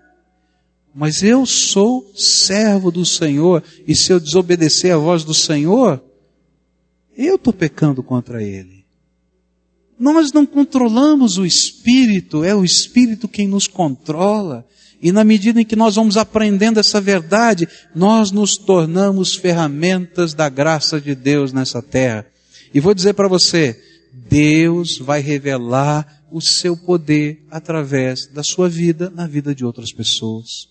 Mas 0.95 1.23
eu 1.23 1.45
sou 1.45 2.09
servo 2.15 2.91
do 2.93 3.05
Senhor, 3.05 3.65
e 3.87 3.97
se 3.97 4.13
eu 4.13 4.21
desobedecer 4.21 4.95
a 4.95 4.97
voz 4.97 5.25
do 5.25 5.35
Senhor, 5.35 6.01
eu 7.17 7.35
estou 7.35 7.53
pecando 7.53 8.01
contra 8.01 8.41
Ele. 8.41 8.85
Nós 9.99 10.33
não 10.33 10.47
controlamos 10.47 11.37
o 11.37 11.45
Espírito, 11.45 12.45
é 12.45 12.55
o 12.55 12.65
Espírito 12.65 13.27
quem 13.27 13.49
nos 13.49 13.67
controla. 13.67 14.65
E 15.05 15.13
na 15.13 15.23
medida 15.23 15.61
em 15.61 15.67
que 15.67 15.77
nós 15.77 15.97
vamos 15.97 16.17
aprendendo 16.17 16.81
essa 16.81 16.99
verdade, 16.99 17.69
nós 17.95 18.31
nos 18.31 18.57
tornamos 18.57 19.35
ferramentas 19.35 20.33
da 20.33 20.49
graça 20.49 20.99
de 20.99 21.15
Deus 21.15 21.53
nessa 21.53 21.83
terra. 21.83 22.27
E 22.73 22.81
vou 22.81 22.95
dizer 22.95 23.13
para 23.13 23.29
você, 23.29 23.79
Deus 24.15 24.97
vai 24.97 25.21
revelar 25.21 26.25
o 26.33 26.41
seu 26.41 26.75
poder 26.75 27.45
através 27.51 28.27
da 28.29 28.43
sua 28.43 28.67
vida 28.67 29.11
na 29.11 29.27
vida 29.27 29.55
de 29.55 29.63
outras 29.63 29.93
pessoas. 29.93 30.71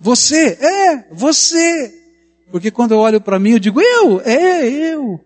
Você, 0.00 0.58
é, 0.60 1.14
você. 1.14 1.94
Porque 2.50 2.72
quando 2.72 2.94
eu 2.94 2.98
olho 2.98 3.20
para 3.20 3.38
mim, 3.38 3.50
eu 3.50 3.60
digo, 3.60 3.80
eu, 3.80 4.20
é, 4.22 4.68
eu. 4.68 5.24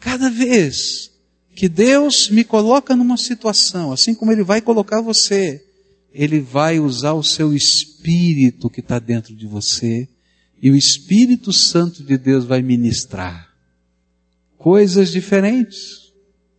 Cada 0.00 0.30
vez 0.30 1.10
que 1.54 1.68
Deus 1.68 2.30
me 2.30 2.44
coloca 2.44 2.96
numa 2.96 3.18
situação, 3.18 3.92
assim 3.92 4.14
como 4.14 4.32
Ele 4.32 4.42
vai 4.42 4.62
colocar 4.62 5.02
você, 5.02 5.62
Ele 6.12 6.40
vai 6.40 6.78
usar 6.78 7.12
o 7.12 7.22
seu 7.22 7.54
espírito 7.54 8.68
que 8.68 8.80
está 8.80 8.98
dentro 8.98 9.34
de 9.34 9.46
você, 9.46 10.08
e 10.60 10.70
o 10.70 10.76
Espírito 10.76 11.52
Santo 11.52 12.04
de 12.04 12.16
Deus 12.16 12.44
vai 12.44 12.62
ministrar 12.62 13.52
coisas 14.62 15.10
diferentes, 15.10 16.12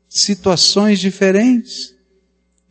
situações 0.09 0.99
diferentes, 0.99 1.95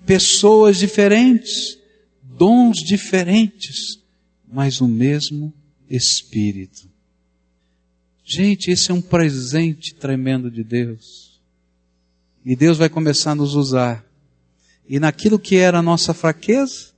pessoas 0.05 0.77
diferentes, 0.77 1.79
dons 2.23 2.77
diferentes, 2.85 3.99
mas 4.47 4.83
o 4.83 4.87
mesmo 4.87 5.55
Espírito. 5.89 6.87
Gente, 8.23 8.71
esse 8.71 8.91
é 8.91 8.95
um 8.95 9.01
presente 9.01 9.95
tremendo 9.95 10.51
de 10.51 10.63
Deus. 10.63 11.41
E 12.45 12.55
Deus 12.55 12.77
vai 12.77 12.89
começar 12.89 13.33
a 13.33 13.35
nos 13.35 13.55
usar. 13.55 14.05
E 14.89 14.99
naquilo 14.99 15.39
que 15.39 15.57
era 15.57 15.79
a 15.79 15.83
nossa 15.83 16.13
fraqueza, 16.13 16.93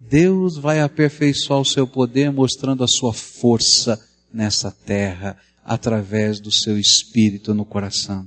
Deus 0.00 0.56
vai 0.56 0.80
aperfeiçoar 0.80 1.60
o 1.60 1.64
seu 1.64 1.86
poder, 1.86 2.32
mostrando 2.32 2.82
a 2.82 2.88
sua 2.88 3.12
força 3.12 4.00
nessa 4.32 4.70
terra, 4.70 5.36
através 5.64 6.40
do 6.40 6.50
seu 6.50 6.78
espírito 6.78 7.54
no 7.54 7.64
coração. 7.64 8.26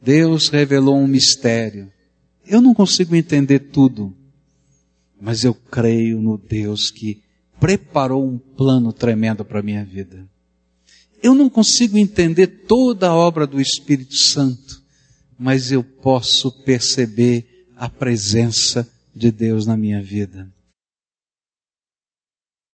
Deus 0.00 0.48
revelou 0.48 0.96
um 0.96 1.06
mistério. 1.06 1.92
Eu 2.44 2.60
não 2.60 2.74
consigo 2.74 3.14
entender 3.14 3.60
tudo, 3.70 4.16
mas 5.20 5.44
eu 5.44 5.54
creio 5.54 6.20
no 6.20 6.36
Deus 6.36 6.90
que 6.90 7.22
preparou 7.60 8.26
um 8.26 8.38
plano 8.38 8.92
tremendo 8.92 9.44
para 9.44 9.60
a 9.60 9.62
minha 9.62 9.84
vida. 9.84 10.28
Eu 11.22 11.34
não 11.34 11.48
consigo 11.48 11.96
entender 11.96 12.48
toda 12.66 13.08
a 13.08 13.14
obra 13.14 13.46
do 13.46 13.60
Espírito 13.60 14.16
Santo, 14.16 14.82
mas 15.38 15.70
eu 15.70 15.84
posso 15.84 16.50
perceber 16.64 17.51
a 17.82 17.88
presença 17.88 18.88
de 19.12 19.32
Deus 19.32 19.66
na 19.66 19.76
minha 19.76 20.00
vida. 20.00 20.46